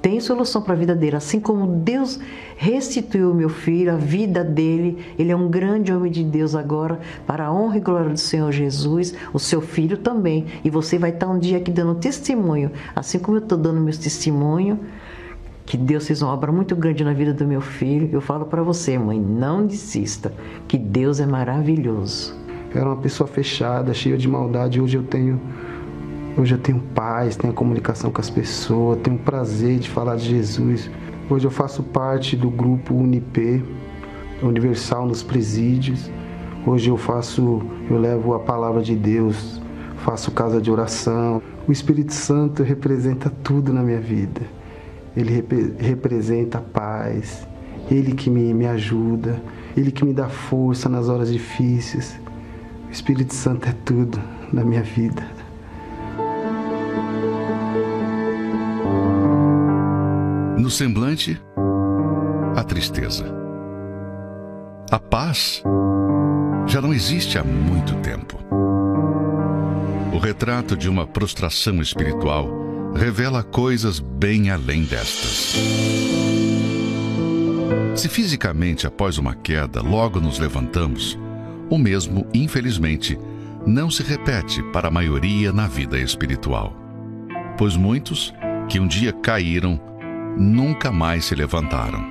tem 0.00 0.20
solução 0.20 0.62
para 0.62 0.74
a 0.74 0.76
vida 0.76 0.94
dele. 0.94 1.16
Assim 1.16 1.40
como 1.40 1.66
Deus 1.66 2.18
restituiu 2.56 3.34
meu 3.34 3.48
filho, 3.48 3.92
a 3.92 3.96
vida 3.96 4.44
dele, 4.44 4.98
ele 5.18 5.30
é 5.30 5.36
um 5.36 5.48
grande 5.48 5.92
homem 5.92 6.10
de 6.10 6.22
Deus 6.22 6.54
agora, 6.54 7.00
para 7.26 7.46
a 7.46 7.52
honra 7.52 7.78
e 7.78 7.80
glória 7.80 8.10
do 8.10 8.18
Senhor 8.18 8.50
Jesus, 8.52 9.14
o 9.32 9.38
seu 9.38 9.60
filho 9.60 9.96
também. 9.98 10.46
E 10.64 10.70
você 10.70 10.98
vai 10.98 11.10
estar 11.10 11.28
um 11.28 11.38
dia 11.38 11.58
aqui 11.58 11.70
dando 11.70 11.94
testemunho, 11.96 12.70
assim 12.94 13.18
como 13.18 13.38
eu 13.38 13.42
estou 13.42 13.58
dando 13.58 13.80
meu 13.80 13.96
testemunho, 13.96 14.80
que 15.64 15.76
Deus 15.76 16.06
fez 16.06 16.22
uma 16.22 16.32
obra 16.32 16.52
muito 16.52 16.76
grande 16.76 17.02
na 17.02 17.12
vida 17.12 17.34
do 17.34 17.44
meu 17.44 17.60
filho. 17.60 18.08
Eu 18.12 18.20
falo 18.20 18.46
para 18.46 18.62
você, 18.62 18.96
mãe, 18.96 19.20
não 19.20 19.66
desista, 19.66 20.32
que 20.68 20.78
Deus 20.78 21.18
é 21.18 21.26
maravilhoso. 21.26 22.34
Eu 22.72 22.80
era 22.80 22.90
uma 22.90 22.96
pessoa 22.96 23.26
fechada, 23.26 23.92
cheia 23.92 24.16
de 24.16 24.28
maldade. 24.28 24.80
Hoje 24.80 24.96
eu 24.96 25.02
tenho 25.02 25.40
Hoje 26.38 26.54
eu 26.54 26.58
tenho 26.58 26.80
paz, 26.94 27.34
tenho 27.34 27.54
comunicação 27.54 28.10
com 28.10 28.20
as 28.20 28.28
pessoas, 28.28 28.98
tenho 29.02 29.16
prazer 29.16 29.78
de 29.78 29.88
falar 29.88 30.16
de 30.16 30.28
Jesus. 30.28 30.90
Hoje 31.30 31.46
eu 31.46 31.50
faço 31.50 31.82
parte 31.82 32.36
do 32.36 32.50
grupo 32.50 32.94
Unip, 32.94 33.64
Universal 34.42 35.06
nos 35.06 35.22
presídios. 35.22 36.10
Hoje 36.66 36.90
eu 36.90 36.98
faço, 36.98 37.62
eu 37.88 37.98
levo 37.98 38.34
a 38.34 38.38
palavra 38.38 38.82
de 38.82 38.94
Deus, 38.94 39.62
faço 40.04 40.30
casa 40.30 40.60
de 40.60 40.70
oração. 40.70 41.40
O 41.66 41.72
Espírito 41.72 42.12
Santo 42.12 42.62
representa 42.62 43.30
tudo 43.30 43.72
na 43.72 43.82
minha 43.82 44.00
vida. 44.00 44.42
Ele 45.16 45.32
rep 45.32 45.74
representa 45.78 46.58
a 46.58 46.60
paz, 46.60 47.48
ele 47.90 48.12
que 48.12 48.28
me, 48.28 48.52
me 48.52 48.66
ajuda, 48.66 49.42
ele 49.74 49.90
que 49.90 50.04
me 50.04 50.12
dá 50.12 50.28
força 50.28 50.86
nas 50.86 51.08
horas 51.08 51.32
difíceis. 51.32 52.20
O 52.88 52.92
Espírito 52.92 53.32
Santo 53.32 53.70
é 53.70 53.72
tudo 53.86 54.20
na 54.52 54.62
minha 54.62 54.82
vida. 54.82 55.35
No 60.66 60.70
semblante, 60.70 61.40
a 62.56 62.64
tristeza. 62.64 63.24
A 64.90 64.98
paz 64.98 65.62
já 66.66 66.82
não 66.82 66.92
existe 66.92 67.38
há 67.38 67.44
muito 67.44 67.94
tempo. 67.98 68.36
O 70.12 70.18
retrato 70.18 70.76
de 70.76 70.88
uma 70.88 71.06
prostração 71.06 71.80
espiritual 71.80 72.50
revela 72.96 73.44
coisas 73.44 74.00
bem 74.00 74.50
além 74.50 74.82
destas. 74.82 75.54
Se 77.94 78.08
fisicamente, 78.08 78.88
após 78.88 79.18
uma 79.18 79.36
queda, 79.36 79.80
logo 79.80 80.18
nos 80.18 80.40
levantamos, 80.40 81.16
o 81.70 81.78
mesmo, 81.78 82.26
infelizmente, 82.34 83.16
não 83.64 83.88
se 83.88 84.02
repete 84.02 84.64
para 84.72 84.88
a 84.88 84.90
maioria 84.90 85.52
na 85.52 85.68
vida 85.68 85.96
espiritual. 85.96 86.74
Pois 87.56 87.76
muitos 87.76 88.34
que 88.68 88.80
um 88.80 88.88
dia 88.88 89.12
caíram 89.12 89.80
nunca 90.36 90.92
mais 90.92 91.24
se 91.24 91.34
levantaram. 91.34 92.04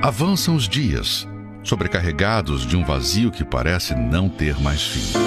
Avançam 0.00 0.54
os 0.54 0.68
dias, 0.68 1.26
sobrecarregados 1.62 2.64
de 2.64 2.76
um 2.76 2.84
vazio 2.84 3.30
que 3.30 3.44
parece 3.44 3.94
não 3.94 4.28
ter 4.28 4.58
mais 4.60 4.82
fim. 4.82 5.18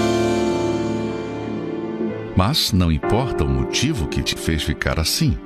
Mas 2.36 2.72
não 2.72 2.89
importa 2.89 3.43
o 3.43 3.50
motivo 3.50 4.08
que 4.08 4.24
te 4.24 4.36
fez 4.36 4.64
ficar 4.64 5.00
assim. 5.00 5.38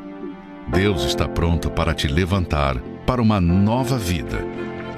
Deus 0.68 1.04
está 1.06 1.28
pronto 1.28 1.72
para 1.72 1.94
te 1.94 2.08
levantar 2.08 2.78
para 3.06 3.22
uma 3.22 3.42
nova 3.42 3.98
vida. 3.98 4.46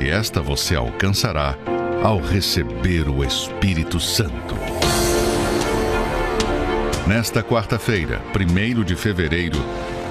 E 0.01 0.09
esta 0.09 0.41
você 0.41 0.75
alcançará 0.75 1.55
ao 2.03 2.19
receber 2.19 3.07
o 3.07 3.23
Espírito 3.23 3.99
Santo. 3.99 4.55
Nesta 7.07 7.41
quarta-feira, 7.41 8.21
1 8.35 8.83
de 8.83 8.95
fevereiro, 8.95 9.59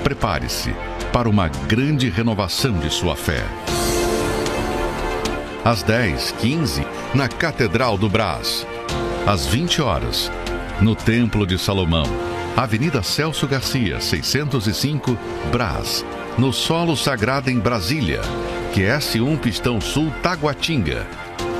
prepare-se 0.03 0.73
para 1.15 1.29
uma 1.29 1.47
grande 1.47 2.11
renovação 2.11 2.77
de 2.77 2.91
sua 2.91 3.15
fé. 3.15 3.47
Às 5.65 5.81
10, 5.85 6.33
15, 6.41 6.85
na 7.15 7.29
Catedral 7.29 7.97
do 7.97 8.09
Brás. 8.09 8.67
Às 9.25 9.47
20 9.47 9.81
horas, 9.81 10.29
no 10.81 10.97
Templo 10.97 11.47
de 11.47 11.57
Salomão, 11.57 12.05
Avenida 12.57 13.01
Celso 13.01 13.47
Garcia, 13.47 14.01
605, 14.01 15.17
Brás, 15.53 16.05
no 16.37 16.53
Solo 16.53 16.97
Sagrado 16.97 17.49
em 17.49 17.61
Brasília, 17.61 18.21
QS1 18.75 19.39
Pistão 19.39 19.81
Sul 19.81 20.13
Taguatinga 20.21 21.07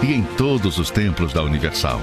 e 0.03 0.13
em 0.13 0.25
todos 0.25 0.79
os 0.79 0.91
templos 0.91 1.33
da 1.33 1.45
Universal. 1.45 2.01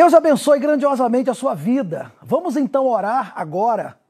Deus 0.00 0.14
abençoe 0.14 0.58
grandiosamente 0.58 1.28
a 1.28 1.34
sua 1.34 1.54
vida. 1.54 2.10
Vamos 2.22 2.56
então 2.56 2.86
orar 2.86 3.34
agora. 3.36 4.00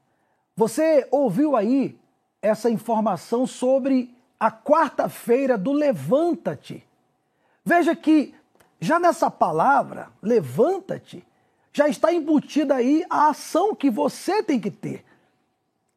Você 0.55 1.05
ouviu 1.11 1.53
aí 1.53 1.99
essa 2.41 2.69
informação 2.69 3.45
sobre 3.45 4.15
a 4.39 4.49
quarta-feira 4.49 5.57
do 5.57 5.73
Levanta-te. 5.73 6.87
Veja 7.65 7.93
que 7.93 8.33
já 8.79 9.01
nessa 9.01 9.29
palavra, 9.29 10.07
levanta-te, 10.21 11.27
já 11.73 11.89
está 11.89 12.13
embutida 12.13 12.75
aí 12.75 13.03
a 13.09 13.27
ação 13.27 13.75
que 13.75 13.89
você 13.89 14.41
tem 14.41 14.61
que 14.61 14.71
ter. 14.71 15.03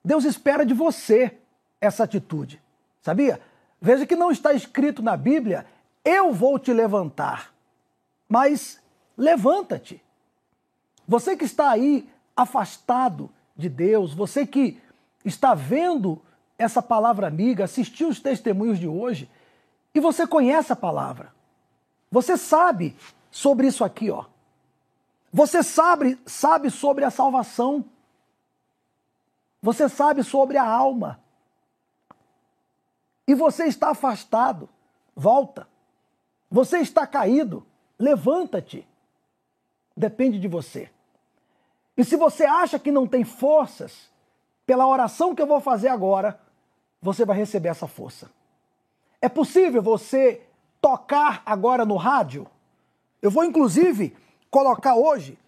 Deus 0.04 0.24
espera 0.24 0.66
de 0.66 0.74
você 0.74 1.38
essa 1.80 2.02
atitude, 2.02 2.60
sabia? 3.00 3.40
Veja 3.80 4.04
que 4.04 4.16
não 4.16 4.32
está 4.32 4.52
escrito 4.54 5.04
na 5.04 5.16
Bíblia, 5.16 5.64
eu 6.04 6.32
vou 6.32 6.58
te 6.58 6.72
levantar, 6.72 7.54
mas 8.28 8.82
levanta-te. 9.16 10.02
Você 11.06 11.36
que 11.36 11.44
está 11.44 11.70
aí 11.70 12.08
afastado 12.36 13.30
de 13.56 13.68
Deus, 13.68 14.14
você 14.14 14.46
que 14.46 14.80
está 15.24 15.54
vendo 15.54 16.20
essa 16.58 16.82
palavra 16.82 17.26
amiga, 17.26 17.64
assistiu 17.64 18.08
os 18.08 18.20
testemunhos 18.20 18.78
de 18.78 18.88
hoje, 18.88 19.28
e 19.94 20.00
você 20.00 20.26
conhece 20.26 20.72
a 20.72 20.76
palavra. 20.76 21.32
Você 22.10 22.36
sabe 22.36 22.96
sobre 23.30 23.66
isso 23.66 23.84
aqui, 23.84 24.10
ó. 24.10 24.24
Você 25.32 25.62
sabe, 25.62 26.18
sabe 26.26 26.70
sobre 26.70 27.04
a 27.04 27.10
salvação. 27.10 27.84
Você 29.60 29.88
sabe 29.88 30.22
sobre 30.22 30.56
a 30.56 30.64
alma. 30.64 31.20
E 33.26 33.34
você 33.34 33.64
está 33.64 33.90
afastado. 33.90 34.68
Volta. 35.16 35.66
Você 36.50 36.78
está 36.78 37.06
caído. 37.06 37.66
Levanta-te. 37.98 38.86
Depende 39.96 40.38
de 40.38 40.48
você. 40.48 40.90
E 41.96 42.04
se 42.04 42.16
você 42.16 42.44
acha 42.44 42.78
que 42.78 42.90
não 42.90 43.06
tem 43.06 43.24
forças, 43.24 44.10
pela 44.66 44.86
oração 44.86 45.34
que 45.34 45.42
eu 45.42 45.46
vou 45.46 45.60
fazer 45.60 45.88
agora, 45.88 46.40
você 47.00 47.24
vai 47.24 47.36
receber 47.36 47.68
essa 47.68 47.86
força. 47.86 48.30
É 49.20 49.28
possível 49.28 49.82
você 49.82 50.42
tocar 50.80 51.42
agora 51.46 51.84
no 51.84 51.96
rádio. 51.96 52.46
Eu 53.22 53.30
vou, 53.30 53.44
inclusive, 53.44 54.16
colocar 54.50 54.94
hoje 54.94 55.38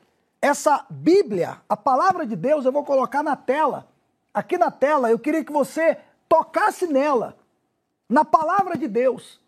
essa 0.41 0.87
Bíblia, 0.89 1.61
a 1.69 1.77
palavra 1.77 2.27
de 2.27 2.37
Deus, 2.37 2.65
eu 2.65 2.73
vou 2.73 2.85
colocar 2.85 3.23
na 3.23 3.35
tela. 3.35 3.89
Aqui 4.33 4.57
na 4.57 4.71
tela, 4.71 5.11
eu 5.11 5.19
queria 5.19 5.45
que 5.45 5.53
você 5.53 5.99
tocasse 6.29 6.87
nela, 6.87 7.37
na 8.09 8.25
palavra 8.25 8.77
de 8.77 8.87
Deus, 8.87 9.41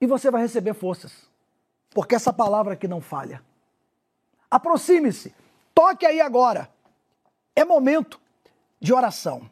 e 0.00 0.06
você 0.06 0.30
vai 0.30 0.42
receber 0.42 0.74
forças, 0.74 1.28
porque 1.90 2.14
essa 2.14 2.32
palavra 2.32 2.74
aqui 2.74 2.86
não 2.86 3.00
falha. 3.00 3.42
Aproxime-se, 4.54 5.34
toque 5.74 6.06
aí 6.06 6.20
agora. 6.20 6.70
É 7.56 7.64
momento 7.64 8.20
de 8.80 8.94
oração. 8.94 9.50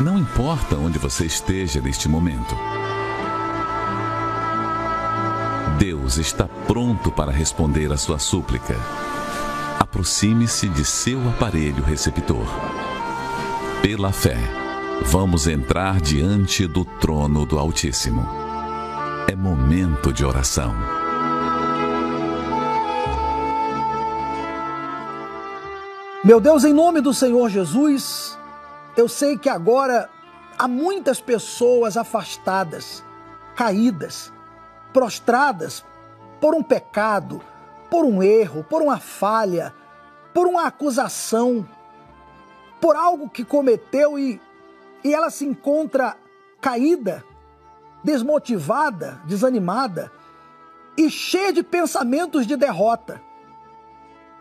Não 0.00 0.16
importa 0.16 0.76
onde 0.76 0.96
você 0.96 1.26
esteja 1.26 1.80
neste 1.80 2.08
momento. 2.08 2.54
Deus 5.76 6.16
está 6.16 6.46
pronto 6.68 7.10
para 7.10 7.32
responder 7.32 7.90
a 7.92 7.96
sua 7.96 8.20
súplica. 8.20 8.76
Aproxime-se 9.80 10.68
de 10.68 10.84
seu 10.84 11.18
aparelho 11.30 11.82
receptor. 11.82 12.46
Pela 13.82 14.12
fé, 14.12 14.38
vamos 15.02 15.46
entrar 15.46 16.00
diante 16.00 16.66
do 16.66 16.84
trono 16.84 17.44
do 17.44 17.58
Altíssimo. 17.58 18.26
É 19.28 19.34
momento 19.34 20.12
de 20.12 20.24
oração. 20.24 20.74
Meu 26.24 26.40
Deus, 26.40 26.64
em 26.64 26.72
nome 26.72 27.00
do 27.00 27.14
Senhor 27.14 27.48
Jesus, 27.50 28.36
eu 28.96 29.08
sei 29.08 29.36
que 29.38 29.48
agora 29.48 30.08
há 30.58 30.66
muitas 30.66 31.20
pessoas 31.20 31.96
afastadas, 31.96 33.04
caídas, 33.54 34.32
prostradas 34.92 35.84
por 36.40 36.54
um 36.54 36.62
pecado, 36.62 37.40
por 37.90 38.04
um 38.04 38.22
erro, 38.22 38.64
por 38.64 38.82
uma 38.82 38.98
falha, 38.98 39.72
por 40.34 40.46
uma 40.46 40.66
acusação, 40.66 41.66
por 42.80 42.96
algo 42.96 43.28
que 43.28 43.44
cometeu 43.44 44.18
e, 44.18 44.40
e 45.06 45.14
ela 45.14 45.30
se 45.30 45.46
encontra 45.46 46.16
caída, 46.60 47.24
desmotivada, 48.02 49.22
desanimada 49.24 50.10
e 50.98 51.08
cheia 51.08 51.52
de 51.52 51.62
pensamentos 51.62 52.44
de 52.44 52.56
derrota, 52.56 53.22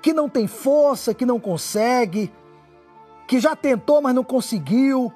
que 0.02 0.12
não 0.12 0.28
tem 0.28 0.48
força, 0.48 1.14
que 1.14 1.24
não 1.24 1.40
consegue, 1.40 2.34
que 3.28 3.40
já 3.40 3.56
tentou, 3.56 4.02
mas 4.02 4.16
não 4.16 4.24
conseguiu, 4.24 5.14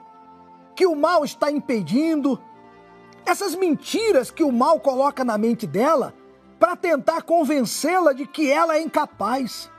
que 0.75 0.85
o 0.85 0.95
mal 0.95 1.25
está 1.25 1.49
impedindo. 1.49 2.39
Essas 3.25 3.55
mentiras 3.55 4.29
que 4.29 4.43
o 4.43 4.51
mal 4.51 4.79
coloca 4.79 5.23
na 5.23 5.35
mente 5.35 5.65
dela 5.65 6.13
para 6.59 6.75
tentar 6.75 7.23
convencê-la 7.23 8.13
de 8.13 8.27
que 8.27 8.51
ela 8.51 8.75
é 8.75 8.81
incapaz. 8.81 9.71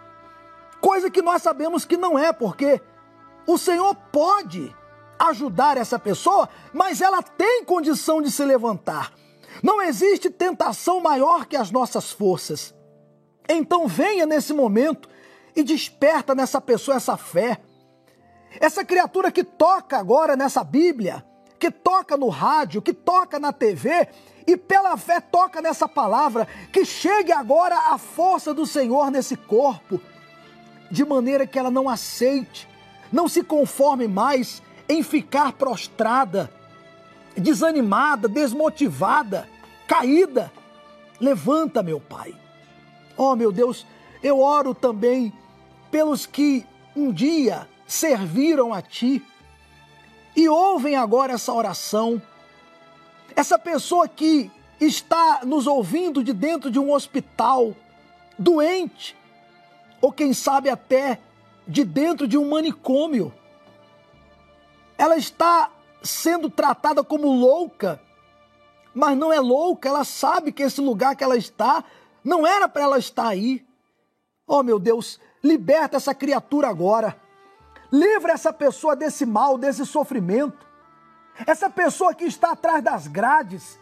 Coisa 0.81 1.09
que 1.09 1.23
nós 1.23 1.43
sabemos 1.43 1.85
que 1.85 1.97
não 1.97 2.19
é, 2.19 2.33
porque 2.33 2.83
o 3.47 3.57
Senhor 3.57 3.95
pode 4.11 4.75
ajudar 5.21 5.77
essa 5.77 5.99
pessoa, 5.99 6.49
mas 6.73 7.01
ela 7.01 7.23
tem 7.23 7.65
condição 7.65 8.23
de 8.23 8.31
se 8.31 8.45
levantar. 8.45 9.13
Não 9.63 9.83
existe 9.83 10.31
tentação 10.31 11.01
maior 11.01 11.47
que 11.47 11.57
as 11.57 11.71
nossas 11.71 12.11
forças. 12.11 12.75
Então 13.49 13.87
venha 13.87 14.25
nesse 14.25 14.53
momento 14.53 15.09
e 15.55 15.63
desperta 15.63 16.35
nessa 16.35 16.61
pessoa 16.61 16.97
essa 16.97 17.17
fé. 17.17 17.61
Essa 18.59 18.85
criatura 18.85 19.31
que 19.31 19.45
toca 19.45 19.99
agora 19.99 20.37
nessa 20.37 20.65
Bíblia, 20.65 21.25
que 21.59 21.71
toca 21.71 22.17
no 22.17 22.29
rádio, 22.29 22.81
que 22.81 22.95
toca 22.95 23.39
na 23.39 23.53
TV 23.53 24.09
e 24.47 24.57
pela 24.57 24.97
fé 24.97 25.21
toca 25.21 25.61
nessa 25.61 25.87
palavra, 25.87 26.49
que 26.73 26.85
chegue 26.85 27.31
agora 27.31 27.77
a 27.93 27.99
força 27.99 28.55
do 28.55 28.67
Senhor 28.67 29.11
nesse 29.11 29.37
corpo, 29.37 30.01
de 30.91 31.05
maneira 31.05 31.47
que 31.47 31.59
ela 31.59 31.71
não 31.71 31.89
aceite, 31.89 32.69
não 33.13 33.29
se 33.29 33.45
conforme 33.45 34.09
mais 34.09 34.63
em 34.91 35.05
ficar 35.05 35.53
prostrada, 35.53 36.51
desanimada, 37.37 38.27
desmotivada, 38.27 39.49
caída. 39.87 40.53
Levanta, 41.21 41.81
meu 41.81 42.01
Pai. 42.01 42.35
Oh, 43.17 43.37
meu 43.37 43.53
Deus, 43.53 43.87
eu 44.21 44.41
oro 44.41 44.75
também 44.75 45.33
pelos 45.93 46.27
que 46.27 46.67
um 46.97 47.13
dia 47.13 47.69
serviram 47.87 48.75
a 48.75 48.83
Ti 48.83 49.25
e 50.35 50.49
ouvem 50.49 50.97
agora 50.97 51.35
essa 51.35 51.53
oração. 51.53 52.21
Essa 53.37 53.57
pessoa 53.57 54.09
que 54.09 54.51
está 54.81 55.43
nos 55.45 55.69
ouvindo 55.69 56.25
de 56.25 56.33
dentro 56.33 56.69
de 56.69 56.81
um 56.81 56.93
hospital, 56.93 57.77
doente, 58.37 59.17
ou 60.01 60.11
quem 60.11 60.33
sabe 60.33 60.69
até 60.69 61.21
de 61.69 61.85
dentro 61.85 62.27
de 62.27 62.37
um 62.37 62.51
manicômio. 62.51 63.33
Ela 65.01 65.17
está 65.17 65.71
sendo 66.03 66.51
tratada 66.51 67.03
como 67.03 67.33
louca, 67.33 67.99
mas 68.95 69.17
não 69.17 69.33
é 69.33 69.41
louca, 69.41 69.89
ela 69.89 70.05
sabe 70.05 70.53
que 70.53 70.63
esse 70.63 70.79
lugar 70.79 71.17
que 71.17 71.25
ela 71.25 71.39
está 71.39 71.83
não 72.23 72.47
era 72.47 72.69
para 72.69 72.83
ela 72.83 72.99
estar 72.99 73.29
aí. 73.29 73.67
Oh 74.47 74.63
meu 74.63 74.79
Deus, 74.79 75.19
liberta 75.43 75.97
essa 75.97 76.15
criatura 76.15 76.69
agora. 76.69 77.19
Livra 77.91 78.33
essa 78.33 78.53
pessoa 78.53 78.95
desse 78.95 79.25
mal, 79.25 79.57
desse 79.57 79.87
sofrimento. 79.87 80.67
Essa 81.47 81.71
pessoa 81.71 82.15
que 82.15 82.25
está 82.25 82.53
atrás 82.53 82.85
das 82.85 83.07
grades, 83.07 83.81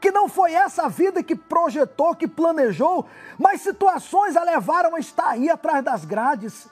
que 0.00 0.12
não 0.12 0.28
foi 0.28 0.52
essa 0.52 0.88
vida 0.88 1.20
que 1.20 1.34
projetou, 1.34 2.14
que 2.14 2.28
planejou, 2.28 3.04
mas 3.36 3.60
situações 3.60 4.36
a 4.36 4.44
levaram 4.44 4.94
a 4.94 5.00
estar 5.00 5.30
aí 5.30 5.50
atrás 5.50 5.84
das 5.84 6.04
grades. 6.04 6.68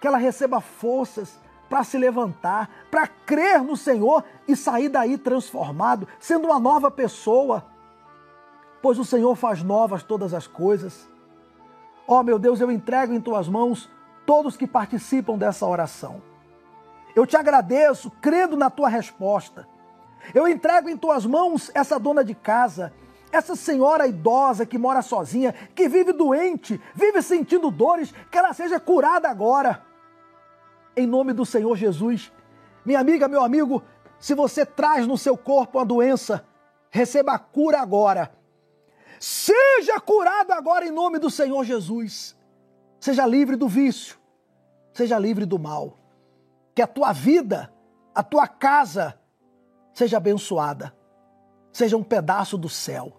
Que 0.00 0.06
ela 0.06 0.16
receba 0.16 0.62
forças 0.62 1.41
para 1.72 1.84
se 1.84 1.96
levantar, 1.96 2.68
para 2.90 3.06
crer 3.06 3.62
no 3.62 3.78
Senhor 3.78 4.22
e 4.46 4.54
sair 4.54 4.90
daí 4.90 5.16
transformado, 5.16 6.06
sendo 6.20 6.48
uma 6.48 6.60
nova 6.60 6.90
pessoa. 6.90 7.64
Pois 8.82 8.98
o 8.98 9.06
Senhor 9.06 9.34
faz 9.36 9.62
novas 9.62 10.02
todas 10.02 10.34
as 10.34 10.46
coisas. 10.46 11.08
Ó 12.06 12.20
oh, 12.20 12.22
meu 12.22 12.38
Deus, 12.38 12.60
eu 12.60 12.70
entrego 12.70 13.14
em 13.14 13.22
tuas 13.22 13.48
mãos 13.48 13.88
todos 14.26 14.54
que 14.54 14.66
participam 14.66 15.38
dessa 15.38 15.64
oração. 15.64 16.20
Eu 17.16 17.26
te 17.26 17.38
agradeço, 17.38 18.10
crendo 18.20 18.54
na 18.54 18.68
tua 18.68 18.90
resposta. 18.90 19.66
Eu 20.34 20.46
entrego 20.46 20.90
em 20.90 20.96
tuas 20.98 21.24
mãos 21.24 21.70
essa 21.72 21.98
dona 21.98 22.22
de 22.22 22.34
casa, 22.34 22.92
essa 23.32 23.56
senhora 23.56 24.06
idosa 24.06 24.66
que 24.66 24.76
mora 24.76 25.00
sozinha, 25.00 25.54
que 25.74 25.88
vive 25.88 26.12
doente, 26.12 26.78
vive 26.94 27.22
sentindo 27.22 27.70
dores, 27.70 28.12
que 28.30 28.36
ela 28.36 28.52
seja 28.52 28.78
curada 28.78 29.30
agora. 29.30 29.90
Em 30.96 31.06
nome 31.06 31.32
do 31.32 31.46
Senhor 31.46 31.76
Jesus. 31.76 32.30
Minha 32.84 33.00
amiga, 33.00 33.28
meu 33.28 33.42
amigo, 33.42 33.82
se 34.18 34.34
você 34.34 34.66
traz 34.66 35.06
no 35.06 35.16
seu 35.16 35.36
corpo 35.36 35.78
a 35.78 35.84
doença, 35.84 36.44
receba 36.90 37.32
a 37.32 37.38
cura 37.38 37.80
agora. 37.80 38.32
Seja 39.18 39.98
curado 40.00 40.52
agora 40.52 40.86
em 40.86 40.90
nome 40.90 41.18
do 41.18 41.30
Senhor 41.30 41.64
Jesus. 41.64 42.36
Seja 43.00 43.26
livre 43.26 43.56
do 43.56 43.68
vício, 43.68 44.18
seja 44.92 45.18
livre 45.18 45.44
do 45.44 45.58
mal. 45.58 45.98
Que 46.74 46.82
a 46.82 46.86
tua 46.86 47.12
vida, 47.12 47.72
a 48.14 48.22
tua 48.22 48.46
casa, 48.46 49.18
seja 49.94 50.18
abençoada, 50.18 50.94
seja 51.72 51.96
um 51.96 52.02
pedaço 52.02 52.58
do 52.58 52.68
céu. 52.68 53.12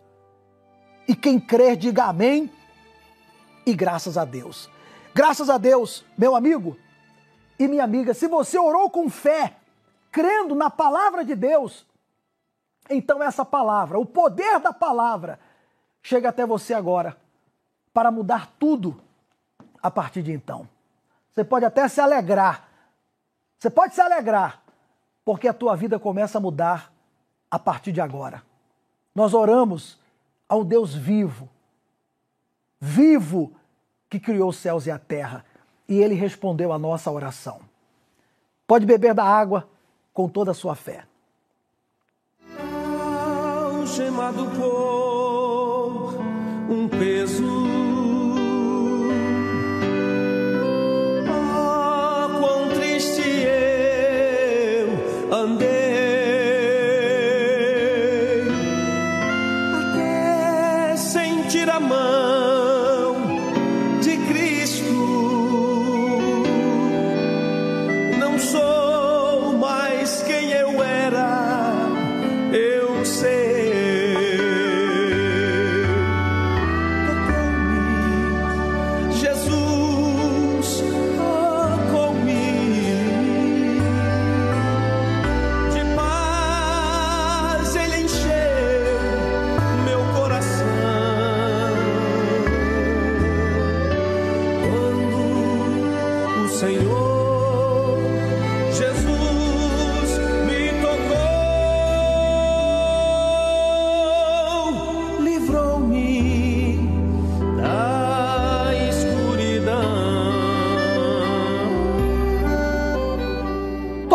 E 1.07 1.15
quem 1.15 1.39
crer, 1.39 1.75
diga 1.75 2.05
amém 2.05 2.51
e 3.65 3.73
graças 3.73 4.17
a 4.17 4.25
Deus. 4.25 4.69
Graças 5.13 5.49
a 5.49 5.57
Deus, 5.57 6.05
meu 6.17 6.35
amigo 6.35 6.77
e 7.63 7.67
minha 7.67 7.83
amiga, 7.83 8.13
se 8.13 8.27
você 8.27 8.57
orou 8.57 8.89
com 8.89 9.09
fé, 9.09 9.55
crendo 10.11 10.53
na 10.53 10.69
palavra 10.69 11.23
de 11.23 11.35
Deus, 11.35 11.85
então 12.89 13.23
essa 13.23 13.45
palavra, 13.45 13.97
o 13.97 14.05
poder 14.05 14.59
da 14.59 14.73
palavra, 14.73 15.39
chega 16.01 16.29
até 16.29 16.45
você 16.45 16.73
agora 16.73 17.17
para 17.93 18.11
mudar 18.11 18.51
tudo 18.59 19.01
a 19.81 19.89
partir 19.89 20.21
de 20.21 20.31
então. 20.31 20.67
Você 21.31 21.43
pode 21.43 21.65
até 21.65 21.87
se 21.87 22.01
alegrar. 22.01 22.67
Você 23.57 23.69
pode 23.69 23.95
se 23.95 24.01
alegrar, 24.01 24.61
porque 25.23 25.47
a 25.47 25.53
tua 25.53 25.75
vida 25.75 25.97
começa 25.97 26.37
a 26.37 26.41
mudar 26.41 26.91
a 27.49 27.57
partir 27.57 27.93
de 27.93 28.01
agora. 28.01 28.43
Nós 29.15 29.33
oramos 29.33 29.97
ao 30.49 30.65
Deus 30.65 30.93
vivo, 30.93 31.49
vivo 32.79 33.55
que 34.09 34.19
criou 34.19 34.49
os 34.49 34.57
céus 34.57 34.85
e 34.85 34.91
a 34.91 34.99
terra, 34.99 35.45
e 35.93 36.01
ele 36.01 36.15
respondeu 36.15 36.73
a 36.73 36.79
nossa 36.79 37.11
oração. 37.11 37.59
Pode 38.65 38.85
beber 38.85 39.13
da 39.13 39.23
água 39.23 39.67
com 40.11 40.27
toda 40.27 40.51
a 40.51 40.53
sua 40.53 40.73
fé. 40.73 41.05
Um 46.69 46.87
peso. 46.87 47.62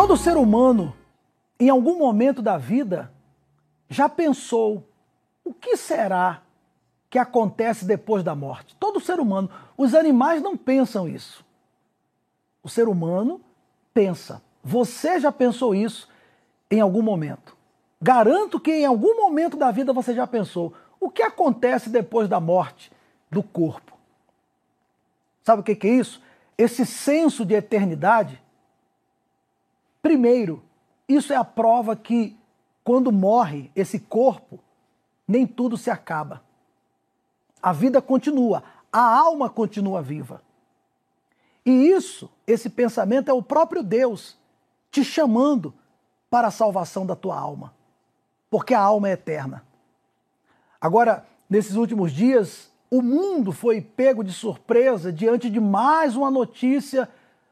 Todo 0.08 0.16
ser 0.16 0.38
humano, 0.38 0.96
em 1.60 1.68
algum 1.68 1.98
momento 1.98 2.40
da 2.40 2.56
vida, 2.56 3.12
já 3.90 4.08
pensou 4.08 4.88
o 5.44 5.52
que 5.52 5.76
será 5.76 6.40
que 7.10 7.18
acontece 7.18 7.84
depois 7.84 8.24
da 8.24 8.34
morte. 8.34 8.74
Todo 8.80 9.00
ser 9.00 9.20
humano. 9.20 9.50
Os 9.76 9.94
animais 9.94 10.40
não 10.40 10.56
pensam 10.56 11.06
isso. 11.06 11.44
O 12.62 12.70
ser 12.70 12.88
humano 12.88 13.38
pensa. 13.92 14.42
Você 14.64 15.20
já 15.20 15.30
pensou 15.30 15.74
isso 15.74 16.08
em 16.70 16.80
algum 16.80 17.02
momento? 17.02 17.54
Garanto 18.00 18.58
que 18.58 18.72
em 18.72 18.86
algum 18.86 19.14
momento 19.14 19.58
da 19.58 19.70
vida 19.70 19.92
você 19.92 20.14
já 20.14 20.26
pensou 20.26 20.72
o 20.98 21.10
que 21.10 21.22
acontece 21.22 21.90
depois 21.90 22.30
da 22.30 22.40
morte 22.40 22.90
do 23.30 23.42
corpo. 23.42 23.92
Sabe 25.44 25.60
o 25.60 25.62
que 25.62 25.86
é 25.86 25.90
isso? 25.90 26.22
Esse 26.56 26.86
senso 26.86 27.44
de 27.44 27.52
eternidade. 27.52 28.47
Primeiro, 30.02 30.62
isso 31.08 31.32
é 31.32 31.36
a 31.36 31.44
prova 31.44 31.96
que 31.96 32.36
quando 32.84 33.12
morre 33.12 33.70
esse 33.74 33.98
corpo, 33.98 34.58
nem 35.26 35.46
tudo 35.46 35.76
se 35.76 35.90
acaba. 35.90 36.42
A 37.62 37.72
vida 37.72 38.00
continua, 38.00 38.62
a 38.92 39.00
alma 39.00 39.50
continua 39.50 40.00
viva. 40.00 40.42
E 41.66 41.70
isso, 41.70 42.30
esse 42.46 42.70
pensamento 42.70 43.30
é 43.30 43.32
o 43.34 43.42
próprio 43.42 43.82
Deus 43.82 44.38
te 44.90 45.04
chamando 45.04 45.74
para 46.30 46.48
a 46.48 46.50
salvação 46.50 47.04
da 47.04 47.14
tua 47.14 47.38
alma, 47.38 47.74
porque 48.50 48.72
a 48.72 48.80
alma 48.80 49.08
é 49.08 49.12
eterna. 49.12 49.64
Agora, 50.80 51.26
nesses 51.48 51.74
últimos 51.74 52.12
dias, 52.12 52.70
o 52.90 53.02
mundo 53.02 53.52
foi 53.52 53.82
pego 53.82 54.24
de 54.24 54.32
surpresa 54.32 55.12
diante 55.12 55.50
de 55.50 55.60
mais 55.60 56.16
uma 56.16 56.30
notícia. 56.30 57.08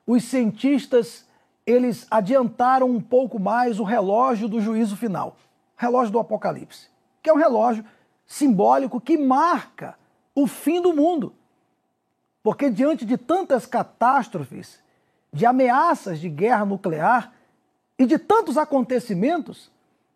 Os 0.06 0.24
cientistas, 0.24 1.25
eles 1.66 2.06
adiantaram 2.08 2.88
um 2.88 3.00
pouco 3.00 3.40
mais 3.40 3.80
o 3.80 3.84
relógio 3.84 4.48
do 4.48 4.60
juízo 4.60 4.96
final, 4.96 5.36
relógio 5.76 6.12
do 6.12 6.20
Apocalipse, 6.20 6.88
que 7.20 7.28
é 7.28 7.32
um 7.32 7.36
relógio 7.36 7.84
simbólico 8.24 9.00
que 9.00 9.18
marca 9.18 9.98
o 10.34 10.46
fim 10.46 10.80
do 10.80 10.94
mundo. 10.94 11.34
Porque 12.42 12.70
diante 12.70 13.04
de 13.04 13.16
tantas 13.16 13.66
catástrofes, 13.66 14.80
de 15.32 15.44
ameaças 15.44 16.20
de 16.20 16.28
guerra 16.28 16.64
nuclear 16.64 17.32
e 17.98 18.06
de 18.06 18.18
tantos 18.18 18.56
acontecimentos, 18.56 19.70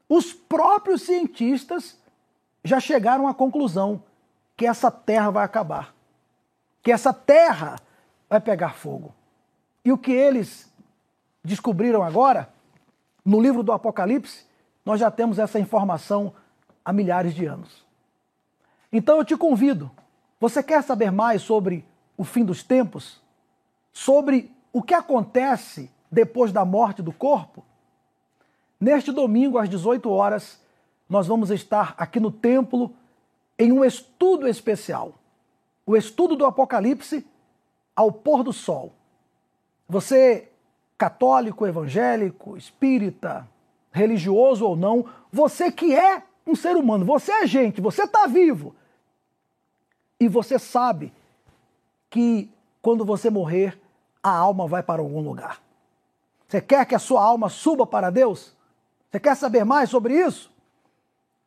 os 0.09 0.33
próprios 0.33 1.03
cientistas 1.03 1.99
já 2.63 2.79
chegaram 2.79 3.27
à 3.27 3.35
conclusão 3.35 4.03
que 4.57 4.67
essa 4.67 4.91
terra 4.91 5.31
vai 5.31 5.45
acabar, 5.45 5.95
que 6.83 6.93
essa 6.93 7.13
terra 7.13 7.77
vai 8.29 8.41
pegar 8.41 8.75
fogo. 8.75 9.13
E 9.85 9.91
o 9.91 9.99
que 9.99 10.13
eles 10.13 10.70
descobriram 11.43 12.03
agora, 12.03 12.53
no 13.25 13.41
livro 13.41 13.63
do 13.63 13.73
Apocalipse, 13.73 14.45
nós 14.85 15.01
já 15.01 15.11
temos 15.11 15.39
essa 15.39 15.59
informação 15.59 16.33
há 16.85 16.93
milhares 16.93 17.35
de 17.35 17.47
anos. 17.47 17.85
Então 18.93 19.19
eu 19.19 19.25
te 19.25 19.37
convido, 19.37 19.91
você 20.39 20.63
quer 20.63 20.83
saber 20.83 21.11
mais 21.11 21.43
sobre 21.43 21.85
o 22.17 22.25
fim 22.25 22.45
dos 22.45 22.63
tempos? 22.63 23.21
Sobre 23.93 24.51
o 24.73 24.83
que 24.83 24.95
acontece 24.95 25.91
depois 26.11 26.53
da 26.53 26.65
morte 26.65 27.03
do 27.03 27.13
corpo? 27.13 27.65
Neste 28.81 29.13
domingo, 29.13 29.59
às 29.59 29.69
18 29.69 30.11
horas, 30.11 30.61
nós 31.09 31.27
vamos 31.27 31.51
estar 31.51 31.95
aqui 31.99 32.21
no 32.21 32.31
templo 32.31 32.95
em 33.59 33.73
um 33.73 33.85
estudo 33.85 34.49
especial. 34.49 35.15
O 35.85 35.97
estudo 35.97 36.37
do 36.37 36.47
Apocalipse 36.47 37.27
ao 37.95 38.11
pôr 38.11 38.43
do 38.43 38.53
sol. 38.53 38.93
Você, 39.89 40.50
católico, 41.01 41.67
evangélico, 41.67 42.59
espírita, 42.59 43.49
religioso 43.91 44.67
ou 44.67 44.77
não, 44.77 45.07
você 45.33 45.73
que 45.73 45.97
é 45.97 46.23
um 46.47 46.55
ser 46.55 46.77
humano, 46.77 47.07
você 47.07 47.33
é 47.33 47.47
gente, 47.47 47.81
você 47.81 48.03
está 48.03 48.27
vivo. 48.27 48.75
E 50.21 50.29
você 50.29 50.59
sabe 50.59 51.11
que 52.11 52.51
quando 52.83 53.03
você 53.03 53.31
morrer, 53.31 53.81
a 54.23 54.31
alma 54.31 54.67
vai 54.67 54.83
para 54.83 55.01
algum 55.01 55.23
lugar. 55.23 55.59
Você 56.47 56.61
quer 56.61 56.85
que 56.85 56.95
a 56.95 56.99
sua 56.99 57.25
alma 57.25 57.49
suba 57.49 57.87
para 57.87 58.11
Deus? 58.11 58.55
Você 59.11 59.19
quer 59.19 59.35
saber 59.37 59.65
mais 59.65 59.89
sobre 59.89 60.15
isso? 60.15 60.53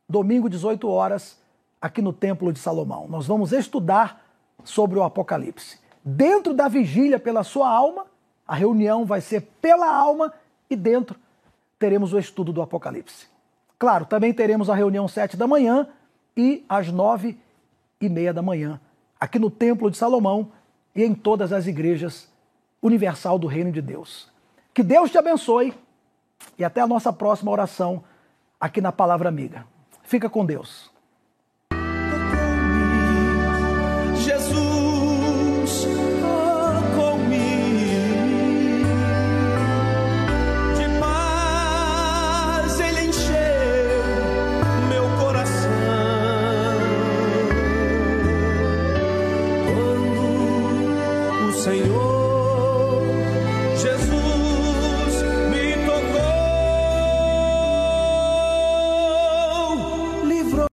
Domingo, 0.10 0.50
18 0.50 0.90
horas, 0.90 1.40
aqui 1.80 2.02
no 2.02 2.12
Templo 2.12 2.52
de 2.52 2.58
Salomão. 2.58 3.08
Nós 3.08 3.28
vamos 3.28 3.52
estudar 3.52 4.26
sobre 4.64 4.98
o 4.98 5.04
Apocalipse. 5.04 5.78
Dentro 6.04 6.56
da 6.56 6.68
vigília 6.68 7.20
pela 7.20 7.44
sua 7.44 7.70
alma, 7.70 8.08
a 8.48 8.56
reunião 8.56 9.06
vai 9.06 9.22
ser 9.22 9.42
pela 9.62 9.94
alma 9.94 10.34
e 10.70 10.76
dentro 10.76 11.16
teremos 11.80 12.14
o 12.14 12.20
estudo 12.20 12.54
do 12.54 12.62
Apocalipse. 12.62 13.28
Claro, 13.78 14.06
também 14.06 14.34
teremos 14.34 14.70
a 14.70 14.76
reunião 14.76 15.08
sete 15.08 15.36
da 15.36 15.48
manhã 15.48 15.88
e 16.36 16.64
às 16.68 16.92
nove 16.92 17.38
e 18.00 18.10
meia 18.10 18.34
da 18.34 18.42
manhã, 18.42 18.80
aqui 19.20 19.40
no 19.40 19.50
Templo 19.50 19.90
de 19.90 19.98
Salomão 19.98 20.52
e 20.96 21.04
em 21.04 21.14
todas 21.14 21.52
as 21.54 21.68
igrejas 21.68 22.30
universal 22.82 23.40
do 23.40 23.48
Reino 23.48 23.72
de 23.72 23.82
Deus. 23.82 24.30
Que 24.74 24.84
Deus 24.84 25.12
te 25.12 25.18
abençoe 25.18 25.74
e 26.58 26.64
até 26.64 26.82
a 26.82 26.88
nossa 26.88 27.12
próxima 27.14 27.52
oração 27.52 28.04
aqui 28.60 28.82
na 28.82 28.92
Palavra 28.92 29.30
Amiga. 29.30 29.66
Fica 30.04 30.30
com 30.30 30.46
Deus. 30.46 30.93